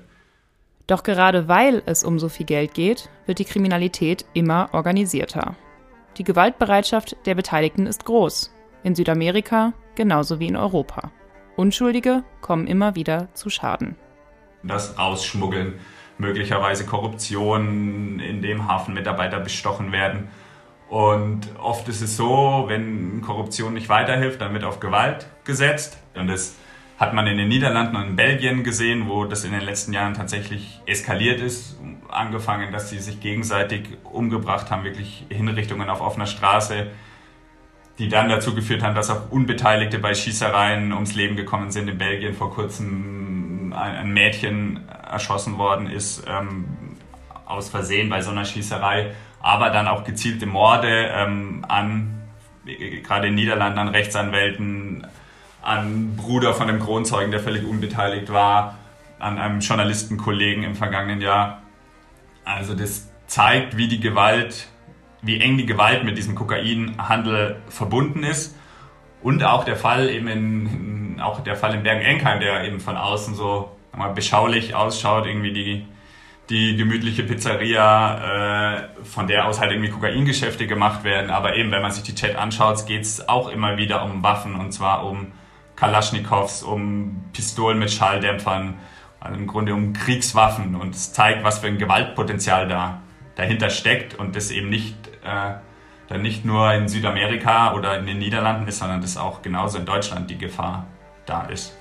Doch 0.86 1.02
gerade 1.02 1.48
weil 1.48 1.82
es 1.86 2.04
um 2.04 2.18
so 2.18 2.28
viel 2.28 2.46
Geld 2.46 2.74
geht, 2.74 3.08
wird 3.26 3.38
die 3.38 3.46
Kriminalität 3.46 4.26
immer 4.34 4.68
organisierter. 4.72 5.56
Die 6.18 6.24
Gewaltbereitschaft 6.24 7.16
der 7.26 7.34
Beteiligten 7.34 7.86
ist 7.86 8.04
groß, 8.04 8.52
in 8.82 8.94
Südamerika 8.94 9.72
genauso 9.94 10.40
wie 10.40 10.48
in 10.48 10.56
Europa. 10.56 11.10
Unschuldige 11.56 12.24
kommen 12.40 12.66
immer 12.66 12.94
wieder 12.94 13.28
zu 13.34 13.48
Schaden. 13.48 13.96
Das 14.62 14.98
Ausschmuggeln, 14.98 15.74
möglicherweise 16.18 16.84
Korruption, 16.84 18.20
in 18.20 18.42
dem 18.42 18.68
Hafenmitarbeiter 18.68 19.40
bestochen 19.40 19.92
werden 19.92 20.28
Und 20.88 21.48
oft 21.60 21.88
ist 21.88 22.02
es 22.02 22.16
so, 22.16 22.64
wenn 22.68 23.20
Korruption 23.22 23.74
nicht 23.74 23.88
weiterhilft, 23.88 24.40
dann 24.40 24.52
wird 24.52 24.64
auf 24.64 24.80
Gewalt 24.80 25.26
gesetzt. 25.44 25.98
Und 26.14 26.28
das 26.28 26.56
hat 26.98 27.14
man 27.14 27.26
in 27.26 27.38
den 27.38 27.48
Niederlanden 27.48 27.96
und 27.96 28.08
in 28.08 28.16
Belgien 28.16 28.62
gesehen, 28.62 29.08
wo 29.08 29.24
das 29.24 29.44
in 29.44 29.52
den 29.52 29.62
letzten 29.62 29.92
Jahren 29.92 30.14
tatsächlich 30.14 30.80
eskaliert 30.86 31.40
ist. 31.40 31.78
Angefangen, 32.08 32.72
dass 32.72 32.90
sie 32.90 32.98
sich 32.98 33.20
gegenseitig 33.20 33.88
umgebracht 34.04 34.70
haben, 34.70 34.84
wirklich 34.84 35.26
Hinrichtungen 35.28 35.88
auf 35.88 36.00
offener 36.00 36.26
Straße, 36.26 36.86
die 37.98 38.08
dann 38.08 38.28
dazu 38.28 38.54
geführt 38.54 38.82
haben, 38.82 38.94
dass 38.94 39.10
auch 39.10 39.30
Unbeteiligte 39.30 39.98
bei 39.98 40.14
Schießereien 40.14 40.92
ums 40.92 41.14
Leben 41.14 41.34
gekommen 41.34 41.70
sind. 41.70 41.88
In 41.88 41.98
Belgien 41.98 42.34
vor 42.34 42.52
kurzem 42.52 43.72
ein 43.72 44.12
Mädchen 44.12 44.88
erschossen 44.88 45.58
worden 45.58 45.88
ist, 45.88 46.24
ähm, 46.28 46.64
aus 47.44 47.68
Versehen 47.68 48.08
bei 48.08 48.22
so 48.22 48.30
einer 48.30 48.44
Schießerei, 48.44 49.12
aber 49.44 49.68
dann 49.68 49.88
auch 49.88 50.04
gezielte 50.04 50.46
Morde 50.46 51.10
ähm, 51.14 51.66
an, 51.68 52.22
gerade 52.64 53.28
in 53.28 53.34
Niederlanden, 53.34 53.78
an 53.78 53.88
Rechtsanwälten, 53.88 55.06
an 55.60 56.16
Bruder 56.16 56.54
von 56.54 56.66
dem 56.66 56.80
Kronzeugen, 56.80 57.30
der 57.30 57.40
völlig 57.40 57.64
unbeteiligt 57.66 58.32
war, 58.32 58.78
an 59.18 59.38
einem 59.38 59.60
Journalistenkollegen 59.60 60.64
im 60.64 60.74
vergangenen 60.74 61.20
Jahr. 61.20 61.62
Also 62.44 62.74
das 62.74 63.10
zeigt, 63.26 63.76
wie 63.76 63.88
die 63.88 64.00
Gewalt 64.00 64.68
wie 65.24 65.40
eng 65.40 65.56
die 65.56 65.66
Gewalt 65.66 66.04
mit 66.04 66.18
diesem 66.18 66.34
Kokainhandel 66.34 67.56
verbunden 67.68 68.22
ist. 68.22 68.56
Und 69.22 69.42
auch 69.42 69.64
der 69.64 69.76
Fall 69.76 70.10
eben 70.10 70.28
in, 70.28 71.20
auch 71.20 71.40
der 71.40 71.56
Fall 71.56 71.74
in 71.74 71.82
Bergen-Enkheim, 71.82 72.40
der 72.40 72.64
eben 72.64 72.78
von 72.78 72.96
außen 72.96 73.34
so 73.34 73.70
mal 73.96 74.12
beschaulich 74.12 74.74
ausschaut, 74.74 75.26
irgendwie 75.26 75.52
die, 75.52 75.86
die 76.50 76.76
gemütliche 76.76 77.22
Pizzeria, 77.22 78.76
äh, 78.76 78.88
von 79.04 79.26
der 79.26 79.46
aus 79.46 79.60
halt 79.60 79.72
irgendwie 79.72 79.90
Kokaingeschäfte 79.90 80.66
gemacht 80.66 81.04
werden. 81.04 81.30
Aber 81.30 81.56
eben, 81.56 81.70
wenn 81.70 81.82
man 81.82 81.90
sich 81.90 82.02
die 82.02 82.14
Chat 82.14 82.36
anschaut, 82.36 82.86
geht 82.86 83.02
es 83.02 83.28
auch 83.28 83.48
immer 83.48 83.76
wieder 83.76 84.04
um 84.04 84.22
Waffen 84.22 84.54
und 84.54 84.72
zwar 84.72 85.06
um 85.06 85.32
Kalaschnikows, 85.76 86.62
um 86.62 87.24
Pistolen 87.32 87.78
mit 87.78 87.90
Schalldämpfern, 87.90 88.74
also 89.20 89.38
im 89.38 89.46
Grunde 89.46 89.74
um 89.74 89.92
Kriegswaffen. 89.92 90.74
Und 90.74 90.94
es 90.94 91.12
zeigt, 91.12 91.44
was 91.44 91.60
für 91.60 91.66
ein 91.66 91.78
Gewaltpotenzial 91.78 92.68
da 92.68 93.00
dahinter 93.36 93.70
steckt 93.70 94.14
und 94.14 94.36
das 94.36 94.50
eben 94.50 94.68
nicht 94.68 94.94
äh, 95.24 95.54
dann 96.08 96.22
nicht 96.22 96.44
nur 96.44 96.72
in 96.72 96.88
Südamerika 96.88 97.74
oder 97.74 97.98
in 97.98 98.06
den 98.06 98.18
Niederlanden 98.18 98.68
ist, 98.68 98.78
sondern 98.78 99.00
dass 99.00 99.16
auch 99.16 99.42
genauso 99.42 99.78
in 99.78 99.86
Deutschland 99.86 100.30
die 100.30 100.38
Gefahr 100.38 100.86
da 101.26 101.44
ist. 101.46 101.76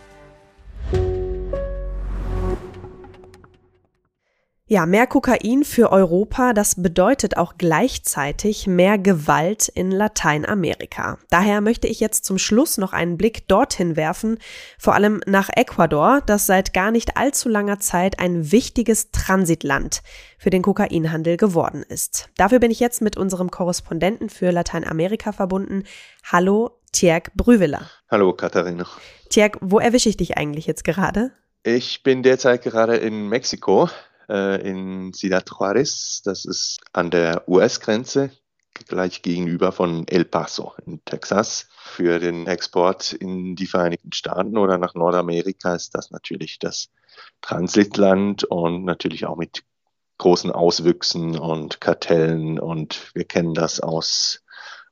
Ja, 4.66 4.86
mehr 4.86 5.08
Kokain 5.08 5.66
für 5.66 5.92
Europa, 5.92 6.54
das 6.54 6.82
bedeutet 6.82 7.36
auch 7.36 7.56
gleichzeitig 7.58 8.66
mehr 8.66 8.98
Gewalt 8.98 9.68
in 9.68 9.92
Lateinamerika. 9.92 11.18
Daher 11.30 11.60
möchte 11.60 11.90
ich 11.90 12.00
jetzt 12.00 12.24
zum 12.24 12.38
Schluss 12.38 12.78
noch 12.78 12.94
einen 12.94 13.18
Blick 13.18 13.46
dorthin 13.50 13.98
werfen, 13.98 14.40
vor 14.80 14.96
allem 14.96 15.20
nach 15.26 15.50
Ecuador, 15.54 16.22
das 16.26 16.46
seit 16.46 16.74
gar 16.74 16.92
nicht 16.92 17.18
allzu 17.18 17.50
langer 17.50 17.80
Zeit 17.80 18.20
ein 18.20 18.54
wichtiges 18.54 19.12
Transitland 19.12 20.02
für 20.38 20.50
den 20.50 20.62
Kokainhandel 20.62 21.36
geworden 21.36 21.84
ist. 21.86 22.30
Dafür 22.38 22.60
bin 22.60 22.72
ich 22.72 22.80
jetzt 22.80 23.02
mit 23.02 23.18
unserem 23.18 23.52
Korrespondenten 23.52 24.30
für 24.30 24.52
Lateinamerika 24.52 25.34
verbunden. 25.34 25.84
Hallo, 26.32 26.80
Tjerk 26.94 27.34
Brüwiller. 27.36 27.90
Hallo, 28.10 28.32
Katharina. 28.32 28.88
Tjerk, 29.30 29.58
wo 29.60 29.80
erwische 29.80 30.08
ich 30.08 30.16
dich 30.16 30.38
eigentlich 30.38 30.68
jetzt 30.68 30.86
gerade? 30.86 31.32
Ich 31.64 32.02
bin 32.04 32.24
derzeit 32.24 32.62
gerade 32.62 32.96
in 32.96 33.28
Mexiko 33.28 33.90
äh, 34.30 34.68
in 34.68 35.14
Ciudad 35.14 35.50
Juarez. 35.50 36.22
Das 36.24 36.46
ist 36.46 36.80
an 36.94 37.12
der 37.12 37.48
US-Grenze, 37.48 38.32
gleich 38.88 39.22
gegenüber 39.22 39.72
von 39.72 40.08
El 40.08 40.26
Paso 40.26 40.74
in 40.86 41.04
Texas. 41.06 41.68
Für 41.78 42.20
den 42.20 42.48
Export 42.48 43.14
in 43.14 43.56
die 43.56 43.68
Vereinigten 43.68 44.12
Staaten 44.12 44.58
oder 44.58 44.78
nach 44.78 44.96
Nordamerika 44.96 45.76
ist 45.76 45.96
das 45.96 46.12
natürlich 46.12 46.60
das 46.60 46.90
Transitland 47.42 48.44
und 48.44 48.86
natürlich 48.86 49.26
auch 49.26 49.38
mit 49.38 49.64
großen 50.18 50.52
Auswüchsen 50.52 51.38
und 51.38 51.82
Kartellen. 51.82 52.60
Und 52.60 53.12
wir 53.14 53.26
kennen 53.26 53.54
das 53.54 53.80
aus 53.80 54.44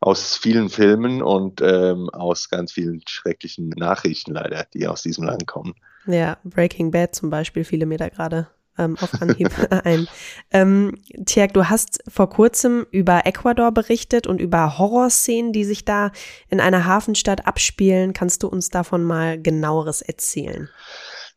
aus 0.02 0.36
vielen 0.36 0.70
Filmen 0.70 1.22
und 1.22 1.62
ähm, 1.62 2.10
aus 2.10 2.50
ganz 2.50 2.72
vielen 2.72 3.02
schrecklichen 3.08 3.70
Nachrichten 3.70 4.34
leider, 4.34 4.65
die 4.74 4.88
aus 4.88 5.04
diesem 5.04 5.26
Land 5.26 5.46
kommen. 5.46 5.76
Ja, 6.08 6.39
Breaking 6.44 6.89
Bad 6.89 7.13
zum 7.13 7.30
Beispiel, 7.30 7.63
viele 7.63 7.86
mir 7.86 8.00
da 8.00 8.10
gerade 8.10 8.48
ähm, 8.77 8.97
auf 8.99 9.21
Anhieb 9.21 9.49
ein. 9.84 10.07
Ähm, 10.51 10.97
Tjerk, 11.25 11.53
du 11.53 11.69
hast 11.69 12.03
vor 12.07 12.29
kurzem 12.29 12.86
über 12.91 13.25
Ecuador 13.25 13.71
berichtet 13.71 14.27
und 14.27 14.39
über 14.39 14.77
Horrorszenen, 14.77 15.53
die 15.53 15.65
sich 15.65 15.86
da 15.86 16.12
in 16.49 16.60
einer 16.60 16.86
Hafenstadt 16.86 17.47
abspielen. 17.47 18.13
Kannst 18.13 18.43
du 18.43 18.47
uns 18.47 18.69
davon 18.69 19.03
mal 19.03 19.41
genaueres 19.41 20.01
erzählen? 20.01 20.69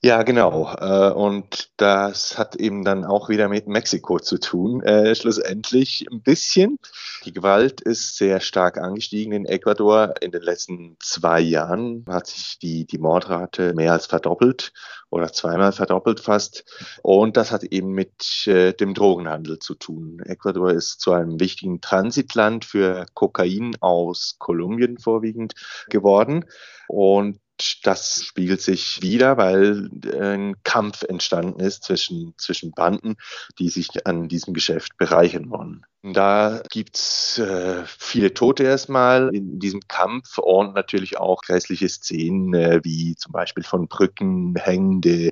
Ja, 0.04 0.22
genau. 0.22 0.70
Äh, 0.78 1.12
und 1.14 1.70
das 1.78 2.36
hat 2.36 2.56
eben 2.56 2.84
dann 2.84 3.06
auch 3.06 3.30
wieder 3.30 3.48
mit 3.48 3.68
Mexiko 3.68 4.18
zu 4.20 4.38
tun, 4.38 4.82
äh, 4.82 5.14
schlussendlich 5.14 6.04
ein 6.12 6.20
bisschen. 6.20 6.78
Die 7.24 7.32
Gewalt 7.32 7.80
ist 7.80 8.18
sehr 8.18 8.40
stark 8.40 8.76
angestiegen 8.76 9.32
in 9.32 9.46
Ecuador. 9.46 10.12
In 10.20 10.30
den 10.30 10.42
letzten 10.42 10.98
zwei 11.00 11.40
Jahren 11.40 12.04
hat 12.06 12.26
sich 12.26 12.58
die, 12.58 12.84
die 12.84 12.98
Mordrate 12.98 13.72
mehr 13.72 13.92
als 13.92 14.04
verdoppelt 14.04 14.74
oder 15.08 15.32
zweimal 15.32 15.72
verdoppelt 15.72 16.20
fast. 16.20 16.66
Und 17.02 17.38
das 17.38 17.50
hat 17.50 17.64
eben 17.64 17.92
mit 17.92 18.46
äh, 18.46 18.74
dem 18.74 18.92
Drogenhandel 18.92 19.58
zu 19.58 19.74
tun. 19.74 20.20
Ecuador 20.26 20.70
ist 20.70 21.00
zu 21.00 21.12
einem 21.12 21.40
wichtigen 21.40 21.80
Transitland 21.80 22.66
für 22.66 23.06
Kokain 23.14 23.74
aus 23.80 24.36
Kolumbien 24.38 24.98
vorwiegend 24.98 25.54
geworden. 25.88 26.44
Und 26.88 27.38
das 27.82 28.24
spiegelt 28.24 28.60
sich 28.60 29.00
wieder, 29.02 29.36
weil 29.36 29.88
ein 30.20 30.56
Kampf 30.64 31.02
entstanden 31.02 31.60
ist 31.60 31.84
zwischen, 31.84 32.34
zwischen 32.36 32.72
Banden, 32.72 33.16
die 33.58 33.68
sich 33.68 34.06
an 34.06 34.28
diesem 34.28 34.54
Geschäft 34.54 34.96
bereichern 34.96 35.50
wollen. 35.50 35.84
Da 36.02 36.62
gibt's 36.70 37.38
äh, 37.38 37.82
viele 37.86 38.34
Tote 38.34 38.64
erstmal 38.64 39.34
in 39.34 39.58
diesem 39.58 39.80
Kampf 39.88 40.36
und 40.38 40.74
natürlich 40.74 41.16
auch 41.16 41.40
grässliche 41.40 41.88
Szenen, 41.88 42.52
äh, 42.54 42.80
wie 42.82 43.16
zum 43.16 43.32
Beispiel 43.32 43.64
von 43.64 43.88
Brücken 43.88 44.54
hängende 44.56 45.30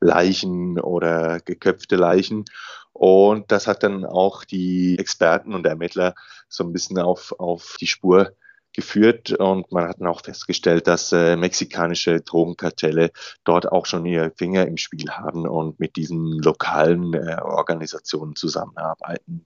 Leichen 0.00 0.78
oder 0.78 1.40
geköpfte 1.40 1.96
Leichen. 1.96 2.44
Und 2.92 3.50
das 3.50 3.66
hat 3.66 3.82
dann 3.82 4.04
auch 4.04 4.44
die 4.44 4.96
Experten 4.98 5.54
und 5.54 5.66
Ermittler 5.66 6.14
so 6.48 6.62
ein 6.62 6.72
bisschen 6.72 6.98
auf, 6.98 7.34
auf 7.38 7.76
die 7.80 7.86
Spur 7.86 8.32
geführt 8.72 9.32
und 9.32 9.70
man 9.72 9.88
hat 9.88 10.00
auch 10.02 10.22
festgestellt, 10.22 10.86
dass 10.86 11.12
äh, 11.12 11.36
mexikanische 11.36 12.20
Drogenkartelle 12.20 13.10
dort 13.44 13.70
auch 13.70 13.86
schon 13.86 14.06
ihre 14.06 14.30
Finger 14.30 14.66
im 14.66 14.76
Spiel 14.76 15.10
haben 15.10 15.46
und 15.46 15.78
mit 15.78 15.96
diesen 15.96 16.40
lokalen 16.40 17.14
äh, 17.14 17.36
Organisationen 17.42 18.34
zusammenarbeiten. 18.36 19.44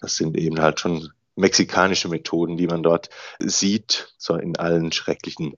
Das 0.00 0.16
sind 0.16 0.36
eben 0.36 0.60
halt 0.60 0.80
schon 0.80 1.08
mexikanische 1.36 2.08
Methoden, 2.08 2.56
die 2.56 2.66
man 2.66 2.82
dort 2.82 3.10
sieht, 3.38 4.12
so 4.18 4.34
in 4.36 4.56
allen 4.56 4.92
schrecklichen 4.92 5.54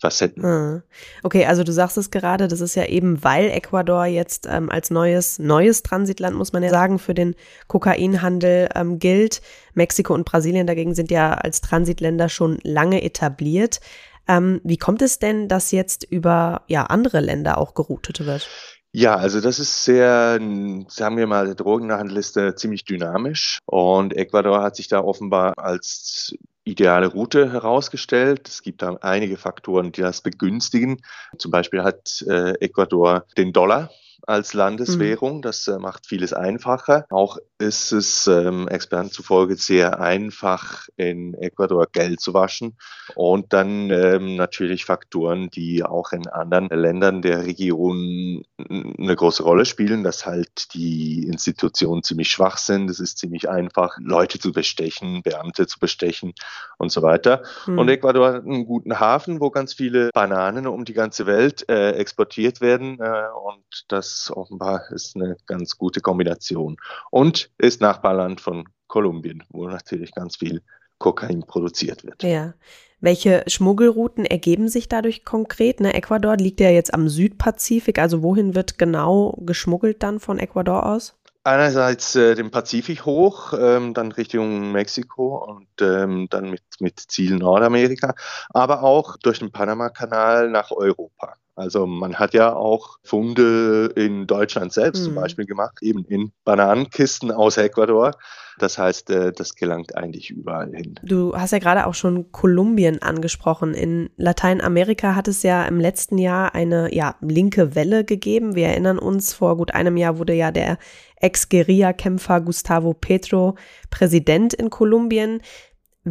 Facetten. 0.00 0.42
Hm. 0.42 0.82
Okay, 1.22 1.44
also 1.44 1.62
du 1.62 1.72
sagst 1.72 1.98
es 1.98 2.10
gerade, 2.10 2.48
das 2.48 2.60
ist 2.60 2.74
ja 2.74 2.86
eben, 2.86 3.22
weil 3.22 3.50
Ecuador 3.50 4.06
jetzt 4.06 4.46
ähm, 4.50 4.70
als 4.70 4.90
neues, 4.90 5.38
neues 5.38 5.82
Transitland, 5.82 6.36
muss 6.36 6.52
man 6.52 6.62
ja 6.62 6.70
sagen, 6.70 6.98
für 6.98 7.14
den 7.14 7.34
Kokainhandel 7.68 8.68
ähm, 8.74 8.98
gilt. 8.98 9.42
Mexiko 9.74 10.14
und 10.14 10.24
Brasilien 10.24 10.66
dagegen 10.66 10.94
sind 10.94 11.10
ja 11.10 11.34
als 11.34 11.60
Transitländer 11.60 12.28
schon 12.28 12.58
lange 12.62 13.02
etabliert. 13.02 13.80
Ähm, 14.26 14.60
wie 14.64 14.78
kommt 14.78 15.02
es 15.02 15.18
denn, 15.18 15.48
dass 15.48 15.70
jetzt 15.70 16.04
über 16.04 16.62
ja, 16.66 16.84
andere 16.84 17.20
Länder 17.20 17.58
auch 17.58 17.74
geroutet 17.74 18.24
wird? 18.24 18.48
Ja, 18.92 19.14
also 19.14 19.40
das 19.40 19.60
ist 19.60 19.84
sehr, 19.84 20.40
sagen 20.88 21.16
wir 21.16 21.26
mal, 21.28 21.46
der 21.46 21.54
Drogenhandel 21.54 22.16
ist 22.16 22.36
äh, 22.36 22.56
ziemlich 22.56 22.84
dynamisch 22.84 23.60
und 23.66 24.16
Ecuador 24.16 24.62
hat 24.62 24.74
sich 24.74 24.88
da 24.88 25.00
offenbar 25.00 25.54
als 25.58 26.34
ideale 26.64 27.06
Route 27.06 27.52
herausgestellt. 27.52 28.48
Es 28.48 28.62
gibt 28.62 28.82
da 28.82 28.96
einige 29.00 29.36
Faktoren, 29.36 29.92
die 29.92 30.02
das 30.02 30.20
begünstigen. 30.20 31.02
Zum 31.38 31.50
Beispiel 31.50 31.82
hat 31.82 32.24
äh, 32.28 32.52
Ecuador 32.60 33.24
den 33.36 33.52
Dollar 33.52 33.90
als 34.26 34.54
Landeswährung. 34.54 35.38
Mhm. 35.38 35.42
Das 35.42 35.66
äh, 35.68 35.78
macht 35.78 36.06
vieles 36.06 36.32
einfacher. 36.32 37.06
Auch 37.10 37.38
ist 37.58 37.92
es 37.92 38.26
ähm, 38.26 38.68
Experten 38.68 39.10
zufolge 39.10 39.56
sehr 39.56 40.00
einfach, 40.00 40.88
in 40.96 41.34
Ecuador 41.34 41.86
Geld 41.90 42.20
zu 42.20 42.34
waschen. 42.34 42.76
Und 43.14 43.52
dann 43.52 43.90
ähm, 43.90 44.36
natürlich 44.36 44.84
Faktoren, 44.84 45.50
die 45.50 45.84
auch 45.84 46.12
in 46.12 46.26
anderen 46.28 46.68
Ländern 46.68 47.22
der 47.22 47.44
Region 47.44 48.44
eine 48.58 49.16
große 49.16 49.42
Rolle 49.42 49.64
spielen, 49.64 50.04
dass 50.04 50.26
halt 50.26 50.74
die 50.74 51.26
Institutionen 51.26 52.02
ziemlich 52.02 52.30
schwach 52.30 52.58
sind. 52.58 52.90
Es 52.90 53.00
ist 53.00 53.18
ziemlich 53.18 53.48
einfach, 53.48 53.96
Leute 54.00 54.38
zu 54.38 54.52
bestechen, 54.52 55.22
Beamte 55.22 55.66
zu 55.66 55.78
bestechen 55.78 56.34
und 56.78 56.92
so 56.92 57.02
weiter. 57.02 57.42
Mhm. 57.66 57.78
Und 57.78 57.88
Ecuador 57.88 58.32
hat 58.32 58.44
einen 58.44 58.66
guten 58.66 59.00
Hafen, 59.00 59.40
wo 59.40 59.50
ganz 59.50 59.74
viele 59.74 60.10
Bananen 60.12 60.66
um 60.66 60.84
die 60.84 60.94
ganze 60.94 61.26
Welt 61.26 61.68
äh, 61.68 61.92
exportiert 61.92 62.60
werden. 62.60 62.98
Äh, 63.00 63.28
und 63.44 63.84
das 63.88 64.09
offenbar 64.34 64.90
ist 64.90 65.16
eine 65.16 65.36
ganz 65.46 65.76
gute 65.76 66.00
Kombination. 66.00 66.76
Und 67.10 67.50
ist 67.58 67.80
Nachbarland 67.80 68.40
von 68.40 68.68
Kolumbien, 68.86 69.44
wo 69.50 69.66
natürlich 69.66 70.12
ganz 70.12 70.36
viel 70.36 70.62
Kokain 70.98 71.42
produziert 71.46 72.04
wird. 72.04 72.22
Ja. 72.22 72.54
Welche 73.00 73.44
Schmuggelrouten 73.46 74.26
ergeben 74.26 74.68
sich 74.68 74.86
dadurch 74.86 75.24
konkret? 75.24 75.80
Ne, 75.80 75.94
Ecuador 75.94 76.36
liegt 76.36 76.60
ja 76.60 76.68
jetzt 76.68 76.92
am 76.92 77.08
Südpazifik, 77.08 77.98
also 77.98 78.22
wohin 78.22 78.54
wird 78.54 78.76
genau 78.76 79.38
geschmuggelt 79.40 80.02
dann 80.02 80.20
von 80.20 80.38
Ecuador 80.38 80.84
aus? 80.84 81.16
Einerseits 81.42 82.14
äh, 82.16 82.34
den 82.34 82.50
Pazifik 82.50 83.06
hoch, 83.06 83.54
ähm, 83.58 83.94
dann 83.94 84.12
Richtung 84.12 84.72
Mexiko 84.72 85.42
und 85.42 85.68
ähm, 85.80 86.26
dann 86.28 86.50
mit, 86.50 86.62
mit 86.80 87.00
Ziel 87.00 87.36
Nordamerika, 87.36 88.14
aber 88.50 88.82
auch 88.82 89.16
durch 89.16 89.38
den 89.38 89.50
Panama-Kanal 89.50 90.50
nach 90.50 90.70
Europa. 90.70 91.36
Also 91.54 91.86
man 91.86 92.16
hat 92.16 92.32
ja 92.32 92.54
auch 92.54 92.98
Funde 93.02 93.92
in 93.96 94.26
Deutschland 94.26 94.72
selbst 94.72 95.00
mhm. 95.00 95.04
zum 95.04 95.14
Beispiel 95.16 95.46
gemacht, 95.46 95.78
eben 95.82 96.04
in 96.04 96.32
Bananenkisten 96.44 97.30
aus 97.30 97.56
Ecuador. 97.56 98.12
Das 98.58 98.78
heißt, 98.78 99.10
äh, 99.10 99.32
das 99.32 99.54
gelangt 99.54 99.96
eigentlich 99.96 100.30
überall 100.30 100.70
hin. 100.74 100.94
Du 101.02 101.34
hast 101.34 101.52
ja 101.52 101.58
gerade 101.58 101.86
auch 101.86 101.94
schon 101.94 102.30
Kolumbien 102.30 103.00
angesprochen. 103.00 103.74
In 103.74 104.10
Lateinamerika 104.16 105.14
hat 105.14 105.28
es 105.28 105.42
ja 105.42 105.64
im 105.64 105.80
letzten 105.80 106.18
Jahr 106.18 106.54
eine 106.54 106.94
ja, 106.94 107.16
linke 107.20 107.74
Welle 107.74 108.04
gegeben. 108.04 108.54
Wir 108.54 108.68
erinnern 108.68 108.98
uns, 108.98 109.32
vor 109.32 109.56
gut 109.56 109.74
einem 109.74 109.96
Jahr 109.96 110.18
wurde 110.18 110.34
ja 110.34 110.50
der 110.50 110.78
Ex-Guerilla-Kämpfer 111.16 112.40
Gustavo 112.42 112.94
Petro 112.94 113.56
Präsident 113.90 114.54
in 114.54 114.70
Kolumbien. 114.70 115.40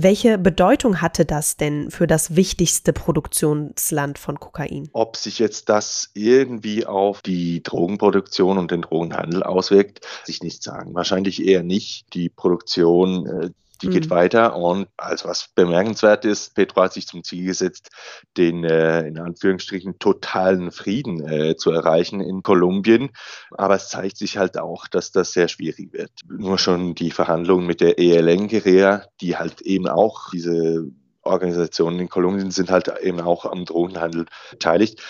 Welche 0.01 0.37
Bedeutung 0.37 1.01
hatte 1.01 1.25
das 1.25 1.57
denn 1.57 1.91
für 1.91 2.07
das 2.07 2.37
wichtigste 2.37 2.93
Produktionsland 2.93 4.17
von 4.17 4.39
Kokain? 4.39 4.87
Ob 4.93 5.17
sich 5.17 5.39
jetzt 5.39 5.67
das 5.67 6.09
irgendwie 6.13 6.85
auf 6.85 7.21
die 7.21 7.61
Drogenproduktion 7.63 8.57
und 8.57 8.71
den 8.71 8.83
Drogenhandel 8.83 9.43
auswirkt, 9.43 10.07
sich 10.23 10.41
nicht 10.41 10.63
sagen. 10.63 10.95
Wahrscheinlich 10.95 11.45
eher 11.45 11.63
nicht. 11.63 12.13
Die 12.13 12.29
Produktion 12.29 13.27
äh, 13.27 13.49
die 13.81 13.87
mhm. 13.87 13.91
geht 13.91 14.09
weiter 14.09 14.55
und 14.55 14.87
also 14.97 15.29
was 15.29 15.49
bemerkenswert 15.55 16.25
ist, 16.25 16.55
Petro 16.55 16.81
hat 16.81 16.93
sich 16.93 17.07
zum 17.07 17.23
Ziel 17.23 17.45
gesetzt, 17.45 17.89
den 18.37 18.63
äh, 18.63 19.07
in 19.07 19.19
Anführungsstrichen 19.19 19.99
totalen 19.99 20.71
Frieden 20.71 21.27
äh, 21.27 21.55
zu 21.55 21.71
erreichen 21.71 22.21
in 22.21 22.43
Kolumbien. 22.43 23.09
Aber 23.51 23.75
es 23.75 23.89
zeigt 23.89 24.17
sich 24.17 24.37
halt 24.37 24.57
auch, 24.57 24.87
dass 24.87 25.11
das 25.11 25.31
sehr 25.33 25.47
schwierig 25.47 25.93
wird. 25.93 26.11
Nur 26.27 26.57
schon 26.57 26.95
die 26.95 27.11
Verhandlungen 27.11 27.65
mit 27.65 27.81
der 27.81 27.99
ELN-Guerilla, 27.99 29.05
die 29.21 29.37
halt 29.37 29.61
eben 29.61 29.87
auch 29.87 30.29
diese 30.31 30.87
Organisationen 31.21 31.99
in 31.99 32.09
Kolumbien 32.09 32.51
sind 32.51 32.71
halt 32.71 32.91
eben 33.01 33.21
auch 33.21 33.45
am 33.45 33.65
Drogenhandel 33.65 34.25
beteiligt. 34.51 35.01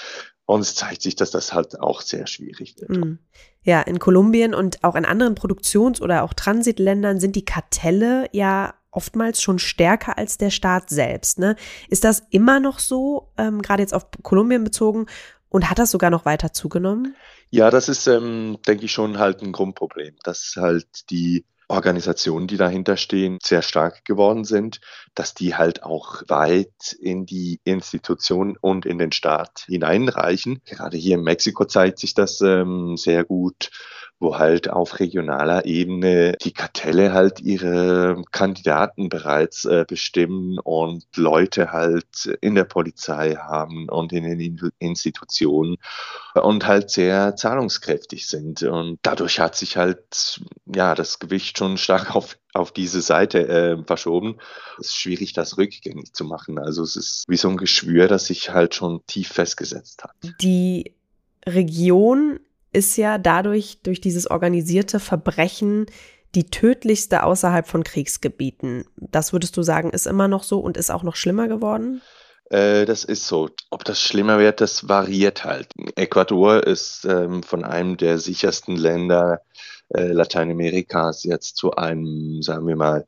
Und 0.50 0.62
es 0.62 0.74
zeigt 0.74 1.04
sich, 1.04 1.16
dass 1.16 1.30
das 1.30 1.54
halt 1.54 1.80
auch 1.80 2.02
sehr 2.02 2.26
schwierig 2.26 2.76
wird. 2.80 2.90
Mhm. 2.90 3.20
Ja, 3.62 3.82
in 3.82 4.00
Kolumbien 4.00 4.56
und 4.56 4.84
auch 4.84 4.96
in 4.96 5.06
anderen 5.06 5.36
Produktions- 5.36 6.02
oder 6.02 6.24
auch 6.24 6.34
Transitländern 6.34 7.20
sind 7.20 7.36
die 7.36 7.46
Kartelle 7.46 8.28
ja 8.32 8.74
oftmals 8.90 9.44
schon 9.44 9.60
stärker 9.60 10.18
als 10.18 10.40
der 10.40 10.50
Staat 10.50 10.90
selbst. 10.90 11.38
Ne? 11.38 11.56
Ist 11.90 12.04
das 12.04 12.24
immer 12.32 12.60
noch 12.60 12.80
so, 12.80 13.32
ähm, 13.38 13.62
gerade 13.62 13.84
jetzt 13.84 13.94
auf 13.94 14.08
Kolumbien 14.24 14.64
bezogen? 14.64 15.06
Und 15.50 15.70
hat 15.70 15.78
das 15.78 15.92
sogar 15.92 16.10
noch 16.10 16.26
weiter 16.26 16.52
zugenommen? 16.52 17.16
Ja, 17.52 17.70
das 17.70 17.88
ist, 17.88 18.08
ähm, 18.08 18.58
denke 18.68 18.86
ich, 18.86 18.92
schon 18.92 19.20
halt 19.20 19.44
ein 19.44 19.52
Grundproblem, 19.52 20.16
dass 20.24 20.56
halt 20.58 21.12
die 21.12 21.46
Organisationen, 21.70 22.48
die 22.48 22.58
dahinter 22.58 22.98
stehen, 22.98 23.38
sehr 23.42 23.62
stark 23.62 24.04
geworden 24.04 24.44
sind, 24.44 24.82
dass 25.14 25.34
die 25.34 25.56
halt 25.56 25.84
auch 25.84 26.24
weit 26.28 26.94
in 27.00 27.26
die 27.26 27.62
Institution 27.64 28.58
und 28.60 28.86
in 28.86 28.98
den 28.98 29.12
Staat 29.12 29.66
hineinreichen. 29.68 30.62
Gerade 30.66 30.98
hier 30.98 31.16
in 31.16 31.24
Mexiko 31.24 31.66
zeigt 31.66 32.00
sich 32.00 32.14
das 32.16 32.42
ähm, 32.42 32.98
sehr 32.98 33.24
gut 33.24 33.70
wo 34.20 34.38
halt 34.38 34.70
auf 34.70 35.00
regionaler 35.00 35.66
Ebene 35.66 36.36
die 36.44 36.52
Kartelle 36.52 37.14
halt 37.14 37.40
ihre 37.40 38.22
Kandidaten 38.32 39.10
bereits 39.10 39.66
äh, 39.66 39.86
bestimmen 39.88 40.60
und 40.60 41.06
Leute 41.16 41.72
halt 41.72 42.26
in 42.42 42.56
der 42.56 42.66
Polizei 42.66 43.36
haben 43.36 43.88
und 43.88 44.12
in 44.12 44.24
den 44.24 44.72
Institutionen 44.80 45.78
und 46.34 46.68
halt 46.68 46.90
sehr 46.90 47.36
zahlungskräftig 47.36 48.28
sind. 48.28 48.64
Und 48.64 49.00
dadurch 49.04 49.40
hat 49.40 49.56
sich 49.56 49.78
halt 49.78 50.42
ja 50.66 50.96
das 50.96 51.20
Gewicht 51.20 51.58
schon 51.58 51.78
stark 51.78 52.16
auf 52.16 52.38
auf 52.54 52.72
diese 52.72 53.02
Seite 53.02 53.48
äh, 53.48 53.84
verschoben. 53.86 54.38
Es 54.80 54.88
ist 54.88 54.96
schwierig, 54.96 55.34
das 55.34 55.60
rückgängig 55.60 56.14
zu 56.14 56.26
machen. 56.26 56.58
Also 56.58 56.82
es 56.82 56.96
ist 56.96 57.26
wie 57.28 57.38
so 57.38 57.48
ein 57.48 57.58
Geschwür, 57.58 58.08
das 58.08 58.26
sich 58.26 58.50
halt 58.50 58.74
schon 58.74 59.06
tief 59.06 59.30
festgesetzt 59.30 60.04
hat. 60.04 60.16
Die 60.42 60.96
Region 61.48 62.40
ist 62.72 62.98
ja 62.98 63.18
dadurch, 63.18 63.82
durch 63.84 64.02
dieses 64.02 64.30
organisierte 64.30 65.00
Verbrechen, 65.00 65.88
die 66.36 66.46
tödlichste 66.46 67.24
außerhalb 67.24 67.68
von 67.68 67.84
Kriegsgebieten. 67.84 68.86
Das 68.98 69.34
würdest 69.34 69.58
du 69.58 69.64
sagen, 69.64 69.90
ist 69.90 70.06
immer 70.08 70.28
noch 70.28 70.44
so 70.44 70.60
und 70.60 70.78
ist 70.78 70.92
auch 70.92 71.04
noch 71.04 71.16
schlimmer 71.16 71.48
geworden? 71.48 72.02
Äh, 72.50 72.86
das 72.86 73.04
ist 73.04 73.28
so. 73.28 73.50
Ob 73.70 73.84
das 73.84 74.02
schlimmer 74.02 74.40
wird, 74.40 74.62
das 74.62 74.88
variiert 74.88 75.44
halt. 75.46 75.70
Ecuador 75.96 76.66
ist 76.66 77.06
ähm, 77.06 77.42
von 77.44 77.64
einem 77.64 77.98
der 77.98 78.18
sichersten 78.20 78.76
Länder 78.76 79.42
äh, 79.90 80.12
Lateinamerikas 80.12 81.24
jetzt 81.24 81.58
zu 81.58 81.76
einem, 81.76 82.42
sagen 82.42 82.68
wir 82.68 82.76
mal, 82.76 83.08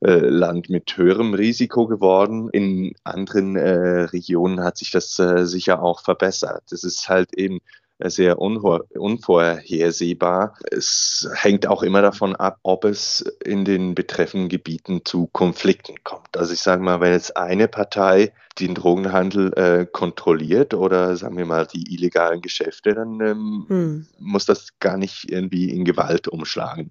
äh, 0.00 0.18
Land 0.18 0.70
mit 0.70 0.96
höherem 0.96 1.34
Risiko 1.34 1.86
geworden. 1.86 2.48
In 2.50 2.94
anderen 3.04 3.56
äh, 3.56 4.02
Regionen 4.04 4.62
hat 4.62 4.78
sich 4.78 4.90
das 4.90 5.18
äh, 5.18 5.46
sicher 5.46 5.82
auch 5.82 6.00
verbessert. 6.00 6.64
Es 6.72 6.84
ist 6.84 7.08
halt 7.08 7.34
eben 7.34 7.60
sehr 7.98 8.38
unvorhersehbar. 8.38 10.56
Es 10.70 11.28
hängt 11.34 11.66
auch 11.66 11.82
immer 11.82 12.02
davon 12.02 12.34
ab, 12.34 12.58
ob 12.62 12.84
es 12.84 13.20
in 13.44 13.64
den 13.64 13.94
betreffenden 13.94 14.48
Gebieten 14.48 15.02
zu 15.04 15.28
Konflikten 15.28 16.02
kommt. 16.02 16.36
Also 16.36 16.52
ich 16.52 16.60
sage 16.60 16.82
mal, 16.82 17.00
wenn 17.00 17.12
jetzt 17.12 17.36
eine 17.36 17.68
Partei 17.68 18.32
den 18.58 18.74
Drogenhandel 18.74 19.52
äh, 19.54 19.86
kontrolliert 19.86 20.74
oder 20.74 21.16
sagen 21.16 21.36
wir 21.36 21.46
mal 21.46 21.66
die 21.66 21.94
illegalen 21.94 22.40
Geschäfte, 22.40 22.94
dann 22.94 23.20
ähm, 23.20 23.64
hm. 23.68 24.06
muss 24.18 24.44
das 24.44 24.68
gar 24.80 24.96
nicht 24.96 25.30
irgendwie 25.30 25.70
in 25.70 25.84
Gewalt 25.84 26.28
umschlagen. 26.28 26.90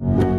you 0.00 0.33